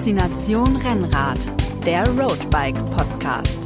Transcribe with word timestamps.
Faszination 0.00 0.76
Rennrad, 0.76 1.38
der 1.84 2.08
Roadbike 2.18 2.82
Podcast. 2.96 3.60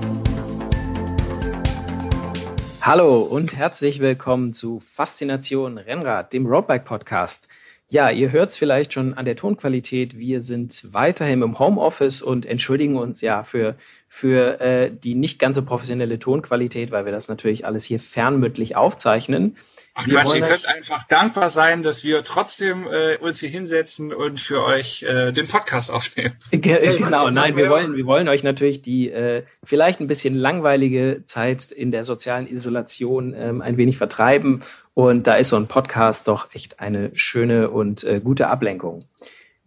Hallo 2.80 3.22
und 3.22 3.56
herzlich 3.56 4.00
willkommen 4.00 4.52
zu 4.52 4.80
Faszination 4.80 5.78
Rennrad, 5.78 6.32
dem 6.32 6.46
Roadbike 6.46 6.86
Podcast. 6.86 7.46
Ja, 7.88 8.10
ihr 8.10 8.32
hört 8.32 8.50
es 8.50 8.56
vielleicht 8.56 8.94
schon 8.94 9.14
an 9.14 9.26
der 9.26 9.36
Tonqualität. 9.36 10.18
Wir 10.18 10.42
sind 10.42 10.92
weiterhin 10.92 11.40
im 11.40 11.56
Homeoffice 11.60 12.20
und 12.20 12.46
entschuldigen 12.46 12.96
uns 12.96 13.20
ja 13.20 13.44
für, 13.44 13.76
für 14.08 14.60
äh, 14.60 14.90
die 14.90 15.14
nicht 15.14 15.38
ganz 15.38 15.54
so 15.54 15.62
professionelle 15.62 16.18
Tonqualität, 16.18 16.90
weil 16.90 17.04
wir 17.04 17.12
das 17.12 17.28
natürlich 17.28 17.64
alles 17.64 17.84
hier 17.84 18.00
fernmündlich 18.00 18.74
aufzeichnen. 18.74 19.56
Ach 19.96 20.08
Quatsch, 20.08 20.34
ihr 20.34 20.40
könnt 20.40 20.66
einfach 20.66 21.06
dankbar 21.06 21.48
sein, 21.50 21.84
dass 21.84 22.02
wir 22.02 22.24
trotzdem 22.24 22.88
äh, 22.88 23.16
uns 23.18 23.38
hier 23.38 23.48
hinsetzen 23.48 24.12
und 24.12 24.40
für 24.40 24.64
euch 24.64 25.04
äh, 25.04 25.30
den 25.30 25.46
Podcast 25.46 25.92
aufnehmen. 25.92 26.36
genau, 26.50 27.30
nein, 27.30 27.56
wir 27.56 27.70
wollen, 27.70 27.94
wir 27.94 28.04
wollen 28.04 28.28
euch 28.28 28.42
natürlich 28.42 28.82
die 28.82 29.10
äh, 29.10 29.44
vielleicht 29.62 30.00
ein 30.00 30.08
bisschen 30.08 30.34
langweilige 30.34 31.22
Zeit 31.26 31.70
in 31.70 31.92
der 31.92 32.02
sozialen 32.02 32.48
Isolation 32.48 33.34
ähm, 33.34 33.62
ein 33.62 33.76
wenig 33.76 33.96
vertreiben. 33.96 34.62
Und 34.94 35.28
da 35.28 35.36
ist 35.36 35.50
so 35.50 35.56
ein 35.56 35.68
Podcast 35.68 36.26
doch 36.26 36.52
echt 36.54 36.80
eine 36.80 37.14
schöne 37.14 37.70
und 37.70 38.02
äh, 38.02 38.20
gute 38.20 38.48
Ablenkung. 38.48 39.04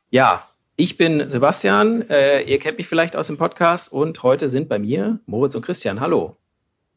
Ja, 0.10 0.46
ich 0.76 0.98
bin 0.98 1.30
Sebastian, 1.30 2.02
äh, 2.10 2.42
ihr 2.42 2.60
kennt 2.60 2.78
mich 2.78 2.88
vielleicht 2.90 3.16
aus 3.16 3.28
dem 3.28 3.38
Podcast 3.38 3.94
und 3.94 4.24
heute 4.24 4.50
sind 4.50 4.68
bei 4.68 4.78
mir 4.78 5.20
Moritz 5.26 5.56
und 5.56 5.66
Christian. 5.66 6.02
Hallo. 6.02 6.36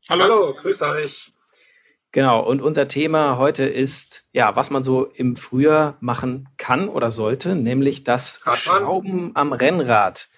Hallo, 0.09 0.25
Hallo 0.25 0.55
grüßt 0.55 0.83
euch. 0.83 1.33
Genau, 2.13 2.41
und 2.41 2.61
unser 2.61 2.89
Thema 2.89 3.39
heute 3.39 3.65
ist, 3.65 4.27
ja, 4.33 4.57
was 4.57 4.71
man 4.71 4.83
so 4.83 5.05
im 5.05 5.37
Frühjahr 5.37 5.97
machen 6.01 6.49
kann 6.57 6.89
oder 6.89 7.11
sollte, 7.11 7.55
nämlich 7.55 8.03
das 8.03 8.41
Radmann. 8.45 8.57
Schrauben 8.57 9.31
am 9.35 9.53
Rennrad 9.53 10.29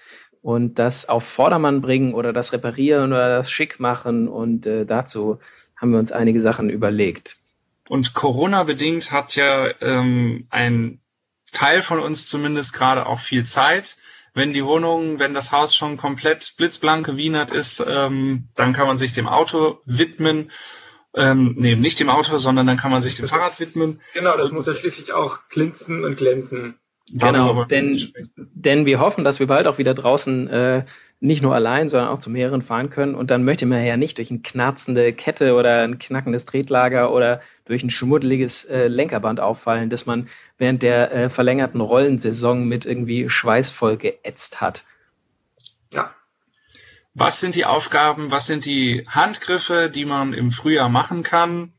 und 0.42 0.78
das 0.78 1.08
auf 1.08 1.24
Vordermann 1.24 1.80
bringen 1.80 2.12
oder 2.12 2.34
das 2.34 2.52
Reparieren 2.52 3.12
oder 3.12 3.38
das 3.38 3.50
Schick 3.50 3.80
machen. 3.80 4.28
Und 4.28 4.66
äh, 4.66 4.84
dazu 4.84 5.38
haben 5.77 5.92
wir 5.92 5.98
uns 5.98 6.12
einige 6.12 6.42
Sachen 6.42 6.69
überlegt. 6.69 7.36
Und 7.88 8.12
Corona-bedingt 8.12 9.10
hat 9.10 9.34
ja 9.36 9.69
ähm, 9.80 10.47
ein 10.50 11.00
Teil 11.52 11.82
von 11.82 12.00
uns 12.00 12.27
zumindest 12.27 12.75
gerade 12.75 13.06
auch 13.06 13.20
viel 13.20 13.44
Zeit. 13.44 13.97
Wenn 14.34 14.52
die 14.52 14.64
Wohnung, 14.64 15.19
wenn 15.19 15.34
das 15.34 15.52
Haus 15.52 15.75
schon 15.75 15.97
komplett 15.97 16.54
blitzblank 16.56 17.06
gewienert 17.06 17.50
ist, 17.50 17.84
ähm, 17.86 18.48
dann 18.54 18.72
kann 18.72 18.86
man 18.86 18.98
sich 18.98 19.12
dem 19.12 19.28
Auto 19.28 19.80
widmen 19.84 20.50
ähm, 21.14 21.55
nee, 21.58 21.77
nicht 21.77 22.00
dem 22.00 22.08
Auto, 22.08 22.38
sondern 22.38 22.66
dann 22.66 22.77
kann 22.77 22.91
man 22.91 23.02
sich 23.02 23.16
dem 23.16 23.28
Fahrrad 23.28 23.60
widmen. 23.60 24.00
Genau, 24.14 24.36
das 24.36 24.50
muss 24.50 24.66
ja 24.66 24.74
schließlich 24.74 25.12
auch 25.12 25.41
glinzen 25.48 26.04
und 26.04 26.16
glänzen. 26.16 26.74
Genau, 27.10 27.64
denn, 27.64 28.00
denn 28.36 28.86
wir 28.86 29.00
hoffen, 29.00 29.24
dass 29.24 29.41
wir 29.41 29.46
bald 29.46 29.66
auch 29.66 29.77
wieder 29.77 29.92
draußen 29.92 30.48
äh, 30.48 30.84
nicht 31.20 31.42
nur 31.42 31.54
allein, 31.54 31.88
sondern 31.88 32.08
auch 32.08 32.19
zu 32.19 32.30
mehreren 32.30 32.62
fahren 32.62 32.91
können. 32.91 33.14
Und 33.14 33.30
dann 33.30 33.44
möchte 33.44 33.66
man 33.66 33.84
ja 33.84 33.96
nicht 33.96 34.19
durch 34.19 34.30
eine 34.30 34.41
knarzende 34.41 35.12
Kette 35.12 35.54
oder 35.54 35.82
ein 35.82 35.98
knackendes 35.98 36.46
Tretlager 36.46 37.12
oder 37.12 37.41
durch 37.64 37.82
ein 37.82 37.91
schmuddeliges 37.91 38.64
äh, 38.64 38.88
Lenkerband 38.88 39.41
auffallen, 39.41 39.91
dass 39.91 40.06
man 40.06 40.28
während 40.58 40.82
der 40.82 41.12
äh, 41.12 41.28
verlängerten 41.28 41.80
Rollensaison 41.80 42.66
mit 42.66 42.86
irgendwie 42.86 43.28
Schweiß 43.28 43.70
voll 43.70 43.97
geätzt 43.97 44.60
hat. 44.60 44.84
Ja, 45.92 46.14
was 47.14 47.41
sind 47.41 47.55
die 47.55 47.64
Aufgaben, 47.64 48.30
was 48.30 48.46
sind 48.46 48.64
die 48.64 49.06
Handgriffe, 49.08 49.91
die 49.91 50.05
man 50.05 50.32
im 50.32 50.50
Frühjahr 50.50 50.88
machen 50.88 51.22
kann? 51.22 51.74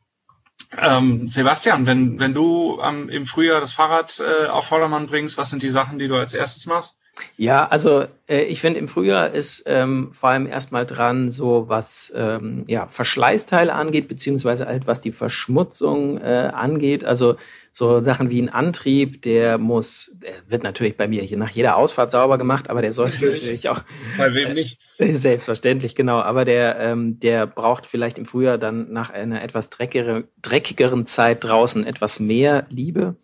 Ähm, 0.77 1.27
Sebastian, 1.27 1.85
wenn, 1.85 2.19
wenn 2.19 2.33
du 2.33 2.79
ähm, 2.81 3.09
im 3.09 3.25
Frühjahr 3.25 3.59
das 3.59 3.73
Fahrrad 3.73 4.19
äh, 4.19 4.47
auf 4.47 4.67
Vordermann 4.67 5.07
bringst, 5.07 5.37
was 5.37 5.49
sind 5.49 5.63
die 5.63 5.71
Sachen, 5.71 5.99
die 5.99 6.07
du 6.07 6.15
als 6.15 6.33
erstes 6.33 6.65
machst? 6.65 6.99
Ja, 7.37 7.67
also 7.67 8.05
äh, 8.27 8.43
ich 8.43 8.59
finde 8.61 8.79
im 8.79 8.87
Frühjahr 8.87 9.31
ist 9.31 9.63
ähm, 9.67 10.09
vor 10.13 10.29
allem 10.29 10.47
erstmal 10.47 10.85
dran, 10.85 11.29
so 11.29 11.65
was 11.67 12.11
ähm, 12.15 12.63
ja, 12.67 12.87
Verschleißteile 12.87 13.73
angeht, 13.73 14.07
beziehungsweise 14.07 14.65
halt 14.65 14.87
was 14.87 15.01
die 15.01 15.11
Verschmutzung 15.11 16.19
äh, 16.19 16.51
angeht. 16.53 17.05
Also 17.05 17.35
so 17.71 18.01
Sachen 18.01 18.29
wie 18.29 18.41
ein 18.41 18.49
Antrieb, 18.49 19.21
der 19.23 19.57
muss, 19.57 20.15
der 20.21 20.33
wird 20.47 20.63
natürlich 20.63 20.95
bei 20.97 21.07
mir 21.07 21.21
hier 21.23 21.37
nach 21.37 21.51
jeder 21.51 21.75
Ausfahrt 21.75 22.11
sauber 22.11 22.37
gemacht, 22.37 22.69
aber 22.69 22.81
der 22.81 22.93
sollte 22.93 23.15
natürlich, 23.15 23.41
natürlich 23.41 23.69
auch. 23.69 23.81
Bei 24.17 24.33
wem 24.33 24.53
nicht? 24.55 24.79
Äh, 24.97 25.13
selbstverständlich, 25.13 25.95
genau. 25.95 26.19
Aber 26.19 26.45
der, 26.45 26.79
ähm, 26.79 27.19
der 27.19 27.45
braucht 27.45 27.87
vielleicht 27.87 28.17
im 28.17 28.25
Frühjahr 28.25 28.57
dann 28.57 28.91
nach 28.91 29.11
einer 29.11 29.43
etwas 29.43 29.69
dreckigeren, 29.69 30.25
dreckigeren 30.41 31.05
Zeit 31.05 31.43
draußen 31.43 31.85
etwas 31.85 32.19
mehr 32.19 32.65
Liebe. 32.69 33.15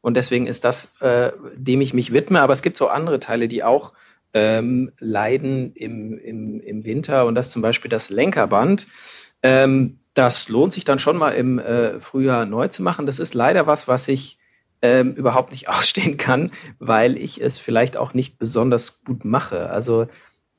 Und 0.00 0.16
deswegen 0.16 0.46
ist 0.46 0.64
das, 0.64 1.00
äh, 1.00 1.32
dem 1.54 1.80
ich 1.80 1.94
mich 1.94 2.12
widme. 2.12 2.40
Aber 2.40 2.52
es 2.52 2.62
gibt 2.62 2.76
so 2.76 2.88
andere 2.88 3.20
Teile, 3.20 3.48
die 3.48 3.64
auch 3.64 3.92
ähm, 4.34 4.92
leiden 4.98 5.72
im, 5.74 6.18
im, 6.18 6.60
im 6.60 6.84
Winter. 6.84 7.26
Und 7.26 7.34
das 7.34 7.50
zum 7.50 7.62
Beispiel 7.62 7.88
das 7.88 8.10
Lenkerband. 8.10 8.86
Ähm, 9.42 9.98
das 10.14 10.48
lohnt 10.48 10.72
sich 10.72 10.84
dann 10.84 10.98
schon 10.98 11.16
mal 11.16 11.30
im 11.30 11.58
äh, 11.58 12.00
Frühjahr 12.00 12.44
neu 12.44 12.68
zu 12.68 12.82
machen. 12.82 13.06
Das 13.06 13.18
ist 13.18 13.34
leider 13.34 13.66
was, 13.66 13.88
was 13.88 14.08
ich 14.08 14.38
ähm, 14.82 15.14
überhaupt 15.14 15.52
nicht 15.52 15.68
ausstehen 15.68 16.16
kann, 16.16 16.52
weil 16.78 17.16
ich 17.16 17.40
es 17.40 17.58
vielleicht 17.58 17.96
auch 17.96 18.14
nicht 18.14 18.38
besonders 18.38 19.02
gut 19.04 19.24
mache. 19.24 19.70
Also 19.70 20.06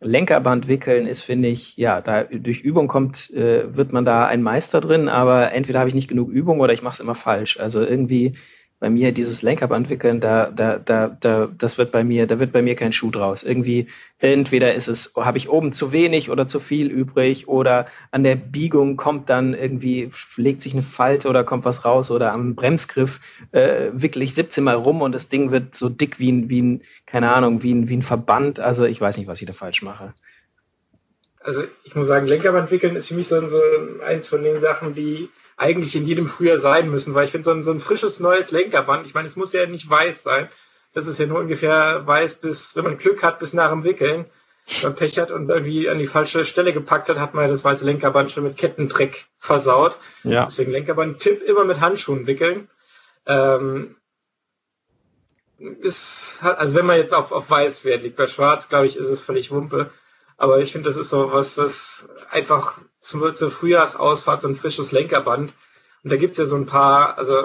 Lenkerband 0.02 0.70
wickeln 0.70 1.08
ist, 1.08 1.24
finde 1.24 1.50
ich, 1.50 1.76
ja, 1.76 2.00
da 2.00 2.24
durch 2.24 2.62
Übung 2.62 2.88
kommt, 2.88 3.32
äh, 3.32 3.76
wird 3.76 3.92
man 3.92 4.06
da 4.06 4.26
ein 4.26 4.42
Meister 4.42 4.80
drin, 4.80 5.10
aber 5.10 5.52
entweder 5.52 5.80
habe 5.80 5.90
ich 5.90 5.96
nicht 5.96 6.08
genug 6.08 6.30
Übung 6.30 6.62
oder 6.62 6.72
ich 6.72 6.82
mache 6.82 6.94
es 6.94 7.00
immer 7.02 7.16
falsch. 7.16 7.60
Also 7.60 7.82
irgendwie 7.82 8.36
bei 8.80 8.90
mir 8.90 9.12
dieses 9.12 9.42
Lenkerband 9.42 9.90
wickeln, 9.90 10.22
da, 10.22 10.50
da, 10.50 10.80
da, 10.80 11.10
da, 11.20 11.50
das 11.58 11.78
wird 11.78 11.92
bei 11.92 12.04
mir, 12.04 12.28
da 12.28 12.40
wird 12.40 12.54
bei 12.54 12.62
mir 12.62 12.76
kein 12.76 12.94
Schuh 12.94 13.12
draus. 13.12 13.44
Irgendwie, 13.44 13.88
entweder 14.20 14.74
ist 14.74 14.88
es, 14.88 15.14
habe 15.18 15.38
ich 15.38 15.50
oben 15.50 15.74
zu 15.74 15.92
wenig 15.92 16.30
oder 16.30 16.48
zu 16.48 16.60
viel 16.60 16.90
übrig 16.90 17.50
oder 17.50 17.88
an 18.12 18.24
der 18.24 18.36
Biegung 18.36 18.96
kommt 18.96 19.30
dann 19.30 19.54
irgendwie, 19.54 20.12
legt 20.38 20.62
sich 20.62 20.74
eine 20.74 20.82
Falte 20.82 21.28
oder 21.28 21.44
kommt 21.44 21.66
was 21.66 21.84
raus 21.84 22.10
oder 22.10 22.32
am 22.32 22.56
Bremsgriff 22.56 23.20
äh, 23.52 23.90
wickle 23.92 24.24
ich 24.24 24.34
17 24.34 24.64
Mal 24.64 24.76
rum 24.76 25.02
und 25.02 25.14
das 25.14 25.28
Ding 25.28 25.52
wird 25.52 25.76
so 25.76 25.90
dick 25.90 26.20
wie 26.20 26.32
ein, 26.32 26.50
wie 26.50 26.62
ein, 26.62 26.82
keine 27.06 27.34
Ahnung, 27.34 27.64
wie 27.64 27.74
ein, 27.74 27.90
wie 27.90 27.98
ein 27.98 28.02
Verband. 28.02 28.62
Also 28.62 28.86
ich 28.86 29.02
weiß 29.02 29.18
nicht, 29.18 29.28
was 29.28 29.42
ich 29.42 29.48
da 29.48 29.54
falsch 29.54 29.82
mache. 29.82 30.14
Also 31.42 31.64
ich 31.84 31.96
muss 31.96 32.08
sagen, 32.08 32.28
Lenkerband 32.28 32.72
wickeln 32.72 32.96
ist 32.96 33.10
für 33.10 33.16
mich 33.16 33.28
so, 33.28 33.46
so 33.48 33.60
eins 34.06 34.28
von 34.28 34.44
den 34.44 34.60
Sachen, 34.60 34.96
die 34.96 35.30
eigentlich 35.60 35.96
in 35.96 36.06
jedem 36.06 36.26
Frühjahr 36.26 36.58
sein 36.58 36.90
müssen, 36.90 37.14
weil 37.14 37.26
ich 37.26 37.32
finde, 37.32 37.46
so 37.46 37.52
ein, 37.52 37.64
so 37.64 37.72
ein 37.72 37.82
frisches 37.82 38.20
neues 38.20 38.52
Lenkerband, 38.52 39.06
ich 39.06 39.14
meine, 39.14 39.28
es 39.28 39.36
muss 39.36 39.54
ja 39.54 39.66
nicht 39.66 39.90
weiß 39.90 40.24
sein. 40.24 40.48
Das 40.94 41.06
ist 41.06 41.20
ja 41.20 41.28
nur 41.28 41.40
ungefähr 41.40 42.08
weiß 42.08 42.36
bis, 42.36 42.76
wenn 42.76 42.86
man 42.86 42.98
Glück 42.98 43.22
hat, 43.22 43.40
bis 43.40 43.54
nach 43.54 43.70
dem 43.70 43.84
Wickeln. 43.84 44.26
Wenn 44.66 44.92
man 44.92 44.96
Pech 44.96 45.20
hat 45.20 45.32
und 45.32 45.50
irgendwie 45.50 45.90
an 45.90 46.00
die 46.00 46.08
falsche 46.08 46.46
Stelle 46.46 46.74
gepackt 46.74 47.10
hat, 47.10 47.20
hat 47.20 47.34
man 47.34 47.44
ja 47.44 47.50
das 47.52 47.64
weiße 47.64 47.86
Lenkerband 47.86 48.32
schon 48.32 48.46
mit 48.46 48.58
Kettendreck 48.58 49.26
versaut. 49.38 49.98
Ja. 50.24 50.46
Deswegen 50.46 50.72
Lenkerband-Tipp 50.72 51.44
immer 51.44 51.66
mit 51.66 51.82
Handschuhen 51.82 52.26
wickeln. 52.26 52.70
Ähm, 53.26 53.98
ist, 55.58 56.40
also 56.42 56.74
wenn 56.74 56.86
man 56.86 56.98
jetzt 56.98 57.14
auf, 57.14 57.32
auf 57.34 57.50
weiß 57.50 57.84
Wert 57.84 58.04
liegt, 58.04 58.16
bei 58.16 58.28
schwarz, 58.28 58.70
glaube 58.70 58.86
ich, 58.86 58.96
ist 58.96 59.10
es 59.10 59.22
völlig 59.22 59.52
Wumpe. 59.52 59.90
Aber 60.40 60.60
ich 60.60 60.72
finde, 60.72 60.88
das 60.88 60.96
ist 60.98 61.10
so 61.10 61.34
was, 61.34 61.58
was 61.58 62.08
einfach 62.32 62.80
zur, 63.00 63.34
zur 63.34 63.52
Frühjahrsausfahrt 63.52 64.40
so 64.40 64.48
ein 64.48 64.56
frisches 64.56 64.94
Lenkerband. 64.94 65.54
Und 66.04 66.12
da 66.12 66.16
gibt's 66.16 66.38
ja 66.38 66.46
so 66.46 66.56
ein 66.56 66.66
paar, 66.66 67.18
also 67.18 67.44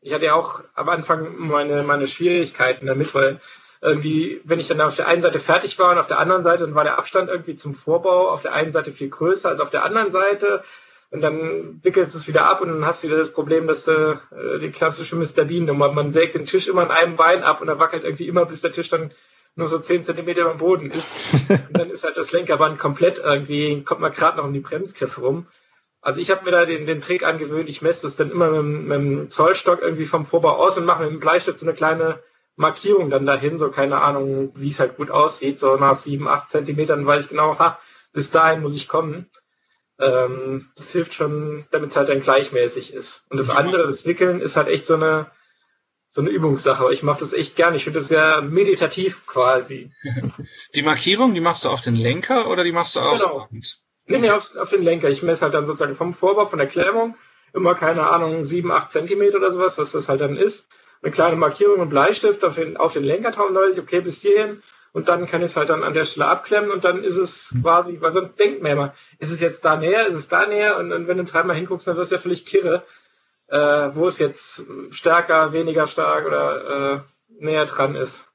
ich 0.00 0.14
hatte 0.14 0.24
ja 0.24 0.34
auch 0.34 0.64
am 0.74 0.88
Anfang 0.88 1.36
meine, 1.36 1.82
meine 1.82 2.08
Schwierigkeiten 2.08 2.86
damit, 2.86 3.14
weil 3.14 3.38
irgendwie, 3.82 4.40
wenn 4.44 4.58
ich 4.58 4.68
dann 4.68 4.80
auf 4.80 4.96
der 4.96 5.08
einen 5.08 5.20
Seite 5.20 5.38
fertig 5.38 5.78
war 5.78 5.90
und 5.90 5.98
auf 5.98 6.06
der 6.06 6.18
anderen 6.18 6.42
Seite, 6.42 6.64
dann 6.64 6.74
war 6.74 6.84
der 6.84 6.96
Abstand 6.96 7.28
irgendwie 7.28 7.54
zum 7.54 7.74
Vorbau 7.74 8.30
auf 8.30 8.40
der 8.40 8.54
einen 8.54 8.72
Seite 8.72 8.92
viel 8.92 9.10
größer 9.10 9.50
als 9.50 9.60
auf 9.60 9.70
der 9.70 9.84
anderen 9.84 10.10
Seite. 10.10 10.62
Und 11.10 11.20
dann 11.20 11.80
wickelst 11.82 12.14
du 12.14 12.18
es 12.18 12.28
wieder 12.28 12.46
ab 12.46 12.62
und 12.62 12.68
dann 12.68 12.86
hast 12.86 13.02
du 13.02 13.08
wieder 13.08 13.18
das 13.18 13.32
Problem, 13.32 13.66
dass 13.66 13.86
äh, 13.88 14.16
die 14.58 14.70
klassische 14.70 15.16
Mr. 15.16 15.44
Bean-Nummer, 15.44 15.92
man 15.92 16.12
sägt 16.12 16.34
den 16.34 16.46
Tisch 16.46 16.66
immer 16.66 16.82
an 16.82 16.90
einem 16.90 17.16
Bein 17.16 17.42
ab 17.42 17.60
und 17.60 17.68
er 17.68 17.78
wackelt 17.78 18.04
irgendwie 18.04 18.28
immer, 18.28 18.46
bis 18.46 18.62
der 18.62 18.72
Tisch 18.72 18.88
dann 18.88 19.10
nur 19.54 19.68
so 19.68 19.78
zehn 19.78 20.02
Zentimeter 20.02 20.50
am 20.50 20.58
Boden 20.58 20.90
ist. 20.90 21.50
Und 21.50 21.78
dann 21.78 21.90
ist 21.90 22.04
halt 22.04 22.16
das 22.16 22.32
Lenkerband 22.32 22.78
komplett 22.78 23.18
irgendwie, 23.18 23.82
kommt 23.82 24.00
man 24.00 24.12
gerade 24.12 24.38
noch 24.38 24.44
um 24.44 24.52
die 24.52 24.60
Bremsgriffe 24.60 25.20
rum. 25.20 25.46
Also 26.02 26.20
ich 26.20 26.30
habe 26.30 26.44
mir 26.44 26.50
da 26.50 26.64
den, 26.64 26.86
den 26.86 27.02
Trick 27.02 27.24
angewöhnt, 27.24 27.68
ich 27.68 27.82
messe 27.82 28.02
das 28.02 28.16
dann 28.16 28.30
immer 28.30 28.62
mit, 28.62 28.82
mit 28.82 28.96
dem 28.96 29.28
Zollstock 29.28 29.82
irgendwie 29.82 30.06
vom 30.06 30.24
Vorbau 30.24 30.56
aus 30.56 30.78
und 30.78 30.86
mache 30.86 31.02
mit 31.02 31.12
dem 31.12 31.20
Bleistift 31.20 31.58
so 31.58 31.66
eine 31.66 31.74
kleine 31.74 32.22
Markierung 32.56 33.10
dann 33.10 33.26
dahin, 33.26 33.58
so 33.58 33.70
keine 33.70 34.00
Ahnung, 34.00 34.52
wie 34.54 34.68
es 34.68 34.80
halt 34.80 34.96
gut 34.96 35.10
aussieht, 35.10 35.60
so 35.60 35.76
nach 35.76 35.96
sieben, 35.96 36.28
acht 36.28 36.48
Zentimetern 36.48 37.04
weiß 37.04 37.24
ich 37.24 37.30
genau, 37.30 37.58
ha, 37.58 37.78
bis 38.12 38.30
dahin 38.30 38.62
muss 38.62 38.74
ich 38.74 38.88
kommen. 38.88 39.30
Ähm, 39.98 40.70
das 40.76 40.90
hilft 40.92 41.12
schon, 41.12 41.66
damit 41.70 41.90
es 41.90 41.96
halt 41.96 42.08
dann 42.08 42.20
gleichmäßig 42.20 42.94
ist. 42.94 43.26
Und 43.30 43.36
das 43.36 43.50
andere, 43.50 43.86
das 43.86 44.06
Wickeln, 44.06 44.40
ist 44.40 44.56
halt 44.56 44.68
echt 44.68 44.86
so 44.86 44.94
eine, 44.94 45.30
so 46.12 46.20
eine 46.20 46.30
Übungssache. 46.30 46.92
Ich 46.92 47.04
mache 47.04 47.20
das 47.20 47.32
echt 47.32 47.54
gern. 47.54 47.74
Ich 47.74 47.84
finde 47.84 48.00
das 48.00 48.08
sehr 48.08 48.42
meditativ 48.42 49.26
quasi. 49.26 49.92
Die 50.74 50.82
Markierung, 50.82 51.34
die 51.34 51.40
machst 51.40 51.64
du 51.64 51.70
auf 51.70 51.80
den 51.80 51.94
Lenker 51.94 52.48
oder 52.50 52.64
die 52.64 52.72
machst 52.72 52.96
du 52.96 53.00
aufs 53.00 53.22
genau. 53.22 53.46
Band? 53.48 53.80
Nee, 54.06 54.18
nee, 54.18 54.30
auf, 54.30 54.56
auf 54.56 54.68
den 54.70 54.82
Lenker. 54.82 55.08
Ich 55.08 55.22
messe 55.22 55.42
halt 55.42 55.54
dann 55.54 55.66
sozusagen 55.66 55.94
vom 55.94 56.12
Vorbau, 56.12 56.46
von 56.46 56.58
der 56.58 56.66
Klemmung, 56.66 57.14
immer, 57.52 57.76
keine 57.76 58.10
Ahnung, 58.10 58.44
sieben, 58.44 58.72
acht 58.72 58.90
Zentimeter 58.90 59.38
oder 59.38 59.52
sowas, 59.52 59.78
was 59.78 59.92
das 59.92 60.08
halt 60.08 60.20
dann 60.20 60.36
ist. 60.36 60.68
Eine 61.00 61.12
kleine 61.12 61.36
Markierung 61.36 61.78
und 61.78 61.90
Bleistift 61.90 62.44
auf 62.44 62.56
den, 62.56 62.76
auf 62.76 62.92
den 62.92 63.04
Lenker 63.04 63.30
drauf, 63.30 63.48
und 63.48 63.54
weiß 63.54 63.76
ich, 63.76 63.82
okay, 63.82 64.00
bis 64.00 64.20
hierhin. 64.20 64.62
und 64.92 65.08
dann 65.08 65.26
kann 65.26 65.42
ich 65.42 65.52
es 65.52 65.56
halt 65.56 65.70
dann 65.70 65.84
an 65.84 65.94
der 65.94 66.04
Stelle 66.04 66.26
abklemmen 66.26 66.72
und 66.72 66.84
dann 66.84 67.04
ist 67.04 67.16
es 67.16 67.54
quasi, 67.62 68.00
weil 68.00 68.10
sonst 68.10 68.38
denkt 68.38 68.62
man 68.62 68.72
immer, 68.72 68.94
ist 69.20 69.30
es 69.30 69.40
jetzt 69.40 69.64
da 69.64 69.76
näher, 69.76 70.08
ist 70.08 70.16
es 70.16 70.28
da 70.28 70.46
näher 70.46 70.76
und, 70.78 70.92
und 70.92 71.06
wenn 71.06 71.18
du 71.18 71.24
dreimal 71.24 71.54
hinguckst, 71.54 71.86
dann 71.86 71.96
wirst 71.96 72.10
du 72.10 72.16
ja 72.16 72.20
völlig 72.20 72.44
kirre, 72.46 72.82
äh, 73.50 73.94
wo 73.94 74.06
es 74.06 74.18
jetzt 74.18 74.66
stärker, 74.90 75.52
weniger 75.52 75.86
stark 75.86 76.26
oder 76.26 76.94
äh, 76.94 77.44
näher 77.44 77.66
dran 77.66 77.96
ist. 77.96 78.28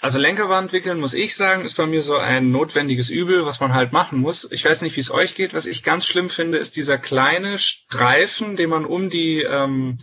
Also 0.00 0.18
Lenkerband 0.20 0.72
wickeln, 0.72 1.00
muss 1.00 1.12
ich 1.12 1.34
sagen, 1.34 1.64
ist 1.64 1.76
bei 1.76 1.86
mir 1.86 2.02
so 2.02 2.16
ein 2.16 2.52
notwendiges 2.52 3.10
Übel, 3.10 3.46
was 3.46 3.58
man 3.58 3.74
halt 3.74 3.92
machen 3.92 4.20
muss. 4.20 4.50
Ich 4.52 4.64
weiß 4.64 4.82
nicht, 4.82 4.94
wie 4.94 5.00
es 5.00 5.10
euch 5.10 5.34
geht. 5.34 5.54
Was 5.54 5.66
ich 5.66 5.82
ganz 5.82 6.06
schlimm 6.06 6.30
finde, 6.30 6.58
ist 6.58 6.76
dieser 6.76 6.98
kleine 6.98 7.58
Streifen, 7.58 8.54
den 8.54 8.70
man 8.70 8.84
um 8.84 9.10
die 9.10 9.42
ähm, 9.42 9.98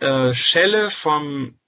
äh, 0.00 0.34
Schelle 0.34 0.90
vom 0.90 1.60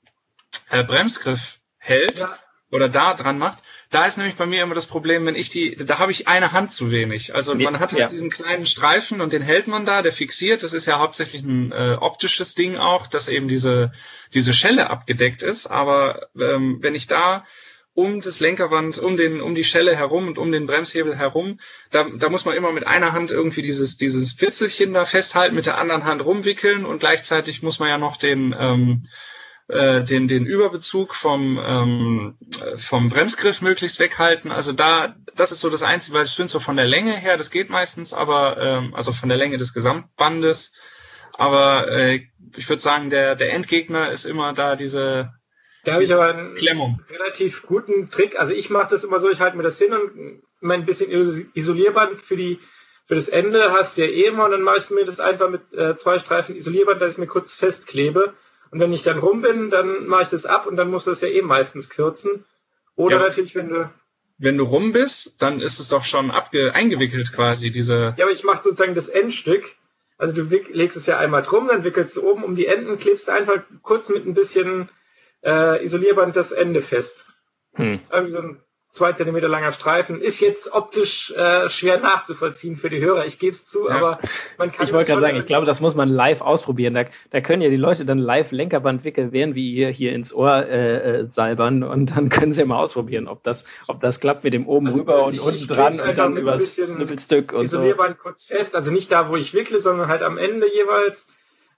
äh, 0.70 0.82
Bremsgriff 0.82 1.61
hält. 1.79 2.19
Ja 2.19 2.37
oder 2.72 2.88
da 2.88 3.14
dran 3.14 3.38
macht, 3.38 3.62
da 3.90 4.06
ist 4.06 4.16
nämlich 4.16 4.36
bei 4.36 4.46
mir 4.46 4.62
immer 4.62 4.74
das 4.74 4.86
Problem, 4.86 5.26
wenn 5.26 5.34
ich 5.34 5.50
die, 5.50 5.76
da 5.76 5.98
habe 5.98 6.10
ich 6.10 6.26
eine 6.26 6.52
Hand 6.52 6.72
zu 6.72 6.90
wenig. 6.90 7.34
Also 7.34 7.54
man 7.54 7.78
hat 7.78 7.92
halt 7.92 8.00
ja. 8.00 8.08
diesen 8.08 8.30
kleinen 8.30 8.66
Streifen 8.66 9.20
und 9.20 9.32
den 9.32 9.42
hält 9.42 9.69
man 9.69 9.84
da, 9.84 10.00
der 10.00 10.12
fixiert. 10.12 10.62
Das 10.62 10.72
ist 10.72 10.86
ja 10.86 10.98
hauptsächlich 10.98 11.42
ein 11.42 11.70
äh, 11.72 11.98
optisches 12.00 12.54
Ding 12.54 12.78
auch, 12.78 13.06
dass 13.06 13.28
eben 13.28 13.46
diese 13.46 13.92
diese 14.32 14.54
Schelle 14.54 14.88
abgedeckt 14.88 15.42
ist. 15.42 15.66
Aber 15.66 16.28
ähm, 16.38 16.78
wenn 16.80 16.94
ich 16.94 17.06
da 17.06 17.44
um 17.94 18.22
das 18.22 18.40
Lenkerband, 18.40 18.98
um 18.98 19.16
den, 19.18 19.42
um 19.42 19.54
die 19.54 19.64
Schelle 19.64 19.94
herum 19.94 20.28
und 20.28 20.38
um 20.38 20.50
den 20.50 20.66
Bremshebel 20.66 21.16
herum. 21.16 21.58
Da, 21.90 22.04
da 22.04 22.30
muss 22.30 22.46
man 22.46 22.56
immer 22.56 22.72
mit 22.72 22.86
einer 22.86 23.12
Hand 23.12 23.30
irgendwie 23.30 23.60
dieses, 23.60 23.98
dieses 23.98 24.40
Witzelchen 24.40 24.94
da 24.94 25.04
festhalten, 25.04 25.54
mit 25.54 25.66
der 25.66 25.76
anderen 25.76 26.04
Hand 26.04 26.25
rumwickeln 26.25 26.86
und 26.86 27.00
gleichzeitig 27.00 27.62
muss 27.62 27.80
man 27.80 27.90
ja 27.90 27.98
noch 27.98 28.16
den, 28.16 28.56
ähm, 28.58 29.02
äh, 29.69 30.03
den, 30.03 30.29
den 30.29 30.47
Überbezug 30.47 31.14
vom, 31.14 31.59
ähm, 31.64 32.38
vom 32.76 33.09
Bremsgriff 33.09 33.62
möglichst 33.62 33.99
weghalten. 33.99 34.50
Also 34.50 34.73
da, 34.73 35.14
das 35.35 35.53
ist 35.53 35.61
so 35.61 35.70
das 35.70 35.82
Einzige, 35.82 36.17
weil 36.17 36.26
ich 36.26 36.35
finde 36.35 36.50
so 36.50 36.61
von 36.61 36.76
der 36.76 36.87
Länge 36.87 37.12
her, 37.12 37.37
das 37.37 37.50
geht 37.50 37.70
meistens, 37.70 38.12
aber 38.12 38.59
ähm, 38.61 38.94
also 38.94 39.12
von 39.12 39.29
der 39.29 39.38
Länge 39.38 39.59
des 39.59 39.73
Gesamtbandes. 39.73 40.75
Aber 41.35 41.88
äh, 41.91 42.26
ich 42.56 42.69
würde 42.69 42.82
sagen, 42.82 43.11
der, 43.11 43.35
der 43.35 43.53
Endgegner 43.53 44.11
ist 44.11 44.25
immer 44.25 44.53
da 44.53 44.76
diese 44.76 45.32
da 45.85 45.94
habe 45.94 46.05
ich 46.05 46.12
aber 46.12 46.29
einen 46.29 46.55
Klemmung. 46.55 47.00
relativ 47.11 47.62
guten 47.62 48.09
Trick. 48.09 48.38
Also 48.38 48.53
ich 48.53 48.70
mache 48.70 48.91
das 48.91 49.03
immer 49.03 49.19
so, 49.19 49.29
ich 49.31 49.41
halte 49.41 49.56
mir 49.56 49.64
das 49.64 49.79
hin 49.79 49.93
und 49.93 50.43
mein 50.61 50.85
bisschen 50.85 51.11
Isolierband 51.55 52.23
für 52.23 52.37
die 52.37 52.61
für 53.06 53.17
das 53.17 53.29
Ende 53.29 53.73
hast 53.73 53.99
du 53.99 54.03
ja 54.03 54.09
eh 54.09 54.26
immer 54.26 54.44
und 54.44 54.53
dann 54.53 54.62
mache 54.62 54.79
ich 54.79 54.91
mir 54.91 55.05
das 55.05 55.19
einfach 55.19 55.50
mit 55.50 55.73
äh, 55.73 55.97
zwei 55.97 56.20
Streifen 56.20 56.55
Isolierband, 56.55 57.00
dass 57.00 57.14
ich 57.14 57.19
mir 57.19 57.26
kurz 57.26 57.56
festklebe 57.56 58.32
und 58.72 58.80
wenn 58.80 58.92
ich 58.92 59.02
dann 59.02 59.19
rum 59.19 59.42
bin, 59.42 59.69
dann 59.69 60.06
mache 60.06 60.22
ich 60.22 60.28
das 60.28 60.46
ab 60.46 60.66
und 60.66 60.76
dann 60.76 60.90
muss 60.90 61.04
das 61.04 61.20
ja 61.20 61.28
eben 61.28 61.46
meistens 61.46 61.90
kürzen. 61.90 62.44
Oder 62.96 63.19
ja. 63.19 63.22
natürlich, 63.22 63.54
wenn 63.54 63.69
du. 63.69 63.90
Wenn 64.38 64.56
du 64.56 64.64
rum 64.64 64.92
bist, 64.92 65.40
dann 65.40 65.60
ist 65.60 65.78
es 65.78 65.88
doch 65.88 66.04
schon 66.04 66.30
abge 66.30 66.74
eingewickelt 66.74 67.32
quasi, 67.34 67.70
diese. 67.70 68.14
Ja, 68.16 68.24
aber 68.24 68.32
ich 68.32 68.44
mache 68.44 68.62
sozusagen 68.62 68.94
das 68.94 69.10
Endstück. 69.10 69.76
Also 70.16 70.34
du 70.34 70.42
legst 70.72 70.96
es 70.96 71.06
ja 71.06 71.19
einmal 71.19 71.42
drum, 71.42 71.69
dann 71.69 71.84
wickelst 71.84 72.16
du 72.16 72.28
oben 72.28 72.44
um 72.44 72.54
die 72.54 72.66
Enden, 72.66 72.98
klebst 72.98 73.28
einfach 73.28 73.62
kurz 73.82 74.08
mit 74.08 74.26
ein 74.26 74.34
bisschen 74.34 74.88
äh, 75.44 75.84
Isolierband 75.84 76.34
das 76.34 76.50
Ende 76.50 76.80
fest. 76.80 77.26
Hm. 77.75 78.00
Irgendwie 78.10 78.32
so 78.32 78.38
ein 78.38 78.60
zwei 78.92 79.12
Zentimeter 79.12 79.48
langer 79.48 79.72
Streifen. 79.72 80.20
Ist 80.20 80.40
jetzt 80.40 80.72
optisch 80.72 81.32
äh, 81.32 81.68
schwer 81.68 81.98
nachzuvollziehen 81.98 82.76
für 82.76 82.90
die 82.90 83.00
Hörer, 83.00 83.24
ich 83.24 83.38
gebe 83.38 83.54
es 83.54 83.66
zu, 83.66 83.88
ja. 83.88 83.96
aber 83.96 84.18
man 84.58 84.70
kann. 84.70 84.84
Ich 84.84 84.92
wollte 84.92 85.10
gerade 85.10 85.22
sagen, 85.22 85.38
ich 85.38 85.46
glaube, 85.46 85.66
das 85.66 85.80
muss 85.80 85.94
man 85.94 86.10
live 86.10 86.42
ausprobieren. 86.42 86.94
Da, 86.94 87.06
da 87.30 87.40
können 87.40 87.62
ja 87.62 87.70
die 87.70 87.76
Leute 87.76 88.04
dann 88.04 88.18
live 88.18 88.52
Lenkerband 88.52 89.04
wickeln, 89.04 89.32
während 89.32 89.54
wir 89.54 89.64
ihr 89.64 89.88
hier 89.88 90.12
ins 90.12 90.32
Ohr 90.32 90.66
äh, 90.66 91.20
äh, 91.20 91.26
salbern 91.26 91.82
und 91.82 92.14
dann 92.14 92.28
können 92.28 92.52
sie 92.52 92.60
ja 92.60 92.66
mal 92.66 92.76
ausprobieren, 92.76 93.28
ob 93.28 93.42
das, 93.42 93.64
ob 93.88 94.00
das 94.02 94.20
klappt 94.20 94.44
mit 94.44 94.52
dem 94.52 94.68
oben 94.68 94.88
also, 94.88 95.00
rüber 95.00 95.24
und 95.24 95.40
unten 95.40 95.66
dran 95.66 95.98
und 95.98 96.18
dann 96.18 96.36
übers 96.36 96.76
Schnüffelstück 96.76 97.54
und 97.54 97.64
Isolierband 97.64 98.18
so. 98.18 98.22
kurz 98.22 98.44
fest, 98.44 98.76
also 98.76 98.90
nicht 98.90 99.10
da, 99.10 99.30
wo 99.30 99.36
ich 99.36 99.54
wickle, 99.54 99.80
sondern 99.80 100.08
halt 100.08 100.22
am 100.22 100.36
Ende 100.36 100.66
jeweils. 100.72 101.28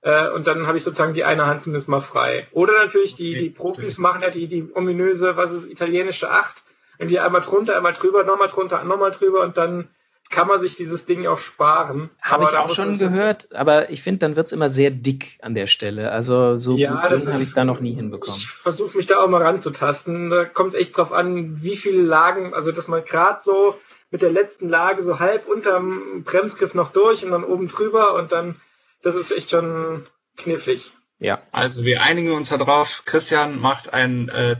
Äh, 0.00 0.30
und 0.30 0.48
dann 0.48 0.66
habe 0.66 0.76
ich 0.76 0.84
sozusagen 0.84 1.14
die 1.14 1.24
eine 1.24 1.46
Hand 1.46 1.62
zumindest 1.62 1.88
mal 1.88 2.00
frei. 2.00 2.48
Oder 2.50 2.72
natürlich 2.72 3.14
die, 3.14 3.36
die 3.36 3.50
Profis 3.50 3.98
machen 3.98 4.20
ja 4.20 4.30
die, 4.30 4.48
die 4.48 4.68
ominöse, 4.74 5.36
was 5.36 5.52
ist, 5.52 5.70
italienische 5.70 6.30
Acht 6.30 6.63
irgendwie 6.98 7.18
einmal 7.18 7.40
drunter, 7.40 7.76
einmal 7.76 7.92
drüber, 7.92 8.24
nochmal 8.24 8.48
drunter, 8.48 8.82
nochmal 8.84 9.10
drüber 9.10 9.42
und 9.42 9.56
dann 9.56 9.88
kann 10.30 10.48
man 10.48 10.58
sich 10.58 10.74
dieses 10.74 11.06
Ding 11.06 11.26
auch 11.26 11.38
sparen. 11.38 12.10
Habe 12.20 12.44
ich 12.44 12.56
auch 12.56 12.70
schon 12.70 12.98
gehört, 12.98 13.54
aber 13.54 13.90
ich 13.90 14.02
finde, 14.02 14.20
dann 14.20 14.36
wird 14.36 14.46
es 14.46 14.52
immer 14.52 14.68
sehr 14.68 14.90
dick 14.90 15.38
an 15.42 15.54
der 15.54 15.66
Stelle. 15.66 16.10
Also 16.10 16.56
so 16.56 16.76
ja, 16.76 16.92
gut 16.92 17.26
habe 17.26 17.42
ich 17.42 17.54
da 17.54 17.64
noch 17.64 17.80
nie 17.80 17.94
hinbekommen. 17.94 18.36
Ich 18.36 18.48
versuche 18.48 18.96
mich 18.96 19.06
da 19.06 19.18
auch 19.18 19.28
mal 19.28 19.42
ranzutasten. 19.42 20.30
Da 20.30 20.44
kommt 20.44 20.70
es 20.70 20.74
echt 20.74 20.96
drauf 20.96 21.12
an, 21.12 21.62
wie 21.62 21.76
viele 21.76 22.02
Lagen, 22.02 22.54
also 22.54 22.72
dass 22.72 22.88
man 22.88 23.04
gerade 23.04 23.38
so 23.40 23.78
mit 24.10 24.22
der 24.22 24.30
letzten 24.30 24.68
Lage 24.68 25.02
so 25.02 25.20
halb 25.20 25.46
unterm 25.46 26.22
Bremsgriff 26.24 26.74
noch 26.74 26.92
durch 26.92 27.24
und 27.24 27.30
dann 27.30 27.44
oben 27.44 27.68
drüber 27.68 28.14
und 28.14 28.32
dann, 28.32 28.56
das 29.02 29.14
ist 29.14 29.30
echt 29.30 29.50
schon 29.50 30.06
knifflig. 30.36 30.92
Ja. 31.18 31.40
Also 31.52 31.84
wir 31.84 32.02
einigen 32.02 32.32
uns 32.32 32.48
darauf. 32.50 33.04
Christian 33.04 33.58
macht 33.60 33.92
ein 33.92 34.28
äh, 34.28 34.56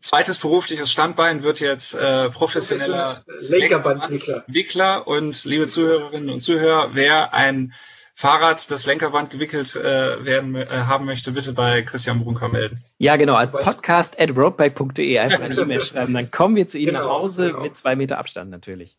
zweites 0.00 0.38
berufliches 0.38 0.90
Standbein, 0.90 1.42
wird 1.42 1.60
jetzt 1.60 1.94
äh, 1.94 2.30
professioneller 2.30 3.24
Lenkerbandwickler. 3.40 5.06
Und 5.06 5.44
liebe 5.44 5.66
Zuhörerinnen 5.66 6.30
und 6.30 6.40
Zuhörer, 6.40 6.90
wer 6.94 7.34
ein 7.34 7.72
Fahrrad, 8.14 8.68
das 8.72 8.84
Lenkerband 8.84 9.30
gewickelt 9.30 9.76
äh, 9.76 10.24
werden 10.24 10.56
äh, 10.56 10.66
haben 10.66 11.04
möchte, 11.04 11.30
bitte 11.30 11.52
bei 11.52 11.82
Christian 11.82 12.24
Brunker 12.24 12.48
melden. 12.48 12.82
Ja, 12.98 13.14
genau. 13.14 13.36
An 13.36 13.52
podcast 13.52 14.18
at 14.18 14.36
roadbike.de 14.36 15.18
einfach 15.20 15.40
eine 15.40 15.54
E-Mail 15.54 15.80
schreiben. 15.82 16.14
Dann 16.14 16.28
kommen 16.32 16.56
wir 16.56 16.66
zu 16.66 16.78
Ihnen 16.78 16.94
genau, 16.94 17.04
nach 17.04 17.10
Hause 17.10 17.48
genau. 17.48 17.60
mit 17.60 17.76
zwei 17.76 17.94
Meter 17.94 18.18
Abstand 18.18 18.50
natürlich. 18.50 18.96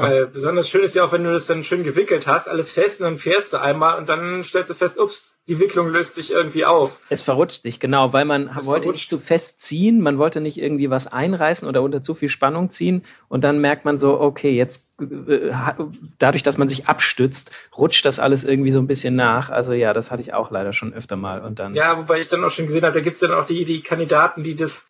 Weil 0.00 0.28
besonders 0.28 0.68
schön 0.68 0.84
ist 0.84 0.94
ja 0.94 1.04
auch, 1.04 1.10
wenn 1.10 1.24
du 1.24 1.32
das 1.32 1.46
dann 1.46 1.64
schön 1.64 1.82
gewickelt 1.82 2.28
hast, 2.28 2.48
alles 2.48 2.70
fest 2.70 3.00
und 3.00 3.04
dann 3.04 3.18
fährst 3.18 3.52
du 3.52 3.60
einmal 3.60 3.98
und 3.98 4.08
dann 4.08 4.44
stellst 4.44 4.70
du 4.70 4.74
fest, 4.74 4.96
ups, 4.96 5.38
die 5.48 5.58
Wicklung 5.58 5.88
löst 5.88 6.14
sich 6.14 6.30
irgendwie 6.30 6.64
auf. 6.64 7.00
Es 7.08 7.20
verrutscht 7.20 7.62
sich, 7.62 7.80
genau, 7.80 8.12
weil 8.12 8.24
man 8.24 8.48
es 8.56 8.66
wollte 8.66 8.84
verrutscht. 8.84 8.86
nicht 8.86 9.08
zu 9.10 9.18
fest 9.18 9.60
ziehen, 9.60 10.00
man 10.00 10.18
wollte 10.18 10.40
nicht 10.40 10.56
irgendwie 10.56 10.88
was 10.88 11.08
einreißen 11.08 11.66
oder 11.66 11.82
unter 11.82 12.00
zu 12.00 12.14
viel 12.14 12.28
Spannung 12.28 12.70
ziehen 12.70 13.02
und 13.26 13.42
dann 13.42 13.60
merkt 13.60 13.84
man 13.84 13.98
so, 13.98 14.20
okay, 14.20 14.52
jetzt 14.52 14.84
äh, 15.00 15.50
dadurch, 16.20 16.44
dass 16.44 16.58
man 16.58 16.68
sich 16.68 16.86
abstützt, 16.86 17.50
rutscht 17.76 18.04
das 18.04 18.20
alles 18.20 18.44
irgendwie 18.44 18.70
so 18.70 18.78
ein 18.78 18.86
bisschen 18.86 19.16
nach. 19.16 19.50
Also 19.50 19.72
ja, 19.72 19.92
das 19.94 20.12
hatte 20.12 20.22
ich 20.22 20.32
auch 20.32 20.52
leider 20.52 20.72
schon 20.72 20.94
öfter 20.94 21.16
mal 21.16 21.40
und 21.40 21.58
dann. 21.58 21.74
Ja, 21.74 21.98
wobei 21.98 22.20
ich 22.20 22.28
dann 22.28 22.44
auch 22.44 22.50
schon 22.50 22.66
gesehen 22.66 22.84
habe, 22.84 22.94
da 22.94 23.00
gibt 23.00 23.14
es 23.14 23.20
dann 23.20 23.32
auch 23.32 23.46
die, 23.46 23.64
die 23.64 23.82
Kandidaten, 23.82 24.44
die 24.44 24.54
das 24.54 24.86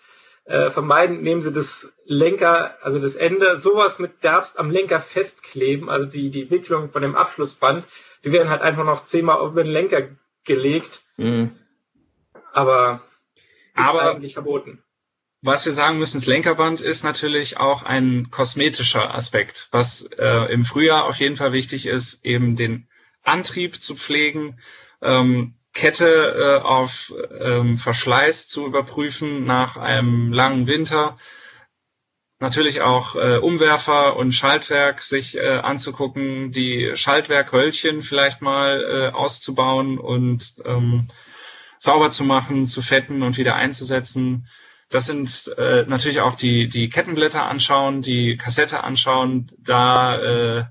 äh, 0.49 0.71
vermeiden, 0.71 1.21
nehmen 1.21 1.43
sie 1.43 1.53
das 1.53 1.93
Lenker, 2.07 2.79
also 2.83 2.99
das 2.99 3.17
Ende, 3.17 3.59
sowas 3.59 3.99
mit 3.99 4.25
Derbst 4.25 4.59
am 4.59 4.71
Lenker 4.71 4.99
festkleben, 4.99 5.91
also 5.91 6.07
die, 6.07 6.31
die 6.31 6.51
Wicklung 6.51 6.89
von 6.89 7.03
dem 7.03 7.15
Abschlussband, 7.15 7.85
die 8.25 8.33
werden 8.33 8.49
halt 8.49 8.63
einfach 8.63 8.85
noch 8.85 9.05
zehnmal 9.05 9.37
auf 9.37 9.55
den 9.55 9.67
Lenker 9.67 10.09
gelegt. 10.45 11.03
Mhm. 11.19 11.51
Aber 12.53 13.03
ist 13.77 13.87
Aber 13.87 14.11
eigentlich 14.11 14.33
verboten. 14.33 14.83
Was 15.43 15.67
wir 15.67 15.75
sagen 15.75 15.99
müssen, 15.99 16.17
das 16.17 16.27
Lenkerband 16.27 16.81
ist 16.81 17.05
natürlich 17.05 17.59
auch 17.59 17.83
ein 17.83 18.31
kosmetischer 18.31 19.15
Aspekt, 19.15 19.69
was 19.71 20.05
äh, 20.19 20.51
im 20.51 20.65
Frühjahr 20.65 21.05
auf 21.05 21.17
jeden 21.17 21.37
Fall 21.37 21.53
wichtig 21.53 21.87
ist, 21.87 22.25
eben 22.25 22.57
den 22.57 22.89
Antrieb 23.23 23.81
zu 23.83 23.95
pflegen, 23.95 24.59
ähm, 25.03 25.58
Kette 25.73 26.61
äh, 26.61 26.67
auf 26.67 27.13
ähm, 27.41 27.77
Verschleiß 27.77 28.49
zu 28.49 28.67
überprüfen 28.67 29.45
nach 29.45 29.77
einem 29.77 30.33
langen 30.33 30.67
Winter. 30.67 31.17
Natürlich 32.41 32.83
auch 32.83 33.17
äh, 33.17 33.39
Umwerfer 33.39 34.17
und 34.17 34.33
Schaltwerk 34.33 35.03
sich 35.03 35.37
äh, 35.37 35.59
anzugucken, 35.59 36.53
die 36.53 36.93
Schaltwerkröllchen 36.95 38.03
vielleicht 38.03 38.43
mal 38.43 38.85
äh, 39.13 39.15
auszubauen 39.15 39.99
und 39.99 40.55
ähm, 40.65 41.09
sauber 41.79 42.11
zu 42.11 42.25
machen, 42.25 42.67
zu 42.67 42.81
fetten 42.83 43.23
und 43.23 43.39
wieder 43.39 43.57
einzusetzen. 43.57 44.49
Das 44.89 45.07
sind 45.07 45.53
äh, 45.59 45.85
natürlich 45.87 46.21
auch 46.21 46.35
die, 46.35 46.69
die 46.69 46.89
Kettenblätter 46.89 47.45
anschauen, 47.45 48.03
die 48.03 48.37
Kassette 48.37 48.85
anschauen, 48.85 49.51
da 49.59 50.19
äh, 50.19 50.65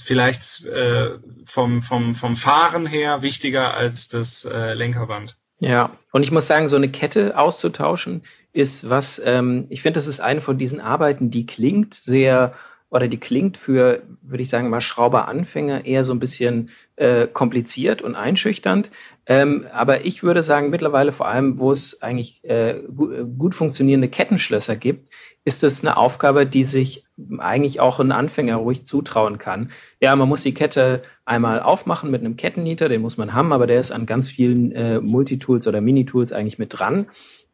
ja, 0.00 0.04
vielleicht 0.06 0.64
äh, 0.66 1.10
vom, 1.44 1.82
vom, 1.82 2.14
vom 2.14 2.36
Fahren 2.36 2.86
her 2.86 3.22
wichtiger 3.22 3.74
als 3.74 4.08
das 4.08 4.44
äh, 4.44 4.74
Lenkerband. 4.74 5.36
Ja, 5.60 5.90
und 6.12 6.22
ich 6.22 6.30
muss 6.30 6.46
sagen, 6.46 6.68
so 6.68 6.76
eine 6.76 6.88
Kette 6.88 7.36
auszutauschen 7.36 8.22
ist 8.52 8.88
was, 8.88 9.20
ähm, 9.24 9.66
ich 9.70 9.82
finde, 9.82 9.98
das 9.98 10.06
ist 10.06 10.20
eine 10.20 10.40
von 10.40 10.58
diesen 10.58 10.80
Arbeiten, 10.80 11.30
die 11.30 11.46
klingt 11.46 11.94
sehr 11.94 12.54
oder 12.90 13.08
die 13.08 13.18
klingt 13.18 13.58
für, 13.58 14.02
würde 14.22 14.42
ich 14.42 14.48
sagen, 14.48 14.70
mal 14.70 14.80
Schrauberanfänger 14.80 15.84
eher 15.84 16.04
so 16.04 16.12
ein 16.12 16.20
bisschen 16.20 16.70
äh, 16.96 17.26
kompliziert 17.26 18.00
und 18.00 18.14
einschüchternd. 18.14 18.90
Ähm, 19.26 19.66
aber 19.72 20.06
ich 20.06 20.22
würde 20.22 20.42
sagen, 20.42 20.70
mittlerweile 20.70 21.12
vor 21.12 21.28
allem, 21.28 21.58
wo 21.58 21.70
es 21.70 22.00
eigentlich 22.00 22.42
äh, 22.44 22.82
gut, 22.94 23.12
gut 23.38 23.54
funktionierende 23.54 24.08
Kettenschlösser 24.08 24.74
gibt, 24.74 25.10
ist 25.44 25.64
es 25.64 25.84
eine 25.84 25.98
Aufgabe, 25.98 26.46
die 26.46 26.64
sich 26.64 27.04
eigentlich 27.38 27.80
auch 27.80 28.00
ein 28.00 28.12
Anfänger 28.12 28.56
ruhig 28.56 28.86
zutrauen 28.86 29.36
kann. 29.36 29.70
Ja, 30.00 30.16
man 30.16 30.28
muss 30.28 30.42
die 30.42 30.54
Kette 30.54 31.02
einmal 31.26 31.60
aufmachen 31.60 32.10
mit 32.10 32.22
einem 32.22 32.36
Kettennieter, 32.36 32.88
den 32.88 33.02
muss 33.02 33.18
man 33.18 33.34
haben, 33.34 33.52
aber 33.52 33.66
der 33.66 33.80
ist 33.80 33.90
an 33.90 34.06
ganz 34.06 34.30
vielen 34.30 34.72
äh, 34.72 35.00
Multitools 35.00 35.66
oder 35.66 35.82
Minitools 35.82 36.32
eigentlich 36.32 36.58
mit 36.58 36.78
dran. 36.78 37.06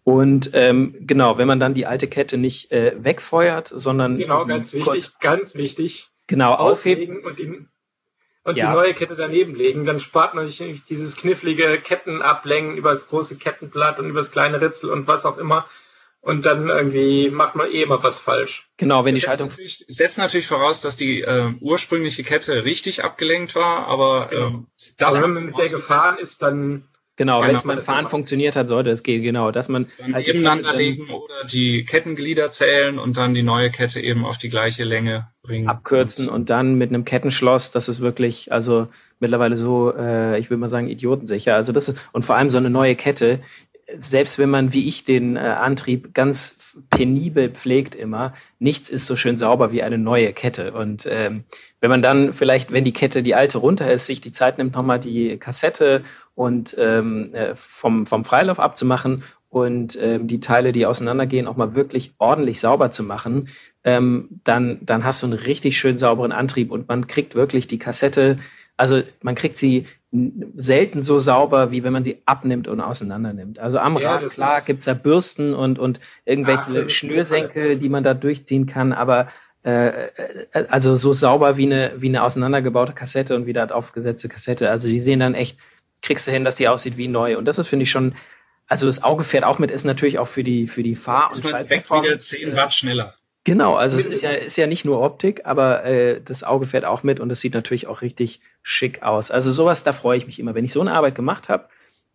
Und 0.04 0.50
ähm, 0.52 0.94
genau, 1.00 1.38
wenn 1.38 1.48
man 1.48 1.58
dann 1.58 1.72
die 1.72 1.86
alte 1.86 2.08
Kette 2.08 2.36
nicht 2.36 2.70
äh, 2.70 2.92
wegfeuert, 2.98 3.68
sondern 3.68 4.18
genau 4.18 4.44
ganz 4.44 4.74
wichtig, 4.74 5.18
ganz 5.18 5.54
wichtig, 5.54 6.10
genau 6.26 6.52
aufheben 6.52 7.24
und 7.24 7.38
die 7.38 7.66
und 8.44 8.58
ja. 8.58 8.66
die 8.66 8.76
neue 8.76 8.92
Kette 8.92 9.16
daneben 9.16 9.54
legen, 9.54 9.86
dann 9.86 9.98
spart 9.98 10.34
man 10.34 10.46
sich 10.46 10.84
dieses 10.84 11.16
knifflige 11.16 11.78
Kettenablenken 11.78 12.76
über 12.76 12.90
das 12.90 13.08
große 13.08 13.38
Kettenblatt 13.38 13.98
und 13.98 14.10
über 14.10 14.20
das 14.20 14.30
kleine 14.30 14.60
Ritzel 14.60 14.90
und 14.90 15.06
was 15.06 15.24
auch 15.24 15.38
immer. 15.38 15.66
Und 16.20 16.46
dann 16.46 16.68
irgendwie 16.68 17.30
macht 17.30 17.54
man 17.54 17.70
eh 17.70 17.82
immer 17.82 18.02
was 18.02 18.20
falsch. 18.20 18.68
Genau, 18.76 19.04
wenn 19.04 19.14
das 19.14 19.20
die 19.20 19.26
Schaltung. 19.26 19.48
Natürlich, 19.48 19.84
setzt 19.88 20.16
natürlich 20.18 20.46
voraus, 20.46 20.80
dass 20.80 20.96
die 20.96 21.22
äh, 21.22 21.52
ursprüngliche 21.60 22.22
Kette 22.22 22.64
richtig 22.64 23.04
abgelenkt 23.04 23.54
war, 23.54 23.88
aber 23.88 24.28
genau. 24.30 24.46
ähm, 24.46 24.66
das 24.96 25.14
aber 25.14 25.24
wenn 25.24 25.34
man 25.34 25.46
mit 25.46 25.58
der 25.58 25.68
gefahren 25.68 26.18
ist, 26.18 26.42
dann 26.42 26.88
Genau, 27.16 27.42
wenn 27.42 27.54
es 27.54 27.62
beim 27.62 27.80
Fahren 27.80 28.08
funktioniert 28.08 28.56
hat, 28.56 28.68
sollte 28.68 28.90
es 28.90 29.04
gehen, 29.04 29.22
genau, 29.22 29.52
dass 29.52 29.68
man 29.68 29.86
dann 29.98 30.14
halt 30.14 30.26
nebeneinander 30.26 30.74
legen 30.74 31.10
oder 31.10 31.44
die 31.48 31.84
Kettenglieder 31.84 32.50
zählen 32.50 32.98
und 32.98 33.16
dann 33.16 33.34
die 33.34 33.44
neue 33.44 33.70
Kette 33.70 34.00
eben 34.00 34.24
auf 34.24 34.36
die 34.36 34.48
gleiche 34.48 34.82
Länge 34.82 35.28
bringen. 35.42 35.68
Abkürzen 35.68 36.28
und 36.28 36.50
dann 36.50 36.74
mit 36.74 36.88
einem 36.88 37.04
Kettenschloss, 37.04 37.70
das 37.70 37.88
ist 37.88 38.00
wirklich, 38.00 38.50
also 38.50 38.88
mittlerweile 39.20 39.54
so, 39.54 39.94
äh, 39.96 40.40
ich 40.40 40.50
will 40.50 40.56
mal 40.56 40.66
sagen, 40.66 40.88
idiotensicher. 40.88 41.54
Also 41.54 41.70
das 41.70 41.88
ist, 41.88 42.08
und 42.12 42.24
vor 42.24 42.34
allem 42.34 42.50
so 42.50 42.58
eine 42.58 42.70
neue 42.70 42.96
Kette, 42.96 43.38
selbst 43.98 44.38
wenn 44.38 44.50
man 44.50 44.72
wie 44.72 44.88
ich 44.88 45.04
den 45.04 45.36
äh, 45.36 45.40
Antrieb 45.40 46.14
ganz 46.14 46.56
penibel 46.90 47.50
pflegt 47.50 47.94
immer, 47.94 48.34
nichts 48.58 48.88
ist 48.88 49.06
so 49.06 49.16
schön 49.16 49.38
sauber 49.38 49.72
wie 49.72 49.82
eine 49.82 49.98
neue 49.98 50.32
Kette. 50.32 50.72
Und 50.72 51.06
ähm, 51.08 51.44
wenn 51.80 51.90
man 51.90 52.02
dann 52.02 52.32
vielleicht, 52.32 52.72
wenn 52.72 52.84
die 52.84 52.92
Kette 52.92 53.22
die 53.22 53.34
alte 53.34 53.58
runter 53.58 53.90
ist, 53.92 54.06
sich 54.06 54.20
die 54.20 54.32
Zeit 54.32 54.58
nimmt, 54.58 54.74
nochmal 54.74 55.00
die 55.00 55.36
Kassette 55.38 56.02
und 56.34 56.74
ähm, 56.78 57.34
äh, 57.34 57.54
vom, 57.54 58.06
vom 58.06 58.24
Freilauf 58.24 58.58
abzumachen 58.58 59.22
und 59.50 59.96
ähm, 60.02 60.26
die 60.26 60.40
Teile, 60.40 60.72
die 60.72 60.86
auseinandergehen, 60.86 61.46
auch 61.46 61.56
mal 61.56 61.74
wirklich 61.74 62.14
ordentlich 62.18 62.58
sauber 62.58 62.90
zu 62.90 63.04
machen, 63.04 63.48
ähm, 63.84 64.40
dann, 64.42 64.78
dann 64.82 65.04
hast 65.04 65.22
du 65.22 65.26
einen 65.26 65.38
richtig 65.38 65.78
schön 65.78 65.98
sauberen 65.98 66.32
Antrieb 66.32 66.72
und 66.72 66.88
man 66.88 67.06
kriegt 67.06 67.34
wirklich 67.34 67.68
die 67.68 67.78
Kassette 67.78 68.38
also 68.76 69.02
man 69.22 69.34
kriegt 69.34 69.56
sie 69.56 69.86
selten 70.54 71.02
so 71.02 71.18
sauber, 71.18 71.72
wie 71.72 71.82
wenn 71.82 71.92
man 71.92 72.04
sie 72.04 72.22
abnimmt 72.24 72.68
und 72.68 72.80
auseinandernimmt. 72.80 73.58
Also 73.58 73.78
am 73.78 73.98
ja, 73.98 74.16
Rad, 74.16 74.30
klar, 74.30 74.60
gibt's 74.60 74.84
da 74.84 74.94
Bürsten 74.94 75.54
und, 75.54 75.78
und 75.78 76.00
irgendwelche 76.24 76.84
Ach, 76.84 76.90
Schnürsenkel, 76.90 77.78
die 77.78 77.88
man 77.88 78.04
da 78.04 78.14
durchziehen 78.14 78.66
kann, 78.66 78.92
aber 78.92 79.28
äh, 79.64 80.08
äh, 80.08 80.66
also 80.68 80.94
so 80.94 81.12
sauber 81.12 81.56
wie 81.56 81.66
eine, 81.66 81.92
wie 81.96 82.08
eine 82.08 82.22
auseinandergebaute 82.22 82.92
Kassette 82.92 83.34
und 83.34 83.46
wieder 83.46 83.74
aufgesetzte 83.74 84.28
Kassette. 84.28 84.70
Also 84.70 84.88
die 84.88 85.00
sehen 85.00 85.20
dann 85.20 85.34
echt, 85.34 85.58
kriegst 86.02 86.28
du 86.28 86.30
hin, 86.30 86.44
dass 86.44 86.56
die 86.56 86.68
aussieht 86.68 86.96
wie 86.96 87.08
neu. 87.08 87.36
Und 87.36 87.46
das 87.46 87.58
ist, 87.58 87.68
finde 87.68 87.84
ich, 87.84 87.90
schon, 87.90 88.14
also 88.68 88.86
das 88.86 89.02
Auge 89.02 89.24
fährt 89.24 89.44
auch 89.44 89.58
mit, 89.58 89.70
ist 89.70 89.84
natürlich 89.84 90.18
auch 90.18 90.28
für 90.28 90.44
die, 90.44 90.66
für 90.68 90.82
die 90.82 90.94
Fahr- 90.94 91.32
und 91.34 91.42
Direkt 91.42 91.90
wieder 91.90 92.18
10 92.18 92.54
Watt 92.54 92.74
schneller. 92.74 93.14
Genau, 93.44 93.74
also 93.74 93.98
es 93.98 94.06
ist 94.06 94.22
ja, 94.22 94.30
ist 94.30 94.56
ja 94.56 94.66
nicht 94.66 94.86
nur 94.86 95.02
Optik, 95.02 95.42
aber 95.44 95.84
äh, 95.84 96.20
das 96.24 96.44
Auge 96.44 96.64
fährt 96.64 96.86
auch 96.86 97.02
mit 97.02 97.20
und 97.20 97.30
es 97.30 97.40
sieht 97.40 97.52
natürlich 97.52 97.86
auch 97.86 98.00
richtig 98.00 98.40
schick 98.62 99.02
aus. 99.02 99.30
Also 99.30 99.52
sowas, 99.52 99.84
da 99.84 99.92
freue 99.92 100.16
ich 100.16 100.26
mich 100.26 100.38
immer, 100.38 100.54
wenn 100.54 100.64
ich 100.64 100.72
so 100.72 100.80
eine 100.80 100.92
Arbeit 100.94 101.14
gemacht 101.14 101.50
habe 101.50 101.68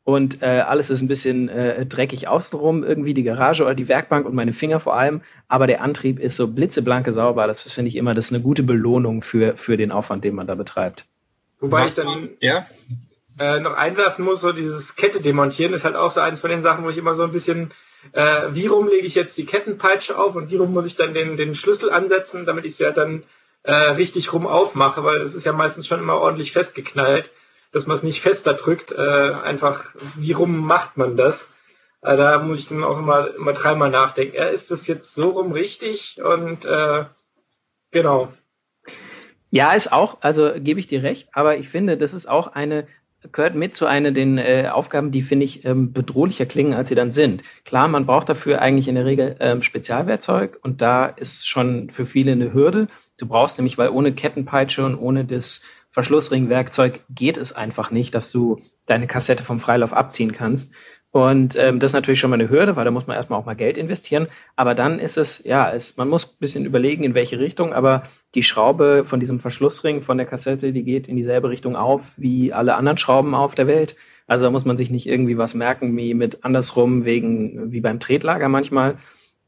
und 0.03 0.41
äh, 0.41 0.61
alles 0.61 0.89
ist 0.89 1.03
ein 1.03 1.07
bisschen 1.07 1.47
äh, 1.47 1.85
dreckig 1.85 2.27
außenrum, 2.27 2.83
irgendwie 2.83 3.13
die 3.13 3.21
Garage 3.21 3.63
oder 3.63 3.75
die 3.75 3.87
Werkbank 3.87 4.25
und 4.25 4.33
meine 4.33 4.53
Finger 4.53 4.79
vor 4.79 4.95
allem, 4.95 5.21
aber 5.47 5.67
der 5.67 5.81
Antrieb 5.81 6.19
ist 6.19 6.35
so 6.35 6.47
blitzeblanke 6.47 7.13
sauber. 7.13 7.45
Das 7.45 7.61
finde 7.61 7.89
ich 7.89 7.95
immer, 7.95 8.15
das 8.15 8.25
ist 8.25 8.33
eine 8.33 8.41
gute 8.41 8.63
Belohnung 8.63 9.21
für, 9.21 9.55
für 9.55 9.77
den 9.77 9.91
Aufwand, 9.91 10.23
den 10.23 10.33
man 10.33 10.47
da 10.47 10.55
betreibt. 10.55 11.05
Wobei 11.59 11.85
ich 11.85 11.93
dann 11.93 12.29
ja? 12.39 12.65
äh, 13.37 13.59
noch 13.59 13.75
einwerfen 13.75 14.25
muss, 14.25 14.41
so 14.41 14.51
dieses 14.51 14.95
Kette 14.95 15.21
demontieren 15.21 15.73
ist 15.73 15.85
halt 15.85 15.95
auch 15.95 16.09
so 16.09 16.21
eins 16.21 16.41
von 16.41 16.49
den 16.49 16.63
Sachen, 16.63 16.83
wo 16.85 16.89
ich 16.89 16.97
immer 16.97 17.13
so 17.13 17.23
ein 17.23 17.31
bisschen 17.31 17.71
äh, 18.13 18.47
wie 18.51 18.67
rum 18.67 18.87
lege 18.87 19.05
ich 19.05 19.15
jetzt 19.15 19.37
die 19.37 19.45
Kettenpeitsche 19.45 20.17
auf 20.17 20.35
und 20.35 20.49
wie 20.51 20.57
rum 20.57 20.73
muss 20.73 20.85
ich 20.85 20.95
dann 20.95 21.13
den, 21.13 21.37
den 21.37 21.55
Schlüssel 21.55 21.91
ansetzen, 21.91 22.45
damit 22.45 22.65
ich 22.65 22.75
sie 22.75 22.83
ja 22.83 22.91
dann 22.91 23.23
äh, 23.63 23.73
richtig 23.73 24.33
rum 24.33 24.47
aufmache, 24.47 25.03
weil 25.03 25.21
es 25.21 25.33
ist 25.33 25.45
ja 25.45 25.53
meistens 25.53 25.87
schon 25.87 25.99
immer 25.99 26.17
ordentlich 26.17 26.51
festgeknallt, 26.51 27.29
dass 27.71 27.87
man 27.87 27.97
es 27.97 28.03
nicht 28.03 28.21
fester 28.21 28.53
drückt. 28.53 28.91
Äh, 28.91 29.01
einfach, 29.43 29.95
wie 30.15 30.31
rum 30.31 30.57
macht 30.57 30.97
man 30.97 31.17
das? 31.17 31.53
Äh, 32.01 32.15
da 32.17 32.39
muss 32.39 32.59
ich 32.59 32.67
dann 32.67 32.83
auch 32.83 32.97
immer, 32.97 33.35
immer 33.35 33.53
dreimal 33.53 33.89
nachdenken. 33.89 34.35
Ja, 34.35 34.45
ist 34.45 34.71
das 34.71 34.87
jetzt 34.87 35.13
so 35.13 35.29
rum 35.29 35.51
richtig? 35.51 36.21
Und 36.23 36.65
äh, 36.65 37.05
genau. 37.91 38.31
Ja, 39.51 39.73
ist 39.73 39.91
auch, 39.91 40.19
also 40.21 40.51
gebe 40.55 40.79
ich 40.79 40.87
dir 40.87 41.01
recht, 41.01 41.29
aber 41.33 41.57
ich 41.57 41.69
finde, 41.69 41.97
das 41.97 42.13
ist 42.13 42.29
auch 42.29 42.47
eine 42.47 42.87
gehört 43.31 43.55
mit 43.55 43.75
zu 43.75 43.85
einer 43.85 44.11
den 44.11 44.37
äh, 44.37 44.69
Aufgaben, 44.71 45.11
die 45.11 45.21
finde 45.21 45.45
ich 45.45 45.65
ähm, 45.65 45.91
bedrohlicher 45.91 46.45
klingen, 46.45 46.73
als 46.73 46.89
sie 46.89 46.95
dann 46.95 47.11
sind. 47.11 47.43
Klar, 47.65 47.87
man 47.87 48.05
braucht 48.05 48.29
dafür 48.29 48.61
eigentlich 48.61 48.87
in 48.87 48.95
der 48.95 49.05
Regel 49.05 49.35
ähm, 49.39 49.61
Spezialwerkzeug 49.61 50.59
und 50.61 50.81
da 50.81 51.05
ist 51.05 51.47
schon 51.47 51.89
für 51.89 52.05
viele 52.05 52.31
eine 52.31 52.53
Hürde. 52.53 52.87
Du 53.19 53.27
brauchst 53.27 53.57
nämlich, 53.57 53.77
weil 53.77 53.89
ohne 53.89 54.13
Kettenpeitsche 54.13 54.85
und 54.85 54.95
ohne 54.95 55.25
das 55.25 55.61
Verschlussringwerkzeug 55.91 57.01
geht 57.09 57.37
es 57.37 57.51
einfach 57.51 57.89
nicht, 57.89 58.13
dass 58.13 58.31
du 58.31 58.61
deine 58.85 59.07
Kassette 59.07 59.43
vom 59.43 59.59
Freilauf 59.59 59.93
abziehen 59.93 60.31
kannst. 60.31 60.73
Und 61.11 61.55
ähm, 61.55 61.79
das 61.79 61.91
ist 61.91 61.95
natürlich 61.95 62.19
schon 62.19 62.29
mal 62.29 62.39
eine 62.39 62.49
Hürde, 62.49 62.75
weil 62.75 62.85
da 62.85 62.91
muss 62.91 63.07
man 63.07 63.15
erstmal 63.15 63.39
auch 63.39 63.45
mal 63.45 63.55
Geld 63.55 63.79
investieren. 63.79 64.27
Aber 64.55 64.75
dann 64.75 64.99
ist 64.99 65.17
es, 65.17 65.43
ja, 65.43 65.71
es, 65.71 65.97
man 65.97 66.07
muss 66.07 66.25
ein 66.25 66.37
bisschen 66.39 66.65
überlegen, 66.65 67.03
in 67.03 67.15
welche 67.15 67.39
Richtung, 67.39 67.73
aber 67.73 68.03
die 68.35 68.43
Schraube 68.43 69.03
von 69.05 69.19
diesem 69.19 69.39
Verschlussring 69.39 70.03
von 70.03 70.17
der 70.17 70.27
Kassette, 70.27 70.71
die 70.71 70.83
geht 70.83 71.07
in 71.07 71.15
dieselbe 71.15 71.49
Richtung 71.49 71.75
auf 71.75 72.13
wie 72.17 72.53
alle 72.53 72.75
anderen 72.75 72.99
Schrauben 72.99 73.33
auf 73.33 73.55
der 73.55 73.65
Welt. 73.65 73.95
Also 74.27 74.45
da 74.45 74.51
muss 74.51 74.65
man 74.65 74.77
sich 74.77 74.91
nicht 74.91 75.07
irgendwie 75.07 75.39
was 75.39 75.55
merken, 75.55 75.97
wie 75.97 76.13
mit 76.13 76.45
andersrum, 76.45 77.05
wegen, 77.05 77.71
wie 77.71 77.81
beim 77.81 77.99
Tretlager 77.99 78.47
manchmal. 78.47 78.97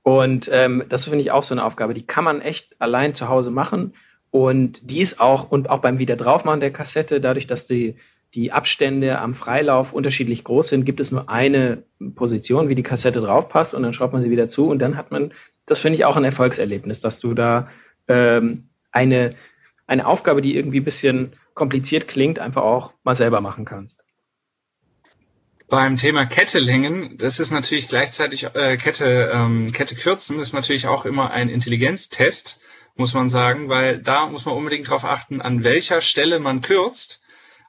Und 0.01 0.49
ähm, 0.51 0.83
das 0.89 1.03
finde 1.03 1.19
ich 1.19 1.29
auch 1.29 1.43
so 1.43 1.53
eine 1.53 1.63
Aufgabe, 1.63 1.93
die 1.93 2.07
kann 2.07 2.23
man 2.23 2.41
echt 2.41 2.81
allein 2.81 3.13
zu 3.13 3.29
Hause 3.29 3.51
machen. 3.51 3.93
Und 4.31 4.89
die 4.89 5.01
ist 5.01 5.19
auch, 5.19 5.51
und 5.51 5.69
auch 5.69 5.79
beim 5.79 5.99
Wiederaufmachen 5.99 6.61
der 6.61 6.71
Kassette, 6.71 7.21
dadurch, 7.21 7.47
dass 7.47 7.65
die 7.65 7.95
die 8.33 8.51
Abstände 8.51 9.19
am 9.19 9.33
Freilauf 9.33 9.93
unterschiedlich 9.93 10.43
groß 10.43 10.69
sind, 10.69 10.85
gibt 10.85 10.99
es 10.99 11.11
nur 11.11 11.29
eine 11.29 11.83
Position, 12.15 12.69
wie 12.69 12.75
die 12.75 12.83
Kassette 12.83 13.19
draufpasst 13.19 13.73
und 13.73 13.83
dann 13.83 13.93
schraubt 13.93 14.13
man 14.13 14.21
sie 14.21 14.31
wieder 14.31 14.47
zu 14.47 14.69
und 14.69 14.79
dann 14.79 14.95
hat 14.95 15.11
man, 15.11 15.33
das 15.65 15.79
finde 15.79 15.97
ich 15.97 16.05
auch 16.05 16.15
ein 16.15 16.23
Erfolgserlebnis, 16.23 17.01
dass 17.01 17.19
du 17.19 17.33
da 17.33 17.69
ähm, 18.07 18.69
eine, 18.91 19.35
eine 19.85 20.05
Aufgabe, 20.05 20.41
die 20.41 20.55
irgendwie 20.55 20.79
ein 20.79 20.85
bisschen 20.85 21.33
kompliziert 21.53 22.07
klingt, 22.07 22.39
einfach 22.39 22.63
auch 22.63 22.93
mal 23.03 23.15
selber 23.15 23.41
machen 23.41 23.65
kannst. 23.65 24.05
Beim 25.67 25.97
Thema 25.97 26.25
Kettelängen, 26.25 27.17
das 27.17 27.39
ist 27.39 27.51
natürlich 27.51 27.87
gleichzeitig 27.87 28.43
äh, 28.55 28.77
Kette, 28.77 29.31
ähm, 29.33 29.71
Kette 29.71 29.95
kürzen, 29.95 30.39
ist 30.39 30.53
natürlich 30.53 30.87
auch 30.87 31.05
immer 31.05 31.31
ein 31.31 31.49
Intelligenztest, 31.49 32.59
muss 32.95 33.13
man 33.13 33.29
sagen, 33.29 33.69
weil 33.69 33.99
da 33.99 34.27
muss 34.27 34.45
man 34.45 34.55
unbedingt 34.55 34.87
darauf 34.87 35.05
achten, 35.05 35.41
an 35.41 35.63
welcher 35.63 36.01
Stelle 36.01 36.39
man 36.39 36.61
kürzt 36.61 37.21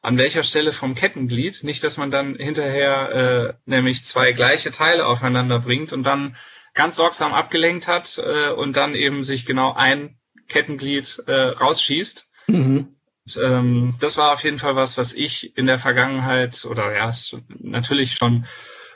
an 0.02 0.18
welcher 0.18 0.42
Stelle 0.42 0.72
vom 0.72 0.96
Kettenglied, 0.96 1.62
nicht, 1.62 1.84
dass 1.84 1.96
man 1.96 2.10
dann 2.10 2.34
hinterher 2.34 3.54
äh, 3.66 3.70
nämlich 3.70 4.04
zwei 4.04 4.32
gleiche 4.32 4.72
Teile 4.72 5.06
aufeinander 5.06 5.60
bringt 5.60 5.92
und 5.92 6.02
dann 6.02 6.36
ganz 6.74 6.96
sorgsam 6.96 7.32
abgelenkt 7.32 7.86
hat 7.86 8.18
äh, 8.18 8.50
und 8.50 8.76
dann 8.76 8.96
eben 8.96 9.22
sich 9.22 9.46
genau 9.46 9.72
ein 9.74 10.16
Kettenglied 10.48 11.22
äh, 11.26 11.32
rausschießt. 11.32 12.32
Mhm. 12.48 12.96
Und, 13.24 13.40
ähm, 13.40 13.94
das 14.00 14.16
war 14.16 14.32
auf 14.32 14.42
jeden 14.42 14.58
Fall 14.58 14.74
was, 14.74 14.98
was 14.98 15.12
ich 15.12 15.56
in 15.56 15.66
der 15.66 15.78
Vergangenheit 15.78 16.64
oder 16.64 16.92
ja, 16.92 17.12
natürlich 17.60 18.16
schon 18.16 18.44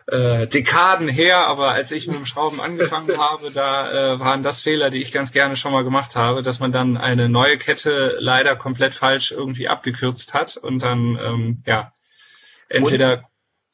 äh, 0.07 0.47
Dekaden 0.47 1.09
her, 1.09 1.49
aber 1.49 1.71
als 1.71 1.91
ich 1.93 2.07
mit 2.07 2.17
dem 2.17 2.27
Schrauben 2.27 2.61
angefangen 2.61 3.17
habe, 3.19 3.51
da 3.51 4.15
äh, 4.15 4.21
waren 4.21 4.43
das 4.43 4.61
Fehler, 4.61 4.91
die 4.91 5.03
ich 5.03 5.13
ganz 5.13 5.33
gerne 5.33 5.57
schon 5.57 5.73
mal 5.73 5.85
gemacht 5.85 6.17
habe, 6.17 6.43
dass 6.43 6.61
man 6.61 6.73
dann 6.73 6.97
eine 6.97 7.29
neue 7.29 7.59
Kette 7.59 8.17
leider 8.21 8.57
komplett 8.57 8.95
falsch 8.95 9.33
irgendwie 9.33 9.69
abgekürzt 9.69 10.35
hat 10.35 10.57
und 10.57 10.83
dann 10.83 11.19
ähm, 11.21 11.63
ja 11.67 11.93
entweder 12.69 13.19
und? 13.19 13.25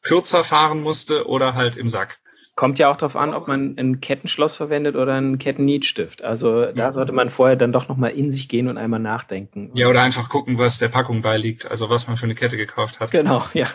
kürzer 0.03 0.45
fahren 0.45 0.81
musste 0.81 1.29
oder 1.29 1.55
halt 1.55 1.77
im 1.77 1.89
Sack. 1.89 2.19
Kommt 2.55 2.79
ja 2.79 2.91
auch 2.91 2.97
darauf 2.97 3.17
an, 3.17 3.33
ob 3.33 3.49
man 3.49 3.77
ein 3.79 4.01
Kettenschloss 4.01 4.57
verwendet 4.57 4.95
oder 4.95 5.15
einen 5.15 5.39
Kettennietstift. 5.39 6.23
Also 6.23 6.67
da 6.67 6.93
sollte 6.93 7.13
man 7.13 7.31
vorher 7.31 7.57
dann 7.57 7.73
doch 7.73 7.89
nochmal 7.89 8.11
in 8.11 8.31
sich 8.31 8.51
gehen 8.51 8.69
und 8.69 8.77
einmal 8.77 9.01
nachdenken. 9.01 9.71
Ja, 9.75 9.89
oder 9.89 10.03
einfach 10.03 10.29
gucken, 10.29 10.59
was 10.59 10.79
der 10.79 10.89
Packung 10.89 11.23
beiliegt, 11.23 11.71
also 11.71 11.89
was 11.89 12.09
man 12.09 12.19
für 12.19 12.25
eine 12.25 12.35
Kette 12.35 12.59
gekauft 12.59 13.01
hat. 13.01 13.11
Genau, 13.11 13.43
ja. 13.55 13.69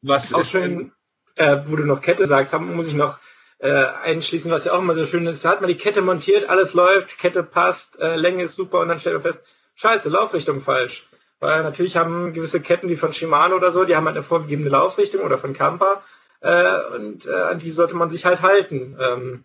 Was 0.00 0.32
ist 0.32 0.52
schön, 0.52 0.92
äh, 1.36 1.58
wo 1.64 1.76
du 1.76 1.84
noch 1.84 2.00
Kette 2.00 2.26
sagst, 2.26 2.58
muss 2.58 2.88
ich 2.88 2.94
noch 2.94 3.18
äh, 3.58 3.86
einschließen, 4.02 4.50
was 4.50 4.64
ja 4.64 4.72
auch 4.72 4.80
immer 4.80 4.94
so 4.94 5.06
schön 5.06 5.26
ist. 5.26 5.44
Da 5.44 5.50
hat 5.50 5.60
man 5.60 5.68
die 5.68 5.76
Kette 5.76 6.02
montiert, 6.02 6.48
alles 6.48 6.74
läuft, 6.74 7.18
Kette 7.18 7.42
passt, 7.42 8.00
äh, 8.00 8.16
Länge 8.16 8.44
ist 8.44 8.56
super 8.56 8.80
und 8.80 8.88
dann 8.88 8.98
stellt 8.98 9.14
man 9.14 9.22
fest, 9.22 9.42
scheiße, 9.76 10.10
Laufrichtung 10.10 10.60
falsch. 10.60 11.08
Weil 11.40 11.62
natürlich 11.62 11.96
haben 11.96 12.32
gewisse 12.32 12.60
Ketten 12.60 12.88
wie 12.88 12.96
von 12.96 13.12
Shimano 13.12 13.56
oder 13.56 13.70
so, 13.70 13.84
die 13.84 13.96
haben 13.96 14.06
halt 14.06 14.16
eine 14.16 14.24
vorgegebene 14.24 14.68
Laufrichtung 14.68 15.22
oder 15.22 15.38
von 15.38 15.54
Kampa 15.54 16.02
äh, 16.40 16.78
und 16.96 17.26
äh, 17.26 17.32
an 17.32 17.58
die 17.58 17.70
sollte 17.70 17.96
man 17.96 18.10
sich 18.10 18.24
halt 18.24 18.42
halten. 18.42 18.96
Ähm, 19.00 19.44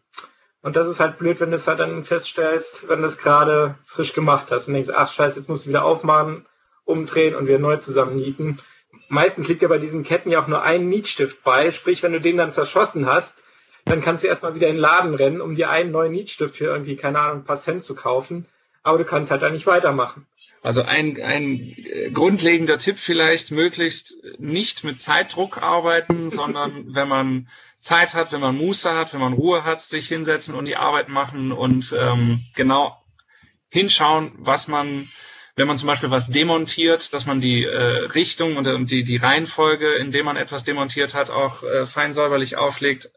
und 0.61 0.75
das 0.75 0.87
ist 0.87 0.99
halt 0.99 1.17
blöd, 1.17 1.39
wenn 1.39 1.51
du 1.51 1.55
es 1.55 1.67
halt 1.67 1.79
dann 1.79 2.03
feststellst, 2.03 2.89
wenn 2.89 2.99
du 2.99 3.07
es 3.07 3.17
gerade 3.17 3.75
frisch 3.85 4.13
gemacht 4.13 4.47
hast 4.51 4.67
und 4.67 4.73
denkst, 4.73 4.89
ach 4.93 5.11
scheiße, 5.11 5.39
jetzt 5.39 5.47
musst 5.47 5.65
du 5.65 5.69
wieder 5.69 5.85
aufmachen, 5.85 6.45
umdrehen 6.83 7.35
und 7.35 7.47
wieder 7.47 7.59
neu 7.59 7.77
zusammennieten 7.77 8.59
meistens 9.09 9.47
liegt 9.47 9.61
ja 9.61 9.67
bei 9.67 9.77
diesen 9.77 10.03
Ketten 10.03 10.31
ja 10.31 10.41
auch 10.41 10.47
nur 10.47 10.63
ein 10.63 10.87
Nietstift 10.87 11.43
bei. 11.43 11.71
Sprich, 11.71 12.01
wenn 12.01 12.13
du 12.13 12.21
den 12.21 12.37
dann 12.37 12.51
zerschossen 12.51 13.05
hast, 13.05 13.43
Dann 13.85 14.01
kannst 14.01 14.23
du 14.23 14.27
erstmal 14.27 14.55
wieder 14.55 14.67
in 14.67 14.75
den 14.75 14.81
Laden 14.81 15.15
rennen, 15.15 15.41
um 15.41 15.55
dir 15.55 15.69
einen 15.69 15.91
neuen 15.91 16.11
Nietstift 16.11 16.55
für 16.55 16.65
irgendwie, 16.65 16.95
keine 16.95 17.19
Ahnung, 17.19 17.39
ein 17.39 17.45
paar 17.45 17.55
Cent 17.55 17.83
zu 17.83 17.95
kaufen. 17.95 18.45
Aber 18.83 18.97
du 18.97 19.03
kannst 19.03 19.31
halt 19.31 19.41
da 19.41 19.49
nicht 19.49 19.67
weitermachen. 19.67 20.25
Also 20.61 20.83
ein, 20.83 21.21
ein 21.21 21.75
grundlegender 22.13 22.77
Tipp 22.77 22.97
vielleicht, 22.97 23.51
möglichst 23.51 24.15
nicht 24.37 24.83
mit 24.83 24.99
Zeitdruck 24.99 25.61
arbeiten, 25.61 26.29
sondern 26.39 26.93
wenn 26.93 27.07
man 27.07 27.49
Zeit 27.79 28.13
hat, 28.13 28.31
wenn 28.31 28.41
man 28.41 28.57
Muße 28.57 28.93
hat, 28.93 29.13
wenn 29.13 29.21
man 29.21 29.33
Ruhe 29.33 29.63
hat, 29.63 29.81
sich 29.81 30.07
hinsetzen 30.07 30.53
und 30.53 30.67
die 30.67 30.75
Arbeit 30.75 31.09
machen 31.09 31.51
und 31.51 31.95
ähm, 31.97 32.41
genau 32.55 32.95
hinschauen, 33.69 34.31
was 34.37 34.67
man, 34.67 35.09
wenn 35.59 35.67
man 35.67 35.75
zum 35.75 35.87
Beispiel 35.87 36.09
was 36.09 36.27
demontiert, 36.27 37.13
dass 37.13 37.25
man 37.25 37.41
die 37.41 37.65
äh, 37.65 38.05
Richtung 38.15 38.55
und 38.55 38.89
die, 38.89 39.03
die 39.03 39.17
Reihenfolge, 39.17 39.91
in 39.95 40.09
dem 40.09 40.23
man 40.25 40.37
etwas 40.37 40.63
demontiert 40.63 41.13
hat, 41.13 41.31
auch 41.31 41.63
äh, 41.63 41.85
fein 41.85 42.13
säuberlich 42.13 42.55
auflegt, 42.55 43.11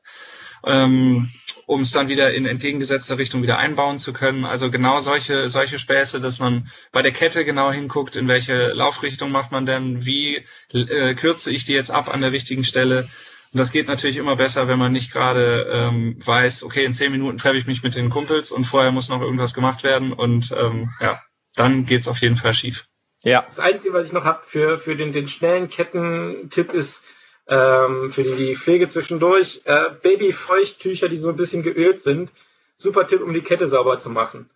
ähm, 0.66 1.30
um 1.66 1.82
es 1.82 1.92
dann 1.92 2.08
wieder 2.08 2.34
in 2.34 2.44
entgegengesetzter 2.44 3.16
Richtung 3.16 3.44
wieder 3.44 3.58
einbauen 3.58 4.00
zu 4.00 4.12
können. 4.12 4.44
Also 4.44 4.72
genau 4.72 4.99
solche, 4.99 5.49
solche 5.50 5.78
Späße, 5.78 6.18
dass 6.18 6.40
man 6.40 6.68
bei 6.90 7.00
der 7.00 7.12
Kette 7.12 7.44
genau 7.44 7.70
hinguckt, 7.70 8.16
in 8.16 8.26
welche 8.26 8.72
Laufrichtung 8.72 9.30
macht 9.30 9.52
man 9.52 9.64
denn, 9.64 10.04
wie 10.04 10.44
äh, 10.72 11.14
kürze 11.14 11.52
ich 11.52 11.64
die 11.64 11.75
jetzt 11.75 11.92
ab 11.92 12.12
an 12.12 12.22
der 12.22 12.32
wichtigen 12.32 12.64
Stelle 12.64 13.08
und 13.52 13.58
das 13.58 13.70
geht 13.70 13.87
natürlich 13.87 14.16
immer 14.16 14.34
besser, 14.34 14.66
wenn 14.66 14.78
man 14.78 14.92
nicht 14.92 15.12
gerade 15.12 15.68
ähm, 15.70 16.16
weiß, 16.25 16.64
okay, 16.64 16.87
in 16.87 16.94
zehn 16.94 17.12
Minuten 17.12 17.37
treffe 17.37 17.58
ich 17.58 17.66
mich 17.66 17.82
mit 17.82 17.94
den 17.94 18.08
Kumpels 18.08 18.50
und 18.50 18.64
vorher 18.64 18.92
muss 18.92 19.11
noch 19.11 19.20
irgendwas 19.20 19.52
gemacht 19.52 19.84
werden. 19.84 20.14
Und 20.14 20.52
ähm, 20.58 20.90
ja, 21.02 21.20
dann 21.56 21.85
geht's 21.85 22.09
auf 22.09 22.18
jeden 22.18 22.37
Fall 22.37 22.54
schief. 22.54 22.87
Ja. 23.23 23.42
Das 23.42 23.59
Einzige, 23.59 23.94
was 23.94 24.09
ich 24.09 24.12
noch 24.12 24.25
habe 24.25 24.42
für, 24.42 24.78
für 24.78 24.97
den, 24.97 25.12
den 25.12 25.28
schnellen 25.28 25.68
Kettentipp 25.68 26.73
ist, 26.73 27.04
ähm, 27.47 28.11
für 28.11 28.23
die, 28.23 28.35
die 28.35 28.56
Pflege 28.56 28.88
zwischendurch, 28.88 29.62
äh, 29.64 29.90
Babyfeuchttücher, 30.02 31.09
die 31.09 31.16
so 31.16 31.30
ein 31.30 31.37
bisschen 31.37 31.62
geölt 31.62 32.00
sind. 32.00 32.32
Super 32.75 33.06
Tipp, 33.06 33.23
um 33.23 33.32
die 33.32 33.42
Kette 33.42 33.68
sauber 33.68 33.99
zu 33.99 34.11
machen. 34.11 34.50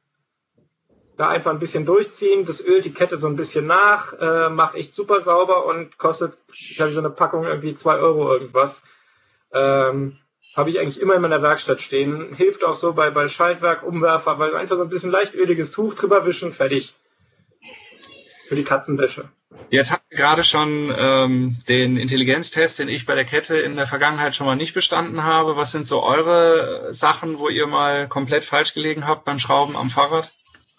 Da 1.16 1.28
einfach 1.28 1.50
ein 1.50 1.58
bisschen 1.58 1.86
durchziehen, 1.86 2.44
das 2.44 2.64
ölt 2.64 2.84
die 2.84 2.92
Kette 2.92 3.16
so 3.16 3.26
ein 3.26 3.36
bisschen 3.36 3.66
nach, 3.66 4.12
äh, 4.14 4.50
macht 4.50 4.74
echt 4.74 4.94
super 4.94 5.20
sauber 5.20 5.64
und 5.66 5.96
kostet, 5.96 6.36
glaube 6.74 6.90
ich, 6.90 6.94
so 6.94 7.00
eine 7.00 7.10
Packung 7.10 7.44
irgendwie 7.44 7.74
zwei 7.74 7.96
Euro 7.96 8.32
irgendwas. 8.32 8.82
Ähm, 9.52 10.18
habe 10.56 10.70
ich 10.70 10.80
eigentlich 10.80 11.00
immer 11.00 11.14
in 11.14 11.22
meiner 11.22 11.42
Werkstatt 11.42 11.82
stehen. 11.82 12.34
Hilft 12.34 12.64
auch 12.64 12.74
so 12.74 12.94
bei, 12.94 13.10
bei 13.10 13.28
Schaltwerk, 13.28 13.82
Umwerfer, 13.82 14.38
weil 14.38 14.56
einfach 14.56 14.76
so 14.76 14.82
ein 14.82 14.88
bisschen 14.88 15.10
leicht 15.10 15.34
öliges 15.34 15.70
Tuch 15.70 15.94
drüber 15.94 16.24
wischen, 16.24 16.50
fertig. 16.50 16.94
Für 18.48 18.56
die 18.56 18.64
Katzenwäsche. 18.64 19.28
Jetzt 19.70 19.90
habt 19.90 20.04
ihr 20.10 20.16
gerade 20.16 20.44
schon 20.44 20.94
ähm, 20.96 21.56
den 21.68 21.96
Intelligenztest, 21.96 22.78
den 22.78 22.88
ich 22.88 23.04
bei 23.04 23.14
der 23.14 23.24
Kette 23.24 23.56
in 23.56 23.76
der 23.76 23.86
Vergangenheit 23.86 24.34
schon 24.34 24.46
mal 24.46 24.56
nicht 24.56 24.72
bestanden 24.72 25.24
habe. 25.24 25.56
Was 25.56 25.72
sind 25.72 25.86
so 25.86 26.02
eure 26.02 26.92
Sachen, 26.94 27.38
wo 27.38 27.48
ihr 27.48 27.66
mal 27.66 28.08
komplett 28.08 28.44
falsch 28.44 28.72
gelegen 28.72 29.06
habt 29.06 29.24
beim 29.24 29.38
Schrauben 29.38 29.76
am 29.76 29.90
Fahrrad? 29.90 30.32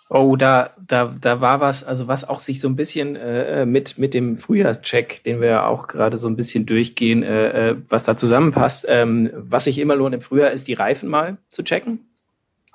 Oh, 0.10 0.38
da, 0.38 0.72
da, 0.88 1.14
da 1.20 1.42
war 1.42 1.60
was, 1.60 1.84
also 1.84 2.08
was 2.08 2.28
auch 2.28 2.40
sich 2.40 2.62
so 2.62 2.70
ein 2.70 2.78
bisschen 2.78 3.18
äh, 3.18 3.66
mit, 3.66 3.98
mit 3.98 4.14
dem 4.14 4.38
Frühjahrscheck, 4.38 5.22
den 5.24 5.42
wir 5.42 5.66
auch 5.66 5.88
gerade 5.88 6.18
so 6.18 6.28
ein 6.28 6.38
bisschen 6.38 6.66
durchgehen, 6.66 7.24
äh, 7.24 7.72
äh, 7.72 7.76
was 7.90 8.06
da 8.06 8.16
zusammenpasst. 8.16 8.86
Ähm, 8.88 9.30
was 9.34 9.66
sich 9.66 9.80
immer 9.80 9.98
lohnt 9.98 10.16
im 10.16 10.22
Frühjahr, 10.22 10.52
ist 10.52 10.70
die 10.70 10.76
Reifen 10.76 11.10
mal 11.10 11.38
zu 11.50 11.62
checken 11.62 12.08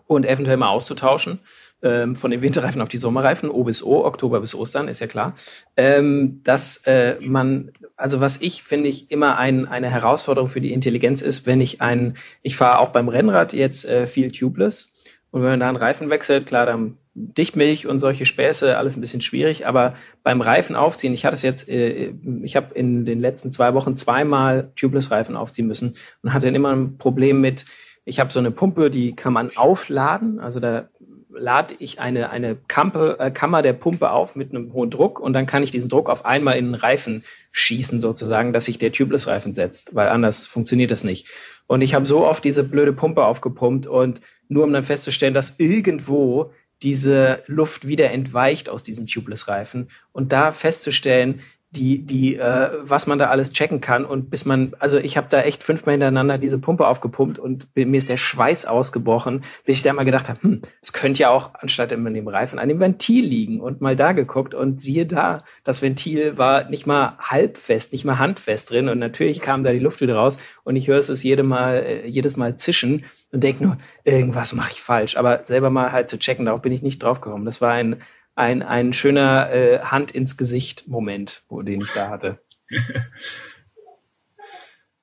und 0.07 0.27
eventuell 0.27 0.59
mal 0.59 0.69
auszutauschen. 0.69 1.39
Ähm, 1.85 2.15
von 2.15 2.31
den 2.31 2.43
Winterreifen 2.43 2.81
auf 2.81 2.89
die 2.89 2.99
Sommerreifen, 2.99 3.51
O 3.51 3.65
bis 3.65 3.83
O, 3.83 4.05
Oktober 4.05 4.41
bis 4.41 4.55
Ostern, 4.55 4.87
ist 4.87 5.01
ja 5.01 5.09
klar. 5.09 5.35
Ähm, 5.77 6.41
dass 6.45 6.77
äh, 6.87 7.17
man, 7.21 7.73
also 7.97 8.21
was 8.21 8.41
ich 8.41 8.63
finde 8.63 8.89
ich 8.89 9.11
immer 9.11 9.37
ein, 9.37 9.67
eine 9.67 9.91
Herausforderung 9.91 10.49
für 10.49 10.61
die 10.61 10.73
Intelligenz 10.73 11.23
ist, 11.23 11.45
wenn 11.45 11.61
ich 11.61 11.81
ein, 11.81 12.17
ich 12.43 12.57
fahre 12.57 12.79
auch 12.79 12.91
beim 12.91 13.09
Rennrad 13.09 13.53
jetzt 13.53 13.85
äh, 13.85 14.07
viel 14.07 14.31
tubeless 14.31 14.92
und 15.33 15.43
wenn 15.43 15.51
man 15.51 15.61
da 15.61 15.69
einen 15.69 15.79
Reifen 15.79 16.11
wechselt, 16.11 16.47
klar, 16.47 16.67
dann 16.67 16.99
Dichtmilch 17.15 17.87
und 17.87 17.99
solche 17.99 18.27
Späße, 18.27 18.77
alles 18.77 18.97
ein 18.97 19.01
bisschen 19.01 19.23
schwierig, 19.23 19.67
aber 19.67 19.95
beim 20.23 20.41
Reifen 20.41 20.77
aufziehen, 20.77 21.13
ich 21.13 21.25
hatte 21.25 21.35
es 21.35 21.43
jetzt, 21.43 21.69
äh, 21.69 22.13
ich 22.43 22.55
habe 22.55 22.75
in 22.75 23.05
den 23.05 23.19
letzten 23.19 23.51
zwei 23.51 23.75
Wochen 23.75 23.97
zweimal 23.97 24.71
Tubeless-Reifen 24.77 25.37
aufziehen 25.37 25.67
müssen 25.67 25.97
und 26.23 26.33
hatte 26.33 26.49
immer 26.49 26.75
ein 26.75 26.99
Problem 26.99 27.41
mit, 27.41 27.67
ich 28.05 28.21
habe 28.21 28.33
so 28.33 28.41
eine 28.41 28.51
Pumpe, 28.51 28.91
die 28.91 29.17
kann 29.17 29.33
man 29.33 29.57
aufladen, 29.57 30.39
also 30.39 30.61
da 30.61 30.89
lade 31.35 31.75
ich 31.79 32.01
eine, 32.01 32.31
eine 32.31 32.57
Kampe, 32.69 33.17
äh, 33.19 33.31
Kammer 33.31 33.63
der 33.63 33.73
Pumpe 33.73 34.11
auf 34.11 34.37
mit 34.37 34.51
einem 34.51 34.73
hohen 34.73 34.91
Druck 34.91 35.21
und 35.21 35.33
dann 35.33 35.47
kann 35.47 35.63
ich 35.63 35.71
diesen 35.71 35.89
Druck 35.89 36.09
auf 36.09 36.25
einmal 36.25 36.57
in 36.57 36.67
den 36.67 36.75
Reifen 36.75 37.25
schießen 37.53 38.01
sozusagen, 38.01 38.53
dass 38.53 38.67
sich 38.67 38.79
der 38.79 38.93
Tubeless-Reifen 38.93 39.55
setzt, 39.55 39.95
weil 39.95 40.09
anders 40.09 40.47
funktioniert 40.47 40.91
das 40.91 41.05
nicht. 41.05 41.29
Und 41.67 41.83
ich 41.83 41.95
habe 41.95 42.07
so 42.07 42.27
oft 42.27 42.45
diese 42.45 42.65
blöde 42.65 42.93
Pumpe 42.93 43.25
aufgepumpt 43.25 43.87
und 43.87 44.21
nur 44.49 44.65
um 44.65 44.73
dann 44.73 44.85
festzustellen, 44.85 45.35
dass 45.35 45.59
irgendwo 45.59 46.53
diese 46.83 47.43
Luft 47.47 47.87
wieder 47.87 48.11
entweicht 48.11 48.69
aus 48.69 48.83
diesem 48.83 49.07
Tubeless-Reifen 49.07 49.89
und 50.13 50.33
da 50.33 50.53
festzustellen, 50.53 51.41
die, 51.75 52.05
die, 52.05 52.37
äh, 52.37 52.71
was 52.83 53.07
man 53.07 53.19
da 53.19 53.27
alles 53.27 53.53
checken 53.53 53.81
kann. 53.81 54.05
Und 54.05 54.31
bis 54.31 54.45
man, 54.45 54.75
also 54.79 54.99
ich 54.99 55.17
habe 55.17 55.29
da 55.31 55.41
echt 55.41 55.65
fünfmal 55.65 55.95
hintereinander 55.95 56.37
diese 56.37 56.59
Pumpe 56.59 56.87
aufgepumpt 56.87 57.39
und 57.39 57.67
mir 57.75 57.97
ist 57.97 58.11
der 58.11 58.19
Schweiß 58.19 58.67
ausgebrochen, 58.67 59.43
bis 59.65 59.79
ich 59.79 59.83
da 59.83 59.93
mal 59.95 60.05
gedacht 60.05 60.29
habe, 60.29 60.43
hm, 60.43 60.61
es 60.83 60.93
könnte 60.93 61.23
ja 61.23 61.31
auch 61.31 61.55
anstatt 61.55 61.93
in 61.93 62.05
dem 62.05 62.29
Reifen 62.29 62.59
an 62.59 62.69
dem 62.69 62.79
Ventil 62.79 63.25
liegen 63.25 63.61
und 63.61 63.81
mal 63.81 63.97
da 63.97 64.13
geguckt 64.13 64.55
und 64.55 64.83
siehe 64.83 65.07
da, 65.07 65.45
das 65.65 65.81
Ventil 65.81 66.37
war 66.37 66.69
nicht 66.69 66.87
mal 66.87 67.17
halbfest, 67.19 67.93
nicht 67.93 68.05
mal 68.05 68.19
handfest 68.19 68.71
drin 68.71 68.89
und 68.91 68.99
natürlich 68.99 69.41
kam 69.41 69.65
da 69.65 69.73
die 69.73 69.79
Luft 69.79 70.03
wieder 70.03 70.17
raus 70.17 70.39
und 70.65 70.77
ich 70.77 70.89
höre 70.89 70.99
es 70.99 71.23
jede 71.23 71.43
mal, 71.43 71.77
äh, 71.77 72.07
jedes 72.07 72.37
Mal 72.37 72.57
zischen 72.57 73.07
und 73.33 73.43
denke 73.43 73.65
nur, 73.65 73.79
irgendwas 74.05 74.55
mache 74.55 74.73
ich 74.73 74.83
falsch. 74.83 75.17
Aber 75.17 75.41
selber 75.45 75.71
mal 75.71 75.91
halt 75.91 76.11
zu 76.11 76.19
checken, 76.19 76.45
darauf 76.45 76.61
bin 76.61 76.73
ich 76.73 76.83
nicht 76.83 77.03
drauf 77.03 77.23
gekommen. 77.23 77.47
Das 77.47 77.63
war 77.63 77.73
ein 77.73 77.97
ein, 78.35 78.63
ein 78.63 78.93
schöner 78.93 79.51
äh, 79.53 79.81
Hand 79.81 80.11
ins 80.13 80.37
Gesicht 80.37 80.89
Moment, 80.89 81.43
wo 81.49 81.63
den 81.63 81.81
ich 81.81 81.91
da 81.91 82.09
hatte. 82.09 82.39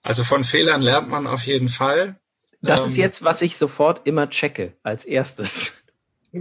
Also 0.02 0.24
von 0.24 0.44
Fehlern 0.44 0.82
lernt 0.82 1.10
man 1.10 1.28
auf 1.28 1.44
jeden 1.44 1.70
Fall. 1.70 2.16
Das 2.62 2.84
ähm, 2.84 2.90
ist 2.90 2.98
jetzt, 2.98 3.24
was 3.24 3.42
ich 3.42 3.58
sofort 3.58 4.08
immer 4.08 4.30
checke 4.30 4.74
als 4.82 5.06
erstes. 5.06 5.78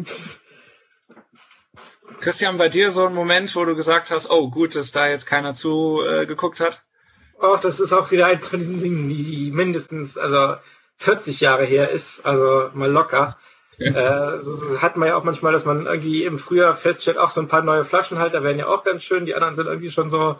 Christian, 2.20 2.56
bei 2.56 2.68
dir 2.68 2.90
so 2.90 3.06
ein 3.06 3.14
Moment, 3.14 3.54
wo 3.54 3.64
du 3.64 3.76
gesagt 3.76 4.10
hast, 4.10 4.30
oh 4.30 4.50
gut, 4.50 4.74
dass 4.74 4.92
da 4.92 5.06
jetzt 5.08 5.26
keiner 5.26 5.54
zugeguckt 5.54 6.60
äh, 6.60 6.64
hat? 6.64 6.82
Ach, 7.40 7.60
das 7.60 7.78
ist 7.78 7.92
auch 7.92 8.10
wieder 8.10 8.26
eins 8.26 8.48
von 8.48 8.58
diesen 8.58 8.80
Dingen, 8.80 9.08
die 9.08 9.50
mindestens 9.52 10.18
also 10.18 10.56
40 10.96 11.40
Jahre 11.40 11.64
her 11.64 11.90
ist, 11.90 12.26
also 12.26 12.70
mal 12.74 12.90
locker 12.90 13.36
äh, 13.78 14.38
hat 14.78 14.96
man 14.96 15.08
ja 15.08 15.16
auch 15.16 15.24
manchmal, 15.24 15.52
dass 15.52 15.64
man 15.64 15.86
irgendwie 15.86 16.24
im 16.24 16.38
Frühjahr 16.38 16.74
feststellt, 16.74 17.18
auch 17.18 17.30
so 17.30 17.40
ein 17.40 17.48
paar 17.48 17.62
neue 17.62 17.84
Flaschenhalter 17.84 18.42
werden 18.42 18.58
ja 18.58 18.66
auch 18.66 18.84
ganz 18.84 19.02
schön. 19.04 19.26
Die 19.26 19.34
anderen 19.34 19.54
sind 19.54 19.66
irgendwie 19.66 19.90
schon 19.90 20.10
so, 20.10 20.36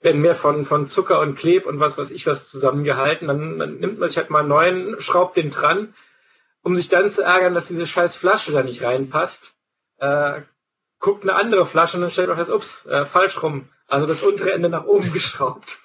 werden 0.00 0.20
mehr 0.20 0.34
von, 0.34 0.64
von 0.64 0.86
Zucker 0.86 1.20
und 1.20 1.36
Kleb 1.36 1.66
und 1.66 1.80
was 1.80 1.98
weiß 1.98 2.10
ich 2.10 2.26
was 2.26 2.50
zusammengehalten. 2.50 3.28
Dann, 3.28 3.58
dann 3.58 3.78
nimmt 3.78 3.98
man 3.98 4.08
sich 4.08 4.18
halt 4.18 4.30
mal 4.30 4.40
einen 4.40 4.48
neuen, 4.48 5.00
schraubt 5.00 5.36
den 5.36 5.50
dran, 5.50 5.94
um 6.62 6.74
sich 6.74 6.88
dann 6.88 7.10
zu 7.10 7.22
ärgern, 7.22 7.54
dass 7.54 7.68
diese 7.68 7.86
scheiß 7.86 8.16
Flasche 8.16 8.52
da 8.52 8.62
nicht 8.62 8.82
reinpasst. 8.82 9.54
Äh, 9.98 10.42
guckt 11.00 11.22
eine 11.22 11.34
andere 11.34 11.66
Flasche 11.66 11.96
und 11.96 12.02
dann 12.02 12.10
stellt 12.10 12.28
man 12.28 12.36
fest, 12.36 12.50
ups, 12.50 12.86
äh, 12.86 13.04
falsch 13.04 13.42
rum. 13.42 13.68
Also 13.86 14.06
das 14.06 14.22
untere 14.22 14.52
Ende 14.52 14.68
nach 14.68 14.84
oben 14.84 15.12
geschraubt. 15.12 15.78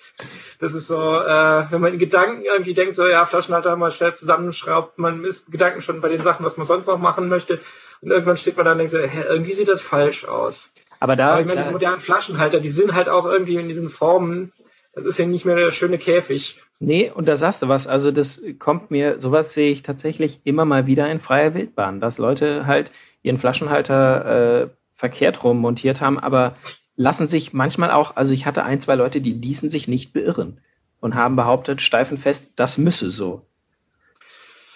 Das 0.60 0.74
ist 0.74 0.88
so, 0.88 0.96
äh, 0.96 1.72
wenn 1.72 1.82
man 1.82 1.94
in 1.94 2.00
Gedanken 2.00 2.44
irgendwie 2.44 2.74
denkt, 2.74 2.96
so 2.96 3.08
ja, 3.08 3.26
Flaschenhalter 3.26 3.72
haben 3.72 3.82
wir 3.82 3.92
schnell 3.92 4.14
zusammenschraubt, 4.14 5.00
man 5.00 5.24
ist 5.26 5.52
Gedanken 5.52 5.82
schon 5.82 6.02
bei 6.02 6.10
den 6.10 6.22
Sachen, 6.22 6.46
was 6.46 6.58
man 6.58 6.66
sonst 6.66 6.88
noch 6.88 7.00
machen 7.00 7.30
möchte. 7.30 7.60
Und 8.02 8.12
irgendwann 8.12 8.38
steht 8.38 8.58
man 8.58 8.66
da 8.66 8.74
und 8.74 8.78
denkt 8.78 8.92
so, 8.92 9.00
hä, 9.00 9.24
irgendwie 9.28 9.54
sieht 9.54 9.70
das 9.70 9.82
falsch 9.82 10.26
aus. 10.26 10.74
Aber 11.00 11.16
da. 11.16 11.32
Aber 11.32 11.42
ich 11.42 11.48
meine, 11.48 11.62
diese 11.62 11.72
modernen 11.72 12.00
Flaschenhalter, 12.00 12.60
die 12.60 12.70
sind 12.70 12.94
halt 12.94 13.10
auch 13.10 13.26
irgendwie 13.26 13.56
in 13.56 13.68
diesen 13.68 13.90
Formen, 13.90 14.52
das 14.94 15.06
ist 15.06 15.18
ja 15.18 15.26
nicht 15.26 15.46
mehr 15.46 15.56
der 15.56 15.72
schöne 15.72 15.98
Käfig. 15.98 16.62
Nee, 16.80 17.12
und 17.14 17.28
da 17.28 17.36
sagst 17.36 17.62
du 17.62 17.68
was. 17.68 17.88
Also 17.88 18.12
das 18.12 18.42
kommt 18.60 18.92
mir, 18.92 19.20
sowas 19.20 19.54
sehe 19.54 19.72
ich 19.72 19.82
tatsächlich 19.82 20.42
immer 20.44 20.66
mal 20.66 20.86
wieder 20.86 21.10
in 21.10 21.20
freier 21.20 21.54
Wildbahn, 21.54 22.00
dass 22.00 22.20
Leute 22.20 22.68
halt 22.68 22.92
ihren 23.24 23.40
Flaschenhalter 23.40 24.64
äh, 24.64 24.70
verkehrt 24.96 25.44
rum 25.44 25.60
montiert 25.60 26.02
haben, 26.02 26.20
aber 26.20 26.56
lassen 26.96 27.28
sich 27.28 27.54
manchmal 27.54 27.92
auch, 27.92 28.16
also 28.16 28.34
ich 28.34 28.46
hatte 28.46 28.64
ein, 28.64 28.82
zwei 28.82 28.96
Leute, 28.96 29.22
die 29.22 29.34
ließen 29.34 29.70
sich 29.70 29.88
nicht 29.88 30.14
beirren 30.14 30.60
und 31.00 31.16
haben 31.16 31.36
behauptet, 31.36 31.82
steifenfest, 31.82 32.54
das 32.56 32.78
müsse 32.78 33.12
so. 33.12 33.46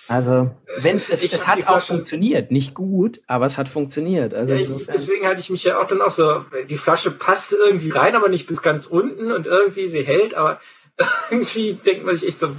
Also, 0.09 0.51
wenn, 0.77 0.95
es, 0.95 1.09
es 1.09 1.47
hat 1.47 1.67
auch 1.67 1.81
funktioniert. 1.81 2.49
Nicht 2.49 2.73
gut, 2.73 3.19
aber 3.27 3.45
es 3.45 3.57
hat 3.57 3.67
funktioniert. 3.67 4.33
Also 4.33 4.53
ja, 4.53 4.61
ich, 4.61 4.87
deswegen 4.87 5.27
hatte 5.27 5.41
ich 5.41 5.49
mich 5.49 5.65
ja 5.65 5.81
auch 5.81 5.85
dann 5.85 6.01
auch 6.01 6.11
so, 6.11 6.45
die 6.69 6.77
Flasche 6.77 7.11
passt 7.11 7.51
irgendwie 7.51 7.89
rein, 7.89 8.15
aber 8.15 8.29
nicht 8.29 8.47
bis 8.47 8.61
ganz 8.61 8.85
unten 8.87 9.33
und 9.33 9.47
irgendwie 9.47 9.87
sie 9.87 10.03
hält, 10.03 10.33
aber 10.33 10.59
irgendwie 11.29 11.73
denkt 11.73 12.05
man 12.05 12.15
sich 12.15 12.29
echt 12.29 12.39
so. 12.39 12.49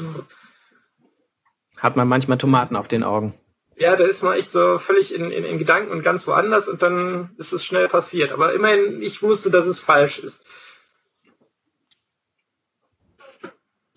Hat 1.78 1.96
man 1.96 2.06
manchmal 2.06 2.38
Tomaten 2.38 2.76
auf 2.76 2.88
den 2.88 3.02
Augen. 3.02 3.32
Ja, 3.78 3.96
da 3.96 4.04
ist 4.04 4.22
man 4.22 4.36
echt 4.36 4.52
so 4.52 4.78
völlig 4.78 5.14
in, 5.14 5.30
in, 5.30 5.44
in 5.44 5.58
Gedanken 5.58 5.92
und 5.92 6.02
ganz 6.02 6.26
woanders 6.26 6.68
und 6.68 6.82
dann 6.82 7.30
ist 7.38 7.52
es 7.52 7.64
schnell 7.64 7.88
passiert. 7.88 8.32
Aber 8.32 8.52
immerhin, 8.52 9.02
ich 9.02 9.22
wusste, 9.22 9.50
dass 9.50 9.66
es 9.66 9.80
falsch 9.80 10.18
ist. 10.18 10.44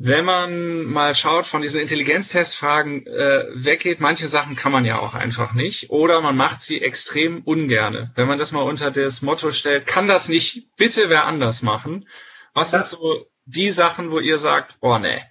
wenn 0.04 0.26
man 0.26 0.86
mal 0.86 1.14
schaut, 1.14 1.46
von 1.46 1.62
diesen 1.62 1.80
Intelligenztestfragen 1.80 3.06
äh, 3.06 3.46
weggeht, 3.54 4.00
manche 4.00 4.28
Sachen 4.28 4.56
kann 4.56 4.72
man 4.72 4.84
ja 4.84 4.98
auch 4.98 5.14
einfach 5.14 5.54
nicht. 5.54 5.92
Oder 5.92 6.22
man 6.22 6.36
macht 6.36 6.62
sie 6.62 6.82
extrem 6.82 7.44
ungerne. 7.44 8.12
Wenn 8.16 8.28
man 8.28 8.40
das 8.40 8.52
mal 8.52 8.64
unter 8.64 8.90
das 8.90 9.22
Motto 9.22 9.52
stellt, 9.52 9.86
kann 9.86 10.08
das 10.08 10.28
nicht 10.28 10.76
bitte 10.76 11.10
wer 11.10 11.28
anders 11.28 11.62
machen? 11.62 12.08
Was 12.56 12.72
sind 12.72 12.88
so 12.88 13.28
die 13.46 13.70
Sachen, 13.70 14.10
wo 14.10 14.20
ihr 14.20 14.40
sagt, 14.40 14.78
oh 14.82 14.98
nee, 14.98 15.22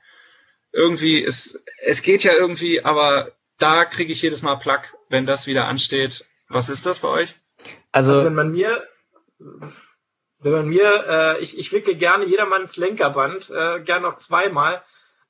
irgendwie 0.72 1.18
ist, 1.18 1.64
es 1.82 2.02
geht 2.02 2.22
ja 2.22 2.32
irgendwie, 2.32 2.84
aber 2.84 3.32
da 3.60 3.84
kriege 3.84 4.12
ich 4.12 4.22
jedes 4.22 4.42
Mal 4.42 4.56
Plack, 4.56 4.94
wenn 5.08 5.26
das 5.26 5.46
wieder 5.46 5.66
ansteht. 5.66 6.24
Was 6.48 6.68
ist 6.68 6.86
das 6.86 6.98
bei 6.98 7.08
euch? 7.08 7.36
Also, 7.92 8.12
also 8.12 8.24
wenn 8.24 8.34
man 8.34 8.50
mir 8.50 8.82
wenn 10.42 10.52
man 10.52 10.68
mir, 10.68 11.04
äh, 11.06 11.38
ich, 11.40 11.58
ich 11.58 11.72
wickle 11.72 11.94
gerne 11.94 12.24
jedermanns 12.24 12.76
Lenkerband, 12.76 13.50
äh, 13.50 13.80
gerne 13.80 14.08
auch 14.08 14.16
zweimal, 14.16 14.82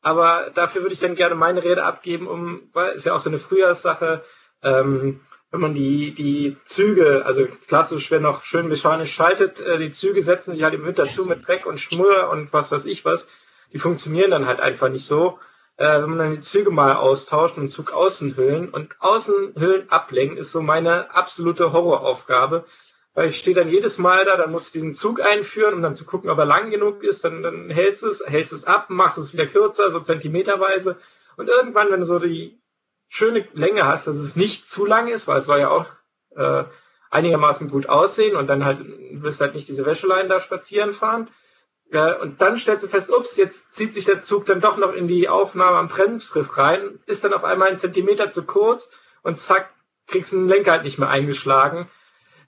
aber 0.02 0.50
dafür 0.54 0.82
würde 0.82 0.94
ich 0.94 1.00
dann 1.00 1.14
gerne 1.14 1.34
meine 1.34 1.62
Rede 1.64 1.84
abgeben, 1.84 2.26
um, 2.26 2.62
weil 2.72 2.92
ist 2.92 3.06
ja 3.06 3.14
auch 3.14 3.20
so 3.20 3.28
eine 3.28 3.38
Frühjahrssache, 3.38 4.22
ähm, 4.62 5.20
wenn 5.50 5.60
man 5.60 5.74
die, 5.74 6.12
die 6.14 6.56
Züge, 6.64 7.26
also 7.26 7.46
klassisch, 7.66 8.10
wer 8.10 8.20
noch 8.20 8.44
schön 8.44 8.68
mechanisch 8.68 9.12
schaltet, 9.12 9.60
äh, 9.60 9.78
die 9.78 9.90
Züge 9.90 10.22
setzen 10.22 10.54
sich 10.54 10.62
halt 10.62 10.74
im 10.74 10.84
Winter 10.86 11.06
zu 11.06 11.26
mit 11.26 11.46
Dreck 11.46 11.66
und 11.66 11.80
Schmur 11.80 12.30
und 12.30 12.52
was 12.52 12.70
weiß 12.70 12.86
ich 12.86 13.04
was, 13.04 13.28
die 13.72 13.78
funktionieren 13.78 14.30
dann 14.30 14.46
halt 14.46 14.60
einfach 14.60 14.88
nicht 14.88 15.06
so. 15.06 15.38
Äh, 15.80 16.02
wenn 16.02 16.10
man 16.10 16.18
dann 16.18 16.32
die 16.34 16.40
Züge 16.40 16.70
mal 16.70 16.94
austauscht 16.94 17.58
und 17.58 17.68
Zug 17.68 17.92
Außenhüllen 17.92 18.68
und 18.68 18.94
Außenhüllen 19.00 19.90
ablenken, 19.90 20.36
ist 20.36 20.52
so 20.52 20.62
meine 20.62 21.12
absolute 21.14 21.72
Horroraufgabe 21.72 22.64
weil 23.14 23.28
ich 23.28 23.38
stehe 23.38 23.54
dann 23.54 23.68
jedes 23.68 23.98
Mal 23.98 24.24
da, 24.24 24.36
dann 24.36 24.50
musst 24.50 24.68
du 24.68 24.78
diesen 24.78 24.94
Zug 24.94 25.20
einführen, 25.20 25.74
um 25.74 25.82
dann 25.82 25.94
zu 25.94 26.04
gucken, 26.04 26.30
ob 26.30 26.38
er 26.38 26.44
lang 26.44 26.70
genug 26.70 27.02
ist, 27.02 27.24
dann, 27.24 27.42
dann 27.42 27.68
hältst 27.68 28.04
es, 28.04 28.24
hältst 28.26 28.52
es 28.52 28.64
ab, 28.64 28.86
machst 28.88 29.18
es 29.18 29.32
wieder 29.32 29.46
kürzer, 29.46 29.90
so 29.90 30.00
zentimeterweise. 30.00 30.96
Und 31.36 31.48
irgendwann, 31.48 31.90
wenn 31.90 32.00
du 32.00 32.06
so 32.06 32.18
die 32.18 32.60
schöne 33.08 33.46
Länge 33.52 33.84
hast, 33.86 34.06
dass 34.06 34.16
es 34.16 34.36
nicht 34.36 34.70
zu 34.70 34.86
lang 34.86 35.08
ist, 35.08 35.26
weil 35.26 35.38
es 35.38 35.46
soll 35.46 35.58
ja 35.58 35.70
auch 35.70 35.86
äh, 36.36 36.64
einigermaßen 37.10 37.68
gut 37.68 37.88
aussehen 37.88 38.36
und 38.36 38.46
dann 38.46 38.64
halt 38.64 38.84
wirst 39.10 39.40
halt 39.40 39.54
nicht 39.54 39.68
diese 39.68 39.84
Wäscheleien 39.84 40.28
da 40.28 40.38
spazieren 40.38 40.92
fahren. 40.92 41.28
Ja, 41.92 42.12
und 42.20 42.40
dann 42.40 42.56
stellst 42.56 42.84
du 42.84 42.88
fest, 42.88 43.10
ups, 43.10 43.36
jetzt 43.36 43.72
zieht 43.72 43.94
sich 43.94 44.04
der 44.04 44.22
Zug 44.22 44.46
dann 44.46 44.60
doch 44.60 44.76
noch 44.76 44.92
in 44.92 45.08
die 45.08 45.28
Aufnahme 45.28 45.76
am 45.76 45.88
Bremsgriff 45.88 46.56
rein, 46.56 47.00
ist 47.06 47.24
dann 47.24 47.34
auf 47.34 47.42
einmal 47.42 47.68
ein 47.68 47.76
Zentimeter 47.76 48.30
zu 48.30 48.44
kurz 48.44 48.92
und 49.22 49.38
zack, 49.38 49.70
kriegst 50.06 50.32
du 50.32 50.36
den 50.36 50.48
Lenker 50.48 50.70
halt 50.70 50.84
nicht 50.84 50.98
mehr 50.98 51.08
eingeschlagen. 51.08 51.88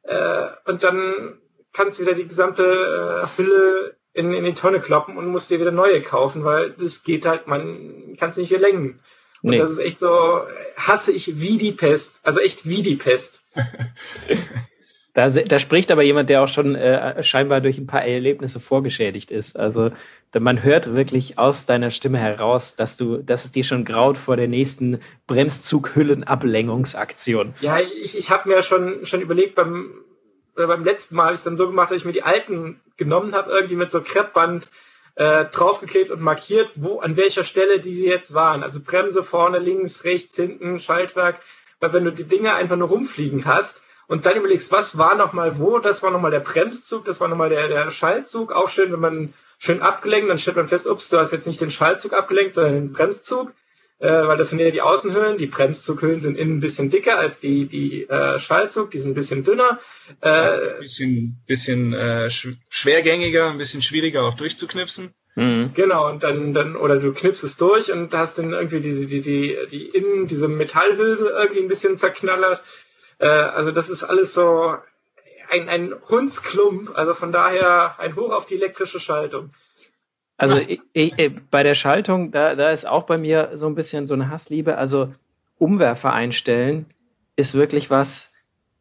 Äh, 0.05 0.47
und 0.65 0.85
dann 0.85 1.41
kannst 1.73 1.99
du 1.99 2.05
wieder 2.05 2.15
die 2.15 2.27
gesamte 2.27 3.25
äh, 3.25 3.37
Hülle 3.37 3.97
in, 4.13 4.33
in 4.33 4.45
die 4.45 4.55
Tonne 4.55 4.81
kloppen 4.81 5.17
und 5.17 5.27
musst 5.27 5.51
dir 5.51 5.59
wieder 5.59 5.73
neue 5.73 6.03
kaufen, 6.03 6.45
weil 6.45 6.71
das 6.71 7.03
geht 7.03 7.27
halt, 7.27 7.49
man 7.49 8.17
kann 8.19 8.29
es 8.29 8.37
nicht 8.37 8.51
verlängern. 8.51 9.01
Und 9.43 9.51
nee. 9.51 9.59
das 9.59 9.71
ist 9.71 9.79
echt 9.79 9.99
so, 9.99 10.47
hasse 10.77 11.11
ich 11.11 11.41
wie 11.41 11.59
die 11.59 11.73
Pest. 11.73 12.21
Also 12.23 12.39
echt 12.39 12.65
wie 12.65 12.83
die 12.83 12.97
Pest. 12.97 13.41
Da, 15.15 15.29
da 15.29 15.59
spricht 15.59 15.91
aber 15.91 16.03
jemand, 16.03 16.31
der 16.31 16.43
auch 16.43 16.49
schon 16.49 16.75
äh, 16.75 17.23
scheinbar 17.23 17.61
durch 17.61 17.77
ein 17.77 17.87
paar 17.87 18.03
Erlebnisse 18.03 18.61
vorgeschädigt 18.61 19.31
ist. 19.31 19.59
Also 19.59 19.91
man 20.39 20.63
hört 20.63 20.97
wirklich 20.97 21.39
aus 21.39 21.67
deiner 21.67 21.91
Stimme 21.91 22.17
heraus, 22.17 22.77
dass 22.77 22.97
du, 22.97 23.19
dass 23.19 23.45
es 23.45 23.53
dir 23.53 23.65
schon 23.65 23.85
graut 23.85 24.17
vor 24.17 24.37
der 24.37 24.49
nächsten 24.49 25.01
Bremszug-Hüllen-Ablenkungsaktion. 25.27 27.53
Ja, 27.61 27.79
ich, 27.79 28.17
ich 28.17 28.31
habe 28.31 28.49
mir 28.49 28.63
schon, 28.63 29.05
schon 29.05 29.21
überlegt, 29.21 29.55
beim, 29.55 29.93
äh, 30.57 30.67
beim 30.67 30.83
letzten 30.83 31.17
Mal 31.17 31.25
habe 31.25 31.35
ich 31.35 31.41
es 31.41 31.45
dann 31.45 31.57
so 31.57 31.67
gemacht, 31.67 31.91
dass 31.91 31.99
ich 31.99 32.07
mir 32.07 32.13
die 32.13 32.23
alten 32.23 32.81
genommen 32.97 33.35
habe, 33.35 33.51
irgendwie 33.51 33.77
mit 33.77 33.91
so 33.91 34.01
Kreppband 34.01 34.67
äh, 35.17 35.45
draufgeklebt 35.45 36.11
und 36.11 36.23
markiert, 36.23 36.71
wo, 36.77 37.01
an 37.01 37.19
welcher 37.19 37.45
Stelle 37.45 37.81
die 37.81 37.93
sie 37.93 38.07
jetzt 38.07 38.33
waren. 38.33 38.63
Also 38.63 38.81
Bremse 38.81 39.23
vorne, 39.23 39.59
links, 39.59 40.05
rechts, 40.05 40.37
hinten, 40.37 40.81
Schaltwerk. 40.81 41.39
Weil 41.81 41.93
wenn 41.93 42.07
du 42.07 42.13
die 42.13 42.25
Dinge 42.25 42.55
einfach 42.55 42.77
nur 42.77 42.89
rumfliegen 42.89 43.45
hast, 43.45 43.83
und 44.13 44.27
dann 44.27 44.37
überlegst, 44.37 44.71
was 44.73 44.99
war 44.99 45.17
nochmal 45.17 45.59
wo, 45.59 45.79
das 45.79 46.03
war 46.03 46.11
nochmal 46.11 46.31
der 46.31 46.41
Bremszug, 46.41 47.07
das 47.07 47.23
war 47.23 47.29
nochmal 47.29 47.49
der, 47.49 47.69
der 47.69 47.91
Schaltzug. 47.91 48.53
Auch 48.53 48.69
schön, 48.69 48.93
wenn 48.93 49.01
man 49.01 49.33
schön 49.59 49.81
abgelenkt, 49.81 50.29
dann 50.29 50.37
stellt 50.37 50.59
man 50.59 50.69
fest, 50.69 50.87
ups, 50.87 51.09
du 51.09 51.17
hast 51.17 51.33
jetzt 51.33 51.47
nicht 51.47 51.63
den 51.63 51.71
Schaltzug 51.71 52.13
abgelenkt, 52.13 52.53
sondern 52.53 52.75
den 52.75 52.93
Bremszug, 52.93 53.55
äh, 54.01 54.11
weil 54.11 54.37
das 54.37 54.51
sind 54.51 54.59
ja 54.59 54.71
die 54.71 54.83
Außenhüllen. 54.83 55.39
Die 55.39 55.47
Bremszughüllen 55.47 56.21
sind 56.21 56.37
innen 56.37 56.59
ein 56.59 56.61
bisschen 56.61 56.91
dicker 56.91 57.19
als 57.19 57.39
die, 57.39 57.65
die 57.65 58.07
äh, 58.07 58.39
Schaltzug, 58.39 58.91
die 58.91 58.99
sind 58.99 59.13
ein 59.13 59.15
bisschen 59.15 59.45
dünner. 59.45 59.81
Äh, 60.21 60.29
ein 60.29 60.81
bisschen, 60.81 61.43
bisschen 61.47 61.95
äh, 61.95 62.29
schwergängiger, 62.69 63.49
ein 63.49 63.57
bisschen 63.57 63.81
schwieriger 63.81 64.25
auch 64.25 64.35
durchzuknipsen. 64.35 65.15
Mhm. 65.37 65.71
Genau, 65.73 66.11
und 66.11 66.23
dann, 66.23 66.53
dann, 66.53 66.77
oder 66.77 66.97
du 66.97 67.15
knippst 67.15 67.45
es 67.45 67.57
durch 67.57 67.91
und 67.91 68.13
hast 68.13 68.37
dann 68.37 68.53
irgendwie 68.53 68.81
die, 68.81 69.07
die, 69.07 69.23
die, 69.23 69.57
die 69.71 69.87
innen, 69.87 70.27
diese 70.27 70.49
Metallhülse 70.49 71.31
irgendwie 71.31 71.63
ein 71.63 71.69
bisschen 71.69 71.97
zerknallert. 71.97 72.61
Äh, 73.23 73.29
also 73.29 73.71
das 73.71 73.89
ist 73.89 74.03
alles 74.03 74.35
so 74.35 74.75
ein, 75.51 75.69
ein 75.69 75.95
Hundsklump. 76.09 76.91
Also 76.95 77.15
von 77.15 77.33
daher 77.33 77.99
ein 77.99 78.17
Hoch 78.17 78.33
auf 78.33 78.47
die 78.47 78.57
elektrische 78.57 79.01
Schaltung. 79.01 79.51
Also 80.37 80.57
ich, 80.57 80.81
ich, 80.93 81.15
bei 81.51 81.63
der 81.63 81.77
Schaltung, 81.77 82.33
da, 82.33 82.57
da 82.57 82.71
ist 82.71 82.85
auch 82.85 83.05
bei 83.05 83.17
mir 83.17 83.53
so 83.55 83.67
ein 83.67 83.77
bisschen 83.77 84.07
so 84.07 84.15
eine 84.15 84.29
Hassliebe. 84.29 84.77
Also 84.77 85.15
Umwerfer 85.59 86.13
einstellen 86.13 86.87
ist 87.37 87.55
wirklich 87.55 87.91
was, 87.91 88.33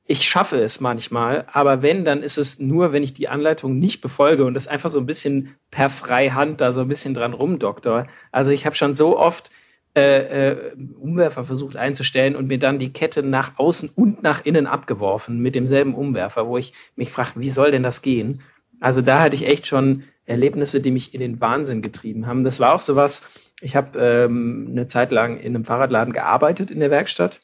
ich 0.07 0.27
schaffe 0.27 0.59
es 0.59 0.81
manchmal, 0.81 1.45
aber 1.51 1.83
wenn, 1.83 2.03
dann 2.03 2.23
ist 2.23 2.37
es 2.37 2.59
nur, 2.59 2.91
wenn 2.91 3.03
ich 3.03 3.13
die 3.13 3.29
Anleitung 3.29 3.77
nicht 3.77 4.01
befolge 4.01 4.43
und 4.43 4.55
das 4.55 4.67
einfach 4.67 4.89
so 4.89 4.99
ein 4.99 5.05
bisschen 5.05 5.55
per 5.69 5.89
Freihand 5.91 6.59
da 6.61 6.73
so 6.73 6.81
ein 6.81 6.87
bisschen 6.87 7.13
dran 7.13 7.33
rumdoktor. 7.33 8.07
Also 8.31 8.49
ich 8.49 8.65
habe 8.65 8.75
schon 8.75 8.95
so 8.95 9.17
oft 9.17 9.51
äh, 9.95 10.51
äh, 10.51 10.71
Umwerfer 10.99 11.43
versucht 11.43 11.75
einzustellen 11.75 12.35
und 12.37 12.47
mir 12.47 12.59
dann 12.59 12.79
die 12.79 12.93
Kette 12.93 13.23
nach 13.23 13.59
außen 13.59 13.89
und 13.95 14.23
nach 14.23 14.45
innen 14.45 14.65
abgeworfen 14.65 15.39
mit 15.39 15.55
demselben 15.55 15.95
Umwerfer, 15.95 16.47
wo 16.47 16.57
ich 16.57 16.73
mich 16.95 17.11
frage, 17.11 17.31
wie 17.35 17.49
soll 17.49 17.71
denn 17.71 17.83
das 17.83 18.01
gehen? 18.01 18.41
Also 18.79 19.01
da 19.01 19.21
hatte 19.21 19.35
ich 19.35 19.47
echt 19.47 19.67
schon 19.67 20.03
Erlebnisse, 20.25 20.79
die 20.79 20.91
mich 20.91 21.13
in 21.13 21.19
den 21.19 21.41
Wahnsinn 21.41 21.81
getrieben 21.81 22.25
haben. 22.25 22.43
Das 22.43 22.59
war 22.59 22.73
auch 22.73 22.79
sowas, 22.79 23.23
ich 23.59 23.75
habe 23.75 23.99
ähm, 23.99 24.69
eine 24.71 24.87
Zeit 24.87 25.11
lang 25.11 25.37
in 25.37 25.55
einem 25.55 25.65
Fahrradladen 25.65 26.13
gearbeitet 26.13 26.71
in 26.71 26.79
der 26.79 26.89
Werkstatt 26.89 27.41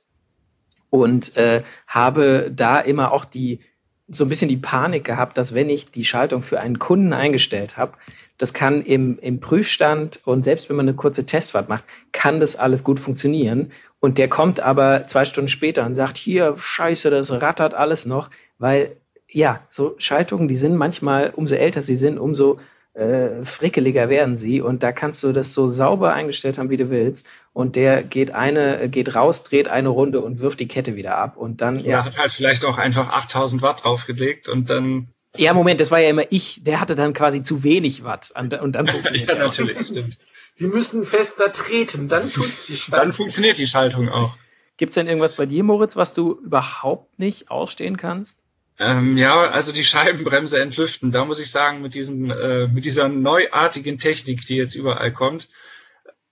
und 0.89 1.35
äh, 1.37 1.63
habe 1.85 2.49
da 2.55 2.79
immer 2.79 3.11
auch 3.11 3.25
die 3.25 3.59
so 4.07 4.25
ein 4.25 4.29
bisschen 4.29 4.49
die 4.49 4.57
Panik 4.57 5.03
gehabt, 5.03 5.37
dass 5.37 5.53
wenn 5.53 5.69
ich 5.69 5.91
die 5.91 6.05
Schaltung 6.05 6.41
für 6.41 6.59
einen 6.59 6.79
Kunden 6.79 7.13
eingestellt 7.13 7.77
habe, 7.77 7.93
das 8.37 8.53
kann 8.53 8.81
im, 8.83 9.19
im 9.19 9.39
Prüfstand 9.39 10.21
und 10.25 10.43
selbst 10.43 10.69
wenn 10.69 10.77
man 10.77 10.87
eine 10.87 10.95
kurze 10.95 11.25
Testfahrt 11.25 11.69
macht, 11.69 11.83
kann 12.11 12.39
das 12.39 12.55
alles 12.55 12.83
gut 12.83 12.99
funktionieren. 12.99 13.71
Und 13.99 14.17
der 14.17 14.27
kommt 14.27 14.59
aber 14.59 15.07
zwei 15.07 15.25
Stunden 15.25 15.47
später 15.47 15.85
und 15.85 15.95
sagt, 15.95 16.17
hier, 16.17 16.55
scheiße, 16.55 17.09
das 17.09 17.31
rattert 17.31 17.73
alles 17.73 18.05
noch, 18.05 18.29
weil 18.59 18.95
ja, 19.29 19.61
so 19.69 19.95
Schaltungen, 19.97 20.47
die 20.47 20.55
sind 20.55 20.75
manchmal, 20.75 21.33
umso 21.35 21.55
älter 21.55 21.81
sie 21.81 21.95
sind, 21.95 22.17
umso 22.17 22.59
äh, 22.97 23.45
frickeliger 23.45 24.09
werden 24.09 24.37
sie 24.37 24.59
und 24.59 24.81
da 24.81 24.91
kannst 24.91 25.21
du 25.21 25.31
das 25.31 25.53
so 25.53 25.67
sauber 25.67 26.13
eingestellt 26.13 26.57
haben, 26.57 26.71
wie 26.71 26.77
du 26.77 26.89
willst. 26.89 27.27
Und 27.53 27.75
der 27.75 28.01
geht 28.01 28.31
eine, 28.31 28.89
geht 28.89 29.13
raus, 29.15 29.43
dreht 29.43 29.67
eine 29.67 29.89
Runde 29.89 30.21
und 30.21 30.39
wirft 30.39 30.59
die 30.59 30.67
Kette 30.67 30.95
wieder 30.95 31.15
ab 31.17 31.37
und 31.37 31.61
dann. 31.61 31.79
Oder 31.79 31.87
ja. 31.87 32.05
hat 32.05 32.17
halt 32.17 32.31
vielleicht 32.31 32.65
auch 32.65 32.79
einfach 32.79 33.09
8000 33.09 33.61
Watt 33.61 33.83
draufgelegt 33.83 34.49
und 34.49 34.69
dann 34.69 35.09
ja, 35.35 35.53
Moment, 35.53 35.79
das 35.79 35.91
war 35.91 35.99
ja 35.99 36.09
immer 36.09 36.23
ich. 36.31 36.63
Der 36.63 36.81
hatte 36.81 36.95
dann 36.95 37.13
quasi 37.13 37.43
zu 37.43 37.63
wenig 37.63 38.03
Watt. 38.03 38.33
Und, 38.35 38.49
dann 38.49 38.87
ja, 39.13 39.35
natürlich, 39.35 39.79
stimmt. 39.85 40.17
Sie 40.53 40.67
müssen 40.67 41.03
fester 41.03 41.51
treten, 41.51 42.07
dann 42.07 42.27
tut's 42.27 42.65
die 42.65 42.75
Schaltung. 42.77 42.99
Dann 42.99 43.13
funktioniert 43.13 43.59
die 43.59 43.67
Schaltung 43.67 44.09
auch. 44.09 44.35
Gibt 44.77 44.91
es 44.91 44.95
denn 44.95 45.07
irgendwas 45.07 45.35
bei 45.35 45.45
dir, 45.45 45.63
Moritz, 45.63 45.95
was 45.95 46.15
du 46.15 46.39
überhaupt 46.43 47.19
nicht 47.19 47.51
ausstehen 47.51 47.97
kannst? 47.97 48.39
Ähm, 48.79 49.17
ja, 49.17 49.49
also 49.49 49.71
die 49.71 49.83
Scheibenbremse 49.83 50.59
entlüften. 50.59 51.11
Da 51.11 51.25
muss 51.25 51.39
ich 51.39 51.49
sagen, 51.49 51.81
mit 51.81 51.93
diesen, 51.95 52.29
äh, 52.29 52.67
mit 52.67 52.85
dieser 52.85 53.09
neuartigen 53.09 53.97
Technik, 53.97 54.45
die 54.45 54.55
jetzt 54.55 54.75
überall 54.75 55.11
kommt. 55.11 55.49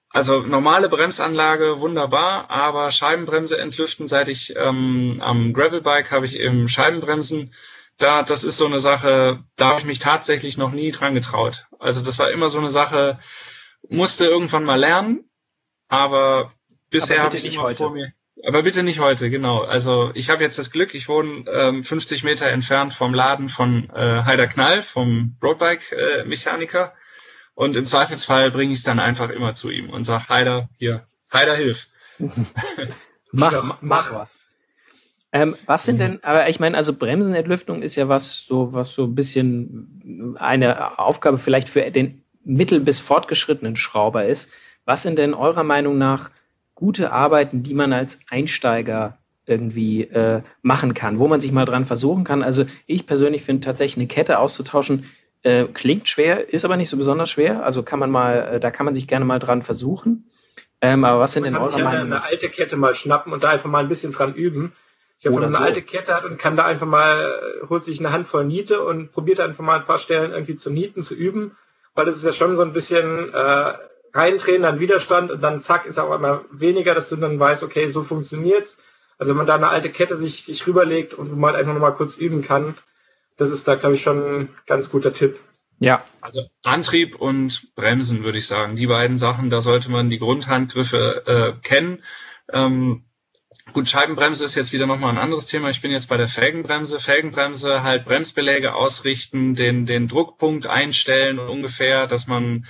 Also 0.10 0.42
normale 0.42 0.88
Bremsanlage 0.88 1.82
wunderbar, 1.82 2.50
aber 2.50 2.90
Scheibenbremse 2.92 3.58
entlüften, 3.58 4.08
seit 4.08 4.30
ich 4.30 4.56
ähm, 4.56 5.18
am 5.20 5.54
Gravelbike 5.54 6.12
habe 6.12 6.26
ich 6.26 6.40
eben 6.40 6.70
Scheibenbremsen 6.70 7.52
da, 7.98 8.24
das 8.24 8.44
ist 8.44 8.58
so 8.58 8.66
eine 8.66 8.80
Sache, 8.80 9.44
da 9.56 9.70
habe 9.70 9.80
ich 9.80 9.86
mich 9.86 10.00
tatsächlich 10.00 10.58
noch 10.58 10.72
nie 10.72 10.92
dran 10.92 11.14
getraut. 11.14 11.68
Also 11.80 12.02
das 12.02 12.20
war 12.20 12.32
immer 12.32 12.50
so 12.50 12.60
eine 12.60 12.70
Sache, 12.70 13.20
musste 13.90 14.26
irgendwann 14.26 14.66
mal 14.66 14.80
lernen, 14.80 15.30
aber 15.88 16.52
bisher 16.90 17.24
habe 17.24 17.36
ich 17.36 17.44
nicht 17.44 17.60
heute. 17.60 17.78
vor 17.78 17.92
mir. 17.92 18.12
Aber 18.44 18.64
bitte 18.64 18.84
nicht 18.84 19.00
heute, 19.00 19.30
genau. 19.30 19.62
Also 19.62 20.12
ich 20.14 20.30
habe 20.30 20.44
jetzt 20.44 20.60
das 20.60 20.72
Glück, 20.72 20.94
ich 20.94 21.08
wohne 21.08 21.46
ähm, 21.50 21.84
50 21.84 22.24
Meter 22.24 22.48
entfernt 22.48 22.94
vom 22.94 23.14
Laden 23.14 23.48
von 23.50 23.90
äh, 23.96 24.24
Heider 24.24 24.48
Knall, 24.48 24.84
vom 24.84 25.38
Roadbike-Mechaniker. 25.42 26.86
Äh, 26.86 27.00
und 27.56 27.78
im 27.78 27.86
Zweifelsfall 27.86 28.52
bringe 28.52 28.74
ich 28.74 28.80
es 28.80 28.86
dann 28.86 29.00
einfach 29.00 29.30
immer 29.30 29.54
zu 29.54 29.70
ihm 29.70 29.90
und 29.90 30.04
sage, 30.04 30.28
Heider, 30.28 30.70
hier, 30.78 31.08
Heider, 31.32 31.56
hilf. 31.56 31.88
mach, 33.32 33.82
mach 33.82 34.14
was. 34.14 34.36
Ähm, 35.32 35.56
was 35.66 35.86
sind 35.86 35.96
mhm. 35.96 36.00
denn, 36.00 36.24
aber 36.24 36.50
ich 36.50 36.60
meine, 36.60 36.78
also 36.78 36.94
Bremsenentlüftung 36.94 37.82
ist 37.82 37.96
ja 37.96 38.10
was 38.10 38.46
so, 38.46 38.74
was 38.74 38.94
so 38.94 39.06
ein 39.06 39.16
bisschen 39.16 40.36
eine 40.40 41.00
Aufgabe 41.00 41.38
vielleicht 41.38 41.70
für 41.70 41.90
den 41.92 42.24
mittel- 42.46 42.80
bis 42.80 43.00
fortgeschrittenen 43.00 43.76
Schrauber 43.76 44.26
ist, 44.26 44.52
was 44.86 45.04
sind 45.04 45.18
denn 45.18 45.34
eurer 45.34 45.64
Meinung 45.64 45.98
nach 45.98 46.32
gute 46.76 47.12
Arbeiten, 47.12 47.64
die 47.64 47.74
man 47.74 47.94
als 47.94 48.20
Einsteiger 48.30 49.18
irgendwie 49.46 50.04
äh, 50.04 50.42
machen 50.62 50.94
kann, 50.94 51.20
wo 51.20 51.28
man 51.28 51.42
sich 51.42 51.52
mal 51.52 51.66
dran 51.66 51.86
versuchen 51.86 52.24
kann. 52.24 52.44
Also 52.44 52.66
ich 52.88 53.06
persönlich 53.08 53.44
finde 53.44 53.66
tatsächlich 53.66 53.98
eine 53.98 54.08
Kette 54.08 54.40
auszutauschen 54.40 55.06
äh, 55.46 55.66
klingt 55.66 56.10
schwer, 56.10 56.52
ist 56.52 56.66
aber 56.66 56.76
nicht 56.76 56.90
so 56.90 56.98
besonders 56.98 57.30
schwer. 57.30 57.64
Also 57.64 57.84
kann 57.84 58.00
man 58.00 58.10
mal, 58.10 58.56
äh, 58.56 58.60
da 58.60 58.72
kann 58.72 58.86
man 58.86 58.96
sich 58.96 59.08
gerne 59.08 59.26
mal 59.26 59.38
dran 59.38 59.62
versuchen. 59.62 60.28
Ähm, 60.82 61.06
aber 61.06 61.20
was 61.20 61.34
sind 61.34 61.44
man 61.44 61.54
denn 61.54 61.62
eure 61.62 61.84
Meinung? 61.84 62.08
Eine, 62.08 62.16
eine 62.16 62.24
alte 62.24 62.50
Kette 62.50 62.76
mal 62.78 62.96
schnappen 62.96 63.32
und 63.32 63.44
da 63.44 63.50
einfach 63.50 63.70
mal 63.70 63.80
ein 63.80 63.88
bisschen 63.88 64.12
dran 64.12 64.34
üben. 64.34 64.74
Ich 65.20 65.28
habe 65.28 65.38
eine 65.38 65.52
so. 65.52 65.60
alte 65.60 65.84
Kette 65.84 66.16
hat 66.16 66.26
und 66.26 66.40
kann 66.40 66.56
da 66.56 66.66
einfach 66.66 66.88
mal, 66.88 67.32
holt 67.70 67.84
sich 67.84 68.00
eine 68.00 68.12
Handvoll 68.12 68.44
Niete 68.44 68.84
und 68.84 69.12
probiert 69.12 69.40
einfach 69.40 69.64
mal 69.64 69.80
ein 69.80 69.86
paar 69.86 70.00
Stellen 70.00 70.32
irgendwie 70.32 70.56
zu 70.56 70.72
nieten, 70.72 71.04
zu 71.04 71.14
üben, 71.14 71.56
weil 71.94 72.06
das 72.06 72.18
ist 72.18 72.26
ja 72.26 72.34
schon 72.34 72.56
so 72.56 72.64
ein 72.64 72.74
bisschen 72.74 73.32
reindrehen, 74.16 74.62
dann 74.62 74.80
Widerstand 74.80 75.30
und 75.30 75.44
dann 75.44 75.62
zack 75.62 75.86
ist 75.86 76.00
auch 76.00 76.16
immer 76.16 76.46
weniger, 76.50 76.96
dass 76.96 77.10
du 77.10 77.18
dann 77.18 77.40
weißt, 77.40 77.64
okay, 77.64 77.88
so 77.90 78.04
funktioniert's. 78.04 78.82
Also 79.18 79.32
wenn 79.32 79.38
man 79.38 79.48
da 79.48 79.56
eine 79.56 79.68
alte 79.68 79.90
Kette 79.90 80.18
sich, 80.18 80.46
sich 80.46 80.66
rüberlegt 80.66 81.14
und 81.14 81.38
mal 81.38 81.56
einfach 81.56 81.74
nochmal 81.74 81.96
kurz 81.96 82.18
üben 82.18 82.42
kann, 82.42 82.76
das 83.38 83.50
ist 83.50 83.68
da, 83.68 83.76
glaube 83.76 83.96
ich, 83.96 84.02
schon 84.02 84.24
ein 84.24 84.50
ganz 84.66 84.90
guter 84.90 85.12
Tipp. 85.12 85.40
Ja. 85.80 86.06
Also 86.22 86.48
Antrieb 86.64 87.20
und 87.20 87.76
Bremsen, 87.76 88.24
würde 88.24 88.38
ich 88.38 88.48
sagen. 88.48 88.78
Die 88.78 88.88
beiden 88.88 89.18
Sachen, 89.18 89.50
da 89.50 89.62
sollte 89.62 89.92
man 89.92 90.10
die 90.10 90.20
Grundhandgriffe 90.20 91.24
äh, 91.28 91.68
kennen. 91.68 92.02
Ähm, 92.52 93.04
gut, 93.74 93.90
Scheibenbremse 93.90 94.46
ist 94.46 94.56
jetzt 94.56 94.72
wieder 94.72 94.88
nochmal 94.88 95.12
ein 95.12 95.18
anderes 95.18 95.46
Thema. 95.46 95.70
Ich 95.70 95.82
bin 95.82 95.92
jetzt 95.92 96.08
bei 96.08 96.18
der 96.18 96.30
Felgenbremse. 96.30 97.00
Felgenbremse 97.00 97.84
halt 97.84 98.06
Bremsbeläge 98.06 98.74
ausrichten, 98.74 99.56
den, 99.56 99.86
den 99.86 100.08
Druckpunkt 100.08 100.68
einstellen 100.68 101.40
ungefähr, 101.40 102.08
dass 102.08 102.28
man 102.28 102.66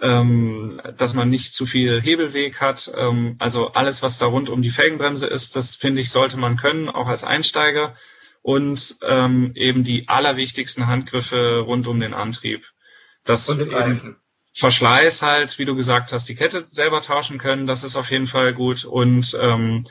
ähm, 0.00 0.80
dass 0.96 1.14
man 1.14 1.30
nicht 1.30 1.54
zu 1.54 1.66
viel 1.66 2.00
Hebelweg 2.00 2.60
hat. 2.60 2.92
Ähm, 2.94 3.36
also 3.38 3.72
alles, 3.72 4.02
was 4.02 4.18
da 4.18 4.26
rund 4.26 4.50
um 4.50 4.62
die 4.62 4.70
Felgenbremse 4.70 5.26
ist, 5.26 5.56
das 5.56 5.74
finde 5.74 6.02
ich, 6.02 6.10
sollte 6.10 6.38
man 6.38 6.56
können, 6.56 6.88
auch 6.88 7.06
als 7.06 7.24
Einsteiger 7.24 7.94
und 8.42 8.98
ähm, 9.02 9.52
eben 9.54 9.82
die 9.82 10.08
allerwichtigsten 10.08 10.86
Handgriffe 10.86 11.60
rund 11.60 11.86
um 11.88 11.98
den 11.98 12.14
Antrieb. 12.14 12.64
Das 13.24 13.48
und 13.48 13.58
den 13.58 13.74
Reifen. 13.74 14.16
Verschleiß 14.52 15.20
halt, 15.20 15.58
wie 15.58 15.66
du 15.66 15.74
gesagt 15.74 16.12
hast, 16.12 16.28
die 16.28 16.34
Kette 16.34 16.64
selber 16.66 17.02
tauschen 17.02 17.38
können, 17.38 17.66
das 17.66 17.84
ist 17.84 17.96
auf 17.96 18.10
jeden 18.10 18.26
Fall 18.26 18.54
gut. 18.54 18.84
Und 18.84 19.36
ähm, 19.40 19.84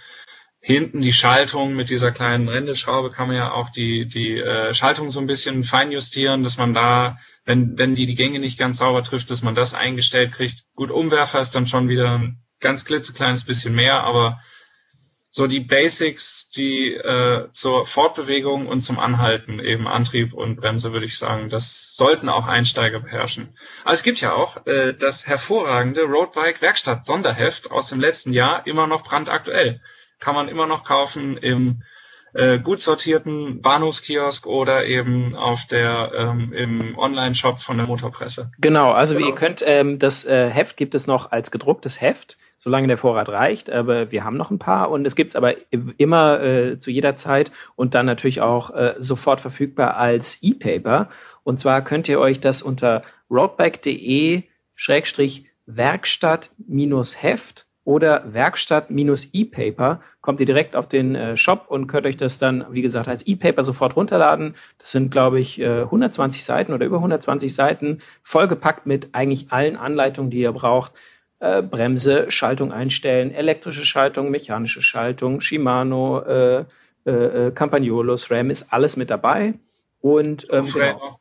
hinten 0.65 0.99
die 0.99 1.13
Schaltung 1.13 1.75
mit 1.75 1.91
dieser 1.91 2.11
kleinen 2.11 2.49
Rändelschraube 2.49 3.11
kann 3.11 3.27
man 3.27 3.37
ja 3.37 3.51
auch 3.51 3.69
die, 3.69 4.07
die 4.07 4.39
äh, 4.39 4.73
Schaltung 4.73 5.11
so 5.11 5.19
ein 5.19 5.27
bisschen 5.27 5.63
feinjustieren, 5.63 6.41
dass 6.41 6.57
man 6.57 6.73
da, 6.73 7.19
wenn, 7.45 7.77
wenn 7.77 7.93
die 7.93 8.07
die 8.07 8.15
Gänge 8.15 8.39
nicht 8.39 8.57
ganz 8.57 8.79
sauber 8.79 9.03
trifft, 9.03 9.29
dass 9.29 9.43
man 9.43 9.53
das 9.53 9.75
eingestellt 9.75 10.31
kriegt. 10.31 10.63
Gut, 10.73 10.89
Umwerfer 10.89 11.39
ist 11.39 11.51
dann 11.51 11.67
schon 11.67 11.87
wieder 11.87 12.17
ein 12.17 12.39
ganz 12.61 12.83
klitzekleines 12.83 13.43
bisschen 13.43 13.75
mehr, 13.75 14.05
aber 14.05 14.39
so 15.29 15.45
die 15.45 15.59
Basics, 15.59 16.49
die 16.49 16.95
äh, 16.95 17.47
zur 17.51 17.85
Fortbewegung 17.85 18.65
und 18.65 18.81
zum 18.81 18.97
Anhalten, 18.97 19.59
eben 19.59 19.87
Antrieb 19.87 20.33
und 20.33 20.55
Bremse, 20.55 20.93
würde 20.93 21.05
ich 21.05 21.19
sagen, 21.19 21.51
das 21.51 21.95
sollten 21.95 22.27
auch 22.27 22.47
Einsteiger 22.47 23.01
beherrschen. 23.01 23.55
Aber 23.83 23.93
es 23.93 24.01
gibt 24.01 24.19
ja 24.19 24.33
auch 24.33 24.65
äh, 24.65 24.93
das 24.93 25.27
hervorragende 25.27 26.05
Roadbike 26.05 26.63
Werkstatt 26.63 27.05
Sonderheft 27.05 27.69
aus 27.69 27.85
dem 27.85 27.99
letzten 27.99 28.33
Jahr, 28.33 28.65
immer 28.65 28.87
noch 28.87 29.03
brandaktuell. 29.03 29.79
Kann 30.25 30.33
man 30.33 30.47
immer 30.47 30.65
noch 30.65 30.83
kaufen 30.83 31.37
im 31.37 31.83
äh, 32.33 32.57
gut 32.57 32.81
sortierten 32.81 33.61
Bahnhofskiosk 33.61 34.47
oder 34.47 34.87
eben 34.87 35.35
auf 35.35 35.67
der 35.67 36.13
ähm, 36.17 36.51
im 36.51 36.97
Online-Shop 36.97 37.61
von 37.61 37.77
der 37.77 37.85
Motorpresse. 37.85 38.49
Genau, 38.57 38.91
also 38.91 39.13
genau. 39.13 39.27
ihr 39.27 39.35
könnt 39.35 39.63
ähm, 39.63 39.99
das 39.99 40.25
äh, 40.25 40.49
Heft 40.49 40.77
gibt 40.77 40.95
es 40.95 41.05
noch 41.05 41.31
als 41.31 41.51
gedrucktes 41.51 42.01
Heft 42.01 42.37
solange 42.57 42.87
der 42.87 42.97
Vorrat 42.97 43.29
reicht. 43.29 43.69
Aber 43.69 44.11
wir 44.11 44.23
haben 44.23 44.37
noch 44.37 44.49
ein 44.49 44.57
paar 44.57 44.89
und 44.89 45.05
es 45.05 45.15
gibt 45.15 45.33
es 45.33 45.35
aber 45.35 45.53
immer 45.69 46.41
äh, 46.41 46.79
zu 46.79 46.89
jeder 46.89 47.15
Zeit 47.15 47.51
und 47.75 47.93
dann 47.93 48.07
natürlich 48.07 48.41
auch 48.41 48.71
äh, 48.71 48.95
sofort 48.97 49.41
verfügbar 49.41 49.97
als 49.97 50.39
E-Paper. 50.41 51.09
Und 51.43 51.59
zwar 51.59 51.83
könnt 51.83 52.07
ihr 52.07 52.19
euch 52.19 52.39
das 52.39 52.63
unter 52.63 53.03
roadbike.de 53.29 54.41
Schrägstrich 54.73 55.45
Werkstatt-Heft 55.67 57.64
oder 57.85 58.23
Werkstatt-E-Paper 58.33 60.01
kommt 60.21 60.39
ihr 60.39 60.45
direkt 60.45 60.75
auf 60.75 60.89
den 60.89 61.15
äh, 61.15 61.37
Shop 61.37 61.65
und 61.69 61.87
könnt 61.87 62.07
euch 62.07 62.17
das 62.17 62.39
dann, 62.39 62.65
wie 62.71 62.81
gesagt, 62.81 63.07
als 63.07 63.25
E-Paper 63.27 63.63
sofort 63.63 63.95
runterladen. 63.95 64.55
Das 64.79 64.91
sind, 64.91 65.11
glaube 65.11 65.39
ich, 65.39 65.61
äh, 65.61 65.83
120 65.83 66.43
Seiten 66.43 66.73
oder 66.73 66.85
über 66.85 66.97
120 66.97 67.53
Seiten, 67.53 67.99
vollgepackt 68.23 68.87
mit 68.87 69.09
eigentlich 69.13 69.51
allen 69.51 69.77
Anleitungen, 69.77 70.31
die 70.31 70.39
ihr 70.39 70.51
braucht. 70.51 70.93
Äh, 71.39 71.61
Bremse, 71.61 72.31
Schaltung 72.31 72.71
einstellen, 72.73 73.31
elektrische 73.31 73.85
Schaltung, 73.85 74.31
mechanische 74.31 74.81
Schaltung, 74.81 75.41
Shimano, 75.41 76.21
äh, 76.21 76.65
äh, 77.05 77.11
äh 77.11 77.51
Campagnolo, 77.51 78.17
SRAM 78.17 78.49
ist 78.49 78.73
alles 78.73 78.97
mit 78.97 79.11
dabei. 79.11 79.53
Und 80.01 80.47
ähm, 80.51 80.65
genau. 80.73 81.19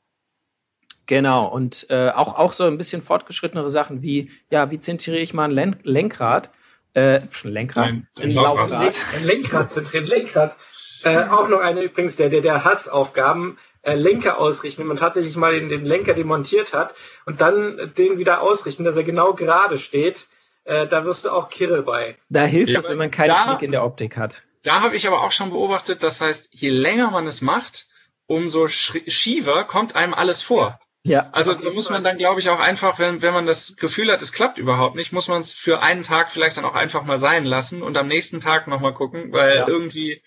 Genau, 1.07 1.47
und 1.47 1.87
äh, 1.91 2.11
auch, 2.11 2.39
auch 2.39 2.53
so 2.53 2.65
ein 2.65 2.79
bisschen 2.79 3.03
fortgeschrittenere 3.03 3.69
Sachen 3.69 4.03
wie, 4.03 4.31
ja, 4.51 4.71
wie 4.71 4.81
zentriere 4.81 5.19
ich 5.19 5.35
mal 5.35 5.45
ein 5.45 5.51
Len 5.51 5.77
Lenkrad? 5.83 6.51
Äh, 6.95 7.21
Lenkrad, 7.43 7.85
ein, 7.85 8.09
ein, 8.19 8.23
ein 8.23 8.31
Laufrad. 8.31 9.05
Ein 9.15 9.25
Lenkrad 9.25 9.71
zentrieren, 9.71 10.07
Lenkrad. 10.07 10.57
Äh, 11.03 11.25
auch 11.25 11.49
noch 11.49 11.61
eine 11.61 11.83
übrigens 11.83 12.17
der, 12.17 12.31
der, 12.31 12.41
der 12.41 12.65
Hassaufgaben 12.65 13.59
äh, 13.83 13.95
Lenker 13.95 14.39
ausrichten, 14.39 14.81
wenn 14.81 14.89
man 14.89 14.97
tatsächlich 14.97 15.37
mal 15.37 15.53
den, 15.53 15.69
den 15.69 15.85
Lenker 15.85 16.15
demontiert 16.15 16.73
hat 16.73 16.95
und 17.27 17.43
dann 17.43 17.93
den 17.99 18.17
wieder 18.17 18.41
ausrichten, 18.41 18.85
dass 18.85 18.97
er 18.97 19.05
genau 19.05 19.35
gerade 19.35 19.77
steht, 19.77 20.27
äh, 20.65 20.87
da 20.87 21.05
wirst 21.05 21.27
du 21.27 21.31
auch 21.31 21.51
Kirre 21.51 21.83
bei. 21.83 22.17
Da 22.31 22.45
hilft 22.45 22.73
ja, 22.73 22.79
es, 22.79 22.89
wenn 22.89 22.97
man 22.97 23.11
keinen 23.11 23.29
da, 23.29 23.59
in 23.61 23.71
der 23.71 23.85
Optik 23.85 24.17
hat. 24.17 24.45
Da 24.63 24.81
habe 24.81 24.97
ich 24.97 25.07
aber 25.07 25.23
auch 25.23 25.33
schon 25.33 25.51
beobachtet, 25.51 26.03
das 26.03 26.23
heißt, 26.23 26.49
je 26.53 26.71
länger 26.71 27.11
man 27.11 27.27
es 27.27 27.43
macht, 27.43 27.87
umso 28.27 28.69
schiefer 28.69 29.65
kommt 29.65 29.95
einem 29.95 30.15
alles 30.15 30.43
vor. 30.43 30.81
Ja. 31.07 31.29
Also 31.33 31.53
da 31.53 31.71
muss 31.71 31.91
man 31.91 32.03
dann, 32.03 32.17
glaube 32.17 32.41
ich, 32.41 32.49
auch 32.49 32.61
einfach, 32.61 32.99
wenn, 32.99 33.21
wenn 33.21 33.35
man 33.35 33.45
das 33.45 33.77
Gefühl 33.77 34.11
hat, 34.11 34.23
es 34.23 34.33
klappt 34.33 34.57
überhaupt 34.57 34.97
nicht, 34.97 35.13
muss 35.13 35.29
man 35.29 35.41
es 35.41 35.53
für 35.53 35.83
einen 35.83 36.03
Tag 36.03 36.31
vielleicht 36.31 36.57
dann 36.57 36.65
auch 36.65 36.75
einfach 36.75 37.05
mal 37.05 37.19
sein 37.19 37.45
lassen 37.45 37.83
und 37.83 37.99
am 37.99 38.09
nächsten 38.09 38.41
Tag 38.41 38.69
nochmal 38.69 38.95
gucken, 38.95 39.31
weil 39.31 39.57
ja. 39.57 39.69
irgendwie, 39.69 40.23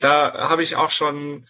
da 0.00 0.48
habe 0.48 0.62
ich 0.62 0.76
auch 0.76 0.90
schon 0.90 1.46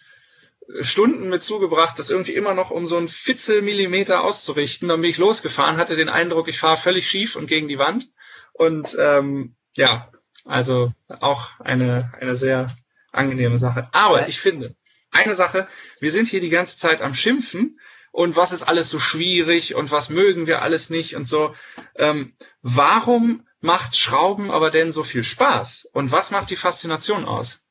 Stunden 0.81 1.29
mit 1.29 1.41
zugebracht, 1.41 1.97
das 1.99 2.09
irgendwie 2.09 2.33
immer 2.33 2.53
noch 2.53 2.69
um 2.69 2.85
so 2.85 2.97
ein 2.97 3.07
Fitzelmillimeter 3.07 4.23
auszurichten. 4.23 4.89
Dann 4.89 4.99
bin 4.99 5.09
ich 5.09 5.17
losgefahren, 5.17 5.77
hatte 5.77 5.95
den 5.95 6.09
Eindruck, 6.09 6.49
ich 6.49 6.59
fahre 6.59 6.75
völlig 6.75 7.07
schief 7.07 7.37
und 7.37 7.47
gegen 7.47 7.69
die 7.69 7.77
Wand. 7.77 8.09
Und 8.51 8.97
ähm, 8.99 9.55
ja, 9.75 10.11
also 10.43 10.91
auch 11.07 11.59
eine, 11.59 12.11
eine 12.19 12.35
sehr 12.35 12.67
angenehme 13.13 13.57
Sache. 13.57 13.87
Aber 13.93 14.27
ich 14.27 14.39
finde, 14.39 14.75
eine 15.11 15.33
Sache, 15.33 15.67
wir 16.01 16.11
sind 16.11 16.27
hier 16.27 16.41
die 16.41 16.49
ganze 16.49 16.77
Zeit 16.77 17.01
am 17.01 17.13
Schimpfen 17.13 17.79
und 18.15 18.37
was 18.37 18.53
ist 18.53 18.63
alles 18.63 18.89
so 18.89 18.97
schwierig 18.97 19.75
und 19.75 19.91
was 19.91 20.09
mögen 20.09 20.47
wir 20.47 20.61
alles 20.61 20.89
nicht 20.89 21.17
und 21.17 21.27
so. 21.27 21.53
Ähm, 21.95 22.31
warum 22.61 23.43
macht 23.59 23.97
Schrauben 23.97 24.51
aber 24.51 24.71
denn 24.71 24.93
so 24.93 25.03
viel 25.03 25.25
Spaß? 25.25 25.89
Und 25.91 26.13
was 26.13 26.31
macht 26.31 26.49
die 26.49 26.55
Faszination 26.55 27.25
aus? 27.25 27.67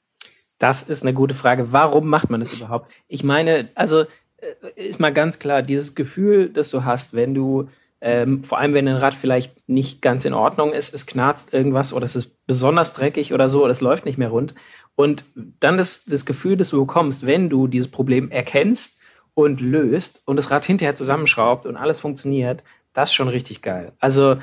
Das 0.58 0.82
ist 0.82 1.02
eine 1.02 1.14
gute 1.14 1.34
Frage. 1.34 1.72
Warum 1.72 2.08
macht 2.08 2.28
man 2.28 2.40
das 2.40 2.52
überhaupt? 2.52 2.92
Ich 3.08 3.24
meine, 3.24 3.70
also 3.74 4.02
äh, 4.36 4.52
ist 4.76 5.00
mal 5.00 5.14
ganz 5.14 5.38
klar, 5.38 5.62
dieses 5.62 5.94
Gefühl, 5.94 6.50
das 6.50 6.68
du 6.68 6.84
hast, 6.84 7.14
wenn 7.14 7.34
du, 7.34 7.70
ähm, 8.02 8.44
vor 8.44 8.58
allem 8.58 8.74
wenn 8.74 8.86
ein 8.86 8.96
Rad 8.96 9.14
vielleicht 9.14 9.66
nicht 9.66 10.02
ganz 10.02 10.26
in 10.26 10.34
Ordnung 10.34 10.74
ist, 10.74 10.92
es 10.92 11.06
knarzt 11.06 11.54
irgendwas 11.54 11.94
oder 11.94 12.04
es 12.04 12.16
ist 12.16 12.46
besonders 12.46 12.92
dreckig 12.92 13.32
oder 13.32 13.48
so 13.48 13.62
oder 13.62 13.72
es 13.72 13.80
läuft 13.80 14.04
nicht 14.04 14.18
mehr 14.18 14.28
rund. 14.28 14.54
Und 14.94 15.24
dann 15.34 15.78
das, 15.78 16.04
das 16.04 16.26
Gefühl, 16.26 16.58
das 16.58 16.68
du 16.68 16.84
bekommst, 16.84 17.24
wenn 17.24 17.48
du 17.48 17.66
dieses 17.66 17.88
Problem 17.90 18.30
erkennst 18.30 18.98
und 19.34 19.60
löst 19.60 20.22
und 20.24 20.36
das 20.36 20.50
Rad 20.50 20.64
hinterher 20.64 20.94
zusammenschraubt 20.94 21.66
und 21.66 21.76
alles 21.76 22.00
funktioniert, 22.00 22.64
das 22.92 23.10
ist 23.10 23.14
schon 23.14 23.28
richtig 23.28 23.62
geil. 23.62 23.92
Also 23.98 24.36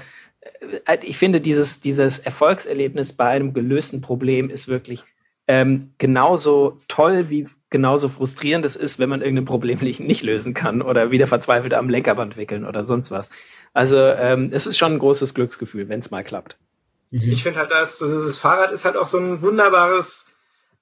äh, 0.85 0.97
ich 1.03 1.17
finde, 1.17 1.41
dieses, 1.41 1.79
dieses 1.79 2.19
Erfolgserlebnis 2.19 3.13
bei 3.13 3.29
einem 3.29 3.53
gelösten 3.53 4.01
Problem 4.01 4.49
ist 4.49 4.67
wirklich 4.67 5.03
ähm, 5.47 5.93
genauso 5.97 6.77
toll 6.87 7.29
wie 7.29 7.47
genauso 7.69 8.09
frustrierend 8.09 8.65
es 8.65 8.75
ist, 8.75 8.99
wenn 8.99 9.09
man 9.09 9.21
irgendein 9.21 9.45
Problem 9.45 9.79
nicht 9.81 10.21
lösen 10.23 10.53
kann 10.53 10.81
oder 10.81 11.09
wieder 11.09 11.25
verzweifelt 11.25 11.73
am 11.73 11.89
Lenkerband 11.89 12.37
wickeln 12.37 12.65
oder 12.65 12.85
sonst 12.85 13.11
was. 13.11 13.29
Also 13.73 13.97
ähm, 13.97 14.49
es 14.51 14.67
ist 14.67 14.77
schon 14.77 14.93
ein 14.93 14.99
großes 14.99 15.33
Glücksgefühl, 15.33 15.89
wenn 15.89 16.01
es 16.01 16.11
mal 16.11 16.23
klappt. 16.23 16.57
Ich 17.11 17.43
finde 17.43 17.59
halt, 17.59 17.71
das, 17.71 17.99
das 17.99 18.39
Fahrrad 18.39 18.71
ist 18.71 18.85
halt 18.85 18.95
auch 18.95 19.05
so 19.05 19.17
ein 19.17 19.41
wunderbares, 19.41 20.30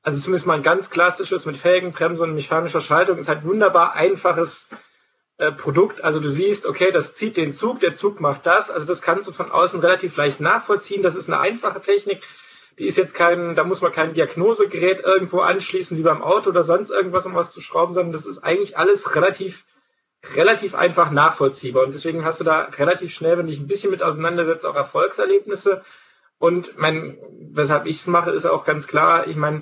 also 0.02 0.18
zumindest 0.20 0.48
mal 0.48 0.56
ein 0.56 0.64
ganz 0.64 0.90
klassisches 0.90 1.46
mit 1.46 1.58
Felgen, 1.58 1.92
Bremse 1.92 2.24
und 2.24 2.34
mechanischer 2.34 2.82
Schaltung, 2.82 3.18
ist 3.18 3.28
halt 3.28 3.44
wunderbar 3.44 3.94
einfaches 3.94 4.70
äh, 5.38 5.52
Produkt. 5.52 6.04
Also 6.04 6.20
du 6.20 6.30
siehst, 6.30 6.66
okay, 6.66 6.92
das 6.92 7.16
zieht 7.16 7.38
den 7.38 7.52
Zug, 7.52 7.80
der 7.80 7.94
Zug 7.94 8.22
macht 8.22 8.46
das. 8.46 8.72
Also 8.72 8.88
das 8.88 9.02
kannst 9.02 9.28
du 9.28 9.34
von 9.34 9.52
außen 9.52 9.80
relativ 9.80 10.16
leicht 10.18 10.40
nachvollziehen. 10.40 11.04
Das 11.04 11.16
ist 11.16 11.30
eine 11.30 11.40
einfache 11.40 11.82
Technik 11.82 12.22
die 12.80 12.88
ist 12.88 12.98
jetzt 12.98 13.14
kein, 13.14 13.56
da 13.56 13.66
muss 13.66 13.82
man 13.82 13.92
kein 13.92 14.14
Diagnosegerät 14.14 15.02
irgendwo 15.02 15.42
anschließen, 15.42 15.98
wie 15.98 16.02
beim 16.02 16.24
Auto 16.24 16.50
oder 16.50 16.64
sonst 16.64 16.90
irgendwas, 16.90 17.26
um 17.26 17.36
was 17.36 17.52
zu 17.52 17.60
schrauben, 17.60 17.94
sondern 17.94 18.14
das 18.14 18.26
ist 18.26 18.40
eigentlich 18.40 18.78
alles 18.78 19.16
relativ 19.16 19.66
relativ 20.36 20.76
einfach 20.76 21.12
nachvollziehbar. 21.12 21.84
Und 21.84 21.94
deswegen 21.94 22.26
hast 22.26 22.42
du 22.42 22.44
da 22.44 22.64
relativ 22.78 23.14
schnell, 23.14 23.38
wenn 23.38 23.48
dich 23.48 23.60
ein 23.60 23.68
bisschen 23.68 23.92
mit 23.92 24.04
auseinandersetzt, 24.04 24.66
auch 24.66 24.76
Erfolgserlebnisse. 24.76 25.82
Und 26.40 26.78
mein, 26.78 27.18
weshalb 27.52 27.86
ich 27.86 27.98
es 27.98 28.08
mache, 28.08 28.32
ist 28.32 28.46
auch 28.46 28.66
ganz 28.66 28.88
klar, 28.88 29.28
ich 29.28 29.38
meine, 29.38 29.62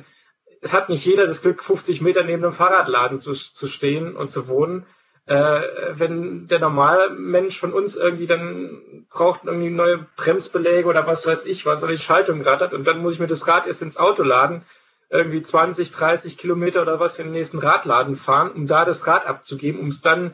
es 0.62 0.74
hat 0.74 0.90
nicht 0.90 1.06
jeder 1.06 1.28
das 1.28 1.42
Glück, 1.42 1.64
50 1.64 2.02
Meter 2.02 2.24
neben 2.24 2.44
einem 2.44 2.54
Fahrradladen 2.54 3.20
zu, 3.20 3.34
zu 3.34 3.68
stehen 3.68 4.16
und 4.16 4.30
zu 4.30 4.48
wohnen. 4.48 4.86
Äh, 5.26 5.62
wenn 5.92 6.48
der 6.48 6.60
normale 6.60 7.10
Mensch 7.10 7.60
von 7.60 7.74
uns 7.74 7.96
irgendwie 7.98 8.28
dann 8.28 9.06
braucht 9.10 9.42
irgendwie 9.44 9.70
neue 9.70 10.06
Bremsbeläge 10.16 10.88
oder 10.88 11.06
was 11.06 11.28
weiß 11.28 11.46
ich 11.48 11.66
was 11.66 11.84
oder 11.84 11.92
die 11.92 11.98
Schaltung 11.98 12.42
rattert 12.42 12.74
und 12.74 12.88
dann 12.88 13.00
muss 13.00 13.16
ich 13.16 13.20
mir 13.20 13.28
das 13.28 13.46
Rad 13.46 13.68
erst 13.68 13.82
ins 13.82 13.98
Auto 13.98 14.24
laden, 14.24 14.62
irgendwie 15.10 15.42
20, 15.42 15.92
30 15.92 16.38
Kilometer 16.38 16.82
oder 16.82 17.00
was 17.00 17.20
in 17.20 17.26
den 17.26 17.34
nächsten 17.34 17.60
Radladen 17.60 18.16
fahren, 18.16 18.52
um 18.52 18.68
da 18.68 18.86
das 18.86 19.06
Rad 19.06 19.26
abzugeben, 19.26 19.82
um 19.82 19.88
es 19.88 20.02
dann 20.02 20.34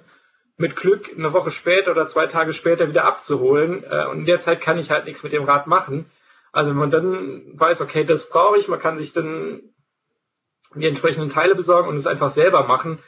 mit 0.57 0.75
Glück 0.75 1.09
eine 1.15 1.33
Woche 1.33 1.51
später 1.51 1.91
oder 1.91 2.05
zwei 2.07 2.27
Tage 2.27 2.53
später 2.53 2.87
wieder 2.87 3.05
abzuholen. 3.05 3.83
Äh, 3.89 4.05
und 4.05 4.19
in 4.19 4.25
der 4.25 4.39
Zeit 4.39 4.61
kann 4.61 4.77
ich 4.77 4.91
halt 4.91 5.05
nichts 5.05 5.23
mit 5.23 5.33
dem 5.33 5.43
Rad 5.43 5.67
machen. 5.67 6.05
Also 6.51 6.69
wenn 6.69 6.77
man 6.77 6.91
dann 6.91 7.41
weiß, 7.53 7.81
okay, 7.81 8.03
das 8.03 8.29
brauche 8.29 8.57
ich, 8.57 8.67
man 8.67 8.79
kann 8.79 8.97
sich 8.97 9.13
dann 9.13 9.72
die 10.75 10.87
entsprechenden 10.87 11.29
Teile 11.29 11.55
besorgen 11.55 11.89
und 11.89 11.95
es 11.95 12.07
einfach 12.07 12.29
selber 12.29 12.63
machen, 12.63 12.99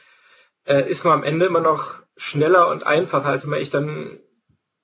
äh, 0.64 0.88
ist 0.88 1.04
man 1.04 1.14
am 1.14 1.22
Ende 1.24 1.46
immer 1.46 1.60
noch 1.60 2.02
schneller 2.16 2.68
und 2.68 2.84
einfacher, 2.84 3.26
als 3.28 3.44
wenn 3.44 3.50
man 3.50 3.60
echt 3.60 3.74
dann 3.74 4.18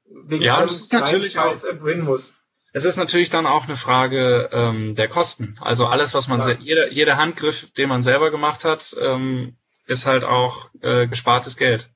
wegen 0.04 0.42
ja, 0.42 0.60
ist 0.62 0.92
natürlich 0.92 1.32
Scheiß 1.32 1.66
hin 1.84 2.02
muss. 2.02 2.42
Es 2.74 2.84
ist 2.84 2.96
natürlich 2.96 3.30
dann 3.30 3.46
auch 3.46 3.64
eine 3.64 3.76
Frage 3.76 4.48
ähm, 4.52 4.94
der 4.94 5.08
Kosten. 5.08 5.56
Also 5.60 5.86
alles, 5.86 6.14
was 6.14 6.28
man, 6.28 6.40
ja. 6.40 6.56
jeder, 6.58 6.90
jeder 6.90 7.16
Handgriff, 7.18 7.70
den 7.72 7.88
man 7.88 8.02
selber 8.02 8.30
gemacht 8.30 8.64
hat, 8.64 8.96
ähm, 9.00 9.56
ist 9.86 10.06
halt 10.06 10.24
auch 10.24 10.70
äh, 10.80 11.06
gespartes 11.06 11.56
Geld. 11.56 11.90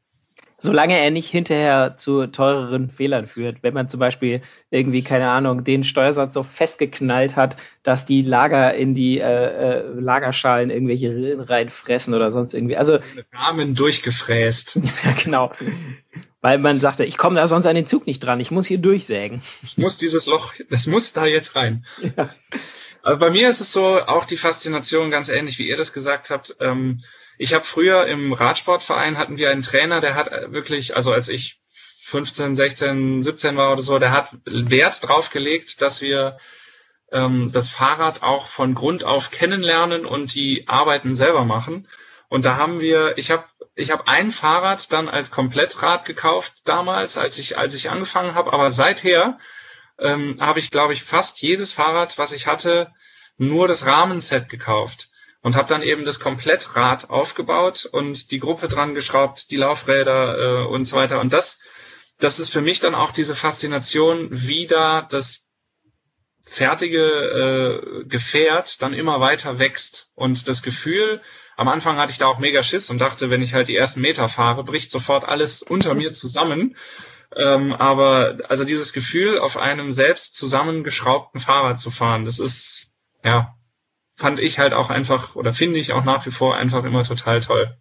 Solange 0.59 0.99
er 0.99 1.11
nicht 1.11 1.29
hinterher 1.29 1.97
zu 1.99 2.27
teureren 2.29 2.89
Fehlern 2.91 3.27
führt. 3.27 3.63
Wenn 3.63 3.75
man 3.75 3.91
zum 3.91 4.01
Beispiel 4.01 4.41
irgendwie, 4.71 5.03
keine 5.03 5.29
Ahnung, 5.29 5.65
den 5.65 5.85
Steuersatz 5.85 6.33
so 6.33 6.43
festgeknallt 6.43 7.37
hat, 7.37 7.59
dass 7.83 8.07
die 8.07 8.23
Lager 8.23 8.75
in 8.75 8.95
die 8.95 9.19
äh, 9.19 9.25
äh, 9.25 10.01
Lagerschalen 10.01 10.71
irgendwelche 10.71 11.11
Rillen 11.11 11.41
reinfressen 11.41 12.15
oder 12.15 12.33
sonst 12.33 12.55
irgendwie. 12.55 12.77
Also 12.77 12.99
Rahmen 13.35 13.75
durchgefräst. 13.75 14.77
ja, 15.05 15.13
genau. 15.23 15.53
Weil 16.41 16.59
man 16.59 16.81
sagte, 16.81 17.05
ich 17.05 17.19
komme 17.19 17.37
da 17.37 17.47
sonst 17.47 17.67
an 17.67 17.77
den 17.77 17.87
Zug 17.87 18.07
nicht 18.07 18.21
dran, 18.21 18.41
ich 18.41 18.51
muss 18.51 18.67
hier 18.67 18.79
durchsägen. 18.79 19.43
Ich 19.63 19.77
muss 19.77 19.99
dieses 19.99 20.27
Loch, 20.27 20.55
das 20.71 20.87
muss 20.87 21.13
da 21.13 21.27
jetzt 21.27 21.55
rein. 21.57 21.85
Ja. 22.17 22.31
Aber 23.03 23.17
bei 23.19 23.31
mir 23.31 23.49
ist 23.49 23.61
es 23.61 23.73
so, 23.73 24.01
auch 24.07 24.25
die 24.25 24.37
Faszination 24.37 25.11
ganz 25.11 25.29
ähnlich, 25.29 25.59
wie 25.59 25.69
ihr 25.69 25.77
das 25.77 25.93
gesagt 25.93 26.31
habt. 26.31 26.57
Ähm, 26.61 26.99
ich 27.39 27.55
habe 27.55 27.65
früher 27.65 28.07
im 28.07 28.33
Radsportverein 28.33 29.19
hatten 29.19 29.39
wir 29.39 29.51
einen 29.51 29.63
Trainer, 29.63 30.01
der 30.01 30.15
hat 30.15 30.31
wirklich, 30.53 30.97
also 30.97 31.13
als 31.13 31.29
ich 31.29 31.61
15, 32.03 32.57
16, 32.57 33.23
17 33.23 33.57
war 33.57 33.73
oder 33.73 33.83
so, 33.83 33.99
der 33.99 34.13
hat 34.13 34.31
Wert 34.45 35.07
drauf 35.07 35.31
gelegt, 35.31 35.83
dass 35.83 36.01
wir 36.01 36.39
ähm, 37.13 37.51
das 37.53 37.69
Fahrrad 37.69 38.23
auch 38.23 38.47
von 38.47 38.75
Grund 38.75 39.05
auf 39.05 39.31
kennenlernen 39.31 40.07
und 40.07 40.35
die 40.35 40.69
Arbeiten 40.69 41.15
selber 41.15 41.45
machen. 41.45 41.89
Und 42.29 42.45
da 42.45 42.57
haben 42.57 42.81
wir, 42.81 43.19
ich 43.19 43.31
habe 43.31 43.45
ich 43.75 43.91
hab 43.91 44.09
ein 44.09 44.31
Fahrrad 44.31 44.93
dann 44.93 45.09
als 45.09 45.31
Komplettrad 45.31 46.05
gekauft 46.05 46.63
damals, 46.65 47.19
als 47.19 47.39
ich 47.39 47.59
als 47.59 47.75
ich 47.75 47.91
angefangen 47.91 48.35
habe, 48.35 48.53
aber 48.53 48.71
seither 48.71 49.39
ähm, 49.99 50.37
habe 50.41 50.61
ich, 50.61 50.71
glaube 50.71 50.95
ich, 50.95 51.05
fast 51.05 51.43
jedes 51.43 51.73
Fahrrad, 51.73 52.19
was 52.19 52.33
ich 52.33 52.47
hatte, 52.47 52.93
nur 53.37 53.69
das 53.69 53.85
Rahmenset 53.85 54.49
gekauft 54.49 55.11
und 55.47 55.55
habe 55.55 55.69
dann 55.69 55.85
eben 55.85 56.05
das 56.05 56.19
Komplettrad 56.19 57.09
aufgebaut 57.09 57.89
und 57.93 58.33
die 58.33 58.41
Gruppe 58.41 58.67
dran 58.67 58.97
geschraubt, 58.97 59.53
die 59.53 59.57
Laufräder 59.57 60.39
äh, 60.39 60.67
und 60.67 60.87
so 60.87 60.97
weiter. 60.97 61.21
Und 61.21 61.33
das, 61.33 61.61
das 62.19 62.41
ist 62.41 62.49
für 62.49 62.63
mich 62.63 62.81
dann 62.81 62.97
auch 62.97 63.13
diese 63.13 63.37
Faszination, 63.37 64.27
wie 64.33 64.67
da 64.67 65.03
das 65.03 65.49
fertige 66.43 66.99
äh, 68.03 68.05
Gefährt 68.07 68.83
dann 68.83 68.93
immer 68.93 69.21
weiter 69.21 69.61
wächst. 69.61 70.11
Und 70.17 70.49
das 70.49 70.65
Gefühl, 70.65 71.23
am 71.57 71.69
Anfang 71.69 71.97
hatte 71.97 72.11
ich 72.11 72.19
da 72.19 72.27
auch 72.27 72.41
mega 72.41 72.65
Schiss 72.65 72.91
und 72.91 72.99
dachte, 72.99 73.31
wenn 73.31 73.41
ich 73.41 73.55
halt 73.55 73.69
die 73.69 73.77
ersten 73.77 74.01
Meter 74.01 74.29
fahre, 74.29 74.65
bricht 74.65 74.91
sofort 74.91 75.29
alles 75.29 75.63
unter 75.63 75.95
mir 75.95 76.13
zusammen. 76.13 76.77
Ähm, 77.37 77.73
aber 77.73 78.39
also 78.49 78.65
dieses 78.65 78.93
Gefühl, 78.93 79.39
auf 79.39 79.57
einem 79.57 79.93
selbst 79.93 80.35
zusammengeschraubten 80.35 81.39
Fahrrad 81.41 81.79
zu 81.79 81.93
fahren, 81.93 82.25
das 82.25 82.41
ist 82.41 82.89
ja 83.23 83.57
fand 84.17 84.41
ich 84.41 84.59
halt 84.59 84.73
auch 84.73 84.91
einfach 84.91 85.37
oder 85.37 85.53
finde 85.53 85.79
ich 85.79 85.93
auch 85.93 86.05
nach 86.05 86.25
wie 86.27 86.31
vor 86.31 86.57
einfach 86.57 86.85
immer 86.85 87.05
total 87.05 87.41
toll. 87.41 87.77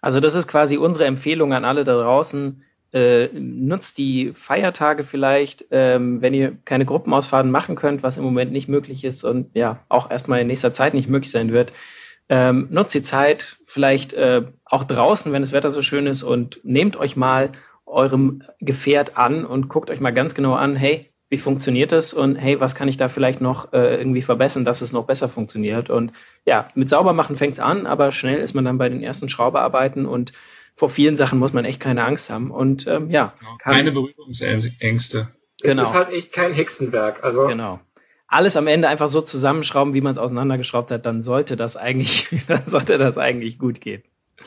Also 0.00 0.18
das 0.18 0.34
ist 0.34 0.48
quasi 0.48 0.78
unsere 0.78 1.04
Empfehlung 1.04 1.52
an 1.52 1.64
alle 1.64 1.84
da 1.84 1.94
draußen. 1.94 2.64
Äh, 2.92 3.28
nutzt 3.32 3.96
die 3.96 4.32
Feiertage 4.34 5.02
vielleicht, 5.02 5.66
ähm, 5.70 6.20
wenn 6.20 6.34
ihr 6.34 6.58
keine 6.64 6.84
Gruppenausfahrten 6.84 7.50
machen 7.50 7.74
könnt, 7.76 8.02
was 8.02 8.18
im 8.18 8.24
Moment 8.24 8.52
nicht 8.52 8.68
möglich 8.68 9.04
ist 9.04 9.24
und 9.24 9.50
ja 9.54 9.82
auch 9.88 10.10
erstmal 10.10 10.40
in 10.40 10.46
nächster 10.46 10.74
Zeit 10.74 10.92
nicht 10.92 11.08
möglich 11.08 11.30
sein 11.30 11.52
wird. 11.52 11.72
Ähm, 12.28 12.68
nutzt 12.70 12.94
die 12.94 13.02
Zeit 13.02 13.56
vielleicht 13.64 14.12
äh, 14.12 14.42
auch 14.64 14.84
draußen, 14.84 15.32
wenn 15.32 15.42
das 15.42 15.52
Wetter 15.52 15.70
so 15.70 15.82
schön 15.82 16.06
ist 16.06 16.22
und 16.22 16.60
nehmt 16.64 16.96
euch 16.96 17.16
mal 17.16 17.52
eurem 17.86 18.42
Gefährt 18.60 19.16
an 19.16 19.44
und 19.44 19.68
guckt 19.68 19.90
euch 19.90 20.00
mal 20.00 20.12
ganz 20.12 20.34
genau 20.34 20.54
an, 20.54 20.76
hey, 20.76 21.11
wie 21.32 21.38
funktioniert 21.38 21.92
das 21.92 22.12
und 22.12 22.36
hey, 22.36 22.60
was 22.60 22.74
kann 22.74 22.88
ich 22.88 22.98
da 22.98 23.08
vielleicht 23.08 23.40
noch 23.40 23.72
äh, 23.72 23.96
irgendwie 23.96 24.20
verbessern, 24.20 24.66
dass 24.66 24.82
es 24.82 24.92
noch 24.92 25.06
besser 25.06 25.30
funktioniert. 25.30 25.88
Und 25.88 26.12
ja, 26.44 26.68
mit 26.74 26.90
Saubermachen 26.90 27.36
fängt 27.36 27.54
es 27.54 27.58
an, 27.58 27.86
aber 27.86 28.12
schnell 28.12 28.38
ist 28.40 28.52
man 28.52 28.66
dann 28.66 28.76
bei 28.76 28.90
den 28.90 29.02
ersten 29.02 29.30
Schraubearbeiten 29.30 30.04
und 30.04 30.32
vor 30.74 30.90
vielen 30.90 31.16
Sachen 31.16 31.38
muss 31.38 31.54
man 31.54 31.64
echt 31.64 31.80
keine 31.80 32.04
Angst 32.04 32.28
haben. 32.28 32.50
Und 32.50 32.86
ähm, 32.86 33.08
ja, 33.08 33.32
genau. 33.38 33.56
keine 33.58 33.92
Berührungsängste. 33.92 35.28
Genau. 35.62 35.82
Es 35.82 35.88
ist 35.88 35.94
halt 35.94 36.10
echt 36.10 36.34
kein 36.34 36.52
Hexenwerk. 36.52 37.24
Also 37.24 37.46
genau. 37.46 37.80
Alles 38.26 38.54
am 38.58 38.66
Ende 38.66 38.88
einfach 38.88 39.08
so 39.08 39.22
zusammenschrauben, 39.22 39.94
wie 39.94 40.02
man 40.02 40.12
es 40.12 40.18
auseinandergeschraubt 40.18 40.90
hat, 40.90 41.06
dann 41.06 41.22
sollte 41.22 41.56
das 41.56 41.78
eigentlich, 41.78 42.28
dann 42.46 42.66
sollte 42.66 42.98
das 42.98 43.16
eigentlich 43.16 43.58
gut 43.58 43.80
gehen. 43.80 44.02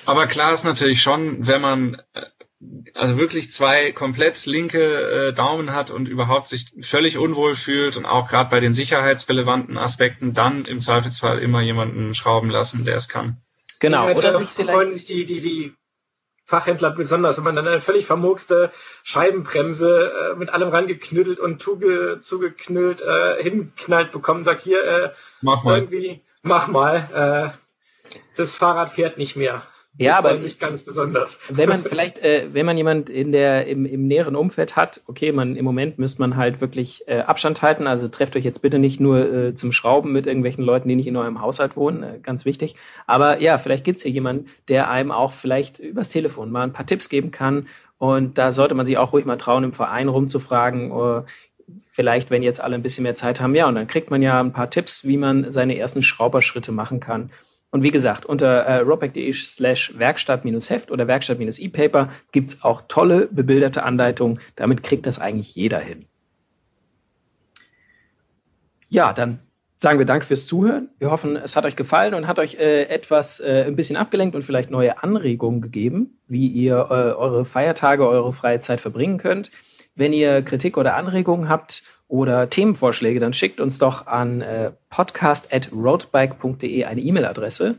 Aber 0.06 0.28
klar 0.28 0.54
ist 0.54 0.66
natürlich 0.66 1.02
schon, 1.02 1.48
wenn 1.48 1.62
man 1.62 1.96
äh, 2.14 2.22
also 2.94 3.18
wirklich 3.18 3.52
zwei 3.52 3.92
komplett 3.92 4.46
linke 4.46 5.28
äh, 5.30 5.34
Daumen 5.34 5.74
hat 5.74 5.92
und 5.92 6.08
überhaupt 6.08 6.48
sich 6.48 6.74
völlig 6.82 7.18
unwohl 7.18 7.56
fühlt 7.56 7.98
und 7.98 8.06
auch 8.06 8.30
gerade 8.30 8.50
bei 8.50 8.60
den 8.60 8.74
sicherheitsrelevanten 8.74 9.78
Aspekten 9.78 10.34
dann 10.34 10.66
im 10.66 10.80
Zweifelsfall 10.80 11.40
immer 11.40 11.62
jemanden 11.62 12.14
schrauben 12.14 12.50
lassen, 12.50 12.86
der 12.86 12.96
es 12.96 13.10
kann. 13.10 13.42
Genau. 13.80 14.10
Ja, 14.10 14.16
Oder 14.16 14.34
sich 14.34 14.50
vielleicht 14.50 14.72
freuen 14.72 14.94
sich 14.94 15.06
die, 15.06 15.26
die, 15.26 15.42
die 15.42 15.74
Fachhändler 16.46 16.92
besonders, 16.92 17.38
wenn 17.38 17.44
man 17.44 17.56
dann 17.56 17.68
eine 17.68 17.82
völlig 17.82 18.06
vermurkste 18.06 18.72
Scheibenbremse 19.04 20.12
äh, 20.34 20.36
mit 20.36 20.50
allem 20.50 20.70
rangeknüttelt 20.70 21.40
und 21.40 21.62
zuge, 21.62 22.20
zugeknüllt 22.22 23.02
äh, 23.02 23.42
hinknallt 23.42 24.12
bekommt, 24.12 24.46
sagt 24.46 24.62
hier 24.62 24.84
äh, 24.84 25.10
mach 25.42 25.64
mal. 25.64 25.80
irgendwie 25.80 26.22
mach 26.44 26.68
mal, 26.68 27.54
äh, 27.54 28.20
das 28.38 28.56
Fahrrad 28.56 28.92
fährt 28.92 29.18
nicht 29.18 29.36
mehr. 29.36 29.64
Ja, 29.98 30.18
aber 30.18 30.34
nicht 30.34 30.60
ganz 30.60 30.84
besonders. 30.84 31.40
Wenn 31.50 31.70
man 31.70 31.86
vielleicht, 31.86 32.20
äh, 32.20 32.50
wenn 32.52 32.66
man 32.66 32.76
jemand 32.76 33.10
in 33.10 33.32
der 33.32 33.68
im, 33.68 33.86
im 33.86 34.08
näheren 34.08 34.36
Umfeld 34.36 34.76
hat, 34.76 35.02
okay, 35.08 35.32
man 35.32 35.56
im 35.56 35.64
Moment 35.64 36.00
müsste 36.00 36.22
man 36.22 36.36
halt 36.36 36.60
wirklich 36.60 37.08
äh, 37.08 37.20
Abstand 37.20 37.62
halten. 37.62 37.88
Also 37.88 38.10
trefft 38.10 38.36
euch 38.36 38.44
jetzt 38.44 38.62
bitte 38.62 38.78
nicht 38.78 39.00
nur 39.00 39.34
äh, 39.34 39.56
zum 39.56 39.72
Schrauben 39.72 40.12
mit 40.12 40.28
irgendwelchen 40.28 40.66
Leuten, 40.66 40.90
die 40.90 40.96
nicht 40.96 41.08
in 41.08 41.16
eurem 41.16 41.40
Haushalt 41.40 41.78
wohnen, 41.78 42.04
äh, 42.04 42.20
ganz 42.22 42.44
wichtig. 42.44 42.76
Aber 43.08 43.40
ja, 43.40 43.58
vielleicht 43.58 43.86
gibt's 43.86 44.04
hier 44.04 44.12
jemanden, 44.12 44.48
der 44.68 44.90
einem 44.90 45.12
auch 45.12 45.32
vielleicht 45.32 45.80
übers 45.80 46.10
Telefon 46.10 46.52
mal 46.52 46.64
ein 46.64 46.74
paar 46.74 46.86
Tipps 46.86 47.08
geben 47.08 47.32
kann. 47.32 47.68
Und 47.98 48.38
da 48.38 48.52
sollte 48.52 48.76
man 48.76 48.86
sich 48.86 48.98
auch 48.98 49.14
ruhig 49.14 49.26
mal 49.26 49.38
trauen, 49.38 49.64
im 49.64 49.74
Verein 49.74 50.10
rumzufragen. 50.10 50.92
Oder 50.92 51.26
vielleicht, 51.78 52.32
wenn 52.32 52.44
jetzt 52.44 52.60
alle 52.62 52.76
ein 52.76 52.84
bisschen 52.84 53.04
mehr 53.04 53.16
Zeit 53.16 53.40
haben, 53.40 53.56
ja, 53.56 53.68
und 53.68 53.76
dann 53.76 53.88
kriegt 53.88 54.12
man 54.12 54.22
ja 54.22 54.42
ein 54.42 54.52
paar 54.52 54.70
Tipps, 54.70 55.06
wie 55.06 55.18
man 55.18 55.52
seine 55.52 55.78
ersten 55.78 56.04
Schrauberschritte 56.04 56.74
machen 56.74 57.00
kann. 57.00 57.32
Und 57.76 57.84
wie 57.84 57.92
gesagt, 57.92 58.26
unter 58.26 58.62
äh, 58.62 58.78
ropac.de 58.78 59.34
slash 59.34 60.00
Werkstatt-Heft 60.00 60.92
oder 60.92 61.10
Werkstatt-E-Paper 61.10 62.08
gibt 62.32 62.52
es 62.52 62.64
auch 62.64 62.84
tolle 62.88 63.28
bebilderte 63.30 63.84
Anleitungen. 63.84 64.40
Damit 64.56 64.82
kriegt 64.82 65.06
das 65.06 65.20
eigentlich 65.20 65.54
jeder 65.58 65.80
hin. 65.80 66.06
Ja, 68.88 69.12
dann 69.12 69.40
sagen 69.76 70.00
wir 70.00 70.06
Danke 70.06 70.26
fürs 70.26 70.48
Zuhören. 70.48 70.88
Wir 71.00 71.12
hoffen, 71.12 71.36
es 71.36 71.58
hat 71.58 71.66
euch 71.66 71.76
gefallen 71.76 72.14
und 72.14 72.28
hat 72.28 72.40
euch 72.40 72.56
äh, 72.56 72.84
etwas 72.84 73.42
äh, 73.42 73.66
ein 73.68 73.76
bisschen 73.76 73.98
abgelenkt 73.98 74.38
und 74.38 74.44
vielleicht 74.44 74.72
neue 74.72 75.04
Anregungen 75.04 75.60
gegeben, 75.60 76.18
wie 76.30 76.48
ihr 76.48 76.78
äh, 76.78 76.94
eure 76.94 77.44
Feiertage, 77.44 78.08
eure 78.08 78.32
freie 78.32 78.62
Zeit 78.62 78.80
verbringen 78.80 79.18
könnt. 79.18 79.52
Wenn 79.96 80.14
ihr 80.14 80.44
Kritik 80.44 80.78
oder 80.78 80.96
Anregungen 80.96 81.50
habt 81.50 81.84
oder 82.08 82.50
Themenvorschläge, 82.50 83.20
dann 83.20 83.34
schickt 83.34 83.60
uns 83.60 83.78
doch 83.80 84.08
an 84.08 84.42
äh, 84.42 84.72
podcast.roadbike.de 84.90 86.86
eine 86.86 87.02
E-Mail-Adresse. 87.02 87.76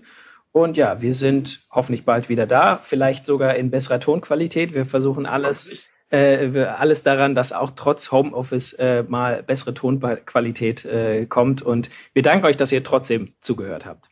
Und 0.52 0.76
ja, 0.76 1.02
wir 1.02 1.12
sind 1.14 1.60
hoffentlich 1.70 2.04
bald 2.04 2.28
wieder 2.28 2.46
da, 2.46 2.78
vielleicht 2.82 3.26
sogar 3.26 3.56
in 3.56 3.70
besserer 3.70 4.00
Tonqualität. 4.00 4.74
Wir 4.74 4.86
versuchen 4.86 5.26
alles, 5.26 5.86
äh, 6.10 6.58
alles 6.64 7.02
daran, 7.02 7.34
dass 7.34 7.52
auch 7.52 7.72
trotz 7.76 8.10
Homeoffice 8.10 8.72
äh, 8.74 9.04
mal 9.06 9.42
bessere 9.42 9.74
Tonqualität 9.74 10.84
äh, 10.86 11.26
kommt. 11.26 11.60
Und 11.62 11.90
wir 12.14 12.22
danken 12.22 12.46
euch, 12.46 12.56
dass 12.56 12.72
ihr 12.72 12.82
trotzdem 12.82 13.34
zugehört 13.40 13.84
habt. 13.84 14.08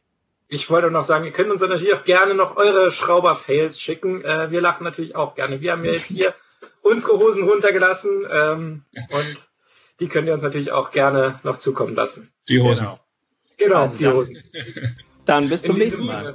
ich 0.49 0.69
wollte 0.71 0.91
noch 0.91 1.03
sagen, 1.03 1.25
ihr 1.25 1.33
könnt 1.33 1.51
uns 1.51 1.63
natürlich 1.63 1.95
auch 1.95 2.05
gerne 2.05 2.35
noch 2.35 2.57
eure 2.57 2.91
Schrauber-Fails 2.93 3.81
schicken. 3.81 4.23
Äh, 4.23 4.51
wir 4.51 4.61
lachen 4.61 4.85
natürlich 4.85 5.17
auch 5.17 5.35
gerne. 5.35 5.63
Wir 5.63 5.73
haben 5.73 5.85
ja 5.85 5.93
jetzt 5.93 6.13
hier 6.13 6.35
unsere 6.83 7.19
Hosen 7.19 7.49
runtergelassen 7.49 8.27
ähm, 8.31 8.85
und 9.11 9.49
die 10.01 10.09
könnt 10.09 10.27
ihr 10.29 10.35
uns 10.35 10.43
natürlich 10.43 10.73
auch 10.73 10.91
gerne 10.91 11.39
noch 11.45 11.59
zukommen 11.59 11.95
lassen. 11.95 12.33
Die 12.49 12.61
Hosen. 12.61 12.87
Genau. 12.87 12.99
Genau, 13.57 13.77
Also 13.83 13.97
die 13.97 14.05
dann- 14.05 14.15
Hosen. 14.17 14.43
Dann 15.25 15.49
bis 15.49 15.63
zum 15.63 15.79
nächsten 15.79 16.05
Mal. 16.05 16.35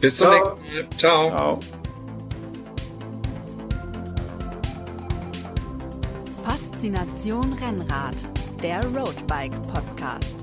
Bis 0.00 0.16
zum 0.16 0.28
Ciao. 0.30 0.54
nächsten 0.56 0.74
Mal. 0.86 0.88
Ciao. 0.96 1.28
Ciao. 1.28 1.60
Faszination 6.42 7.52
Rennrad, 7.54 8.14
der 8.62 8.82
Roadbike 8.86 9.52
Podcast. 9.72 10.39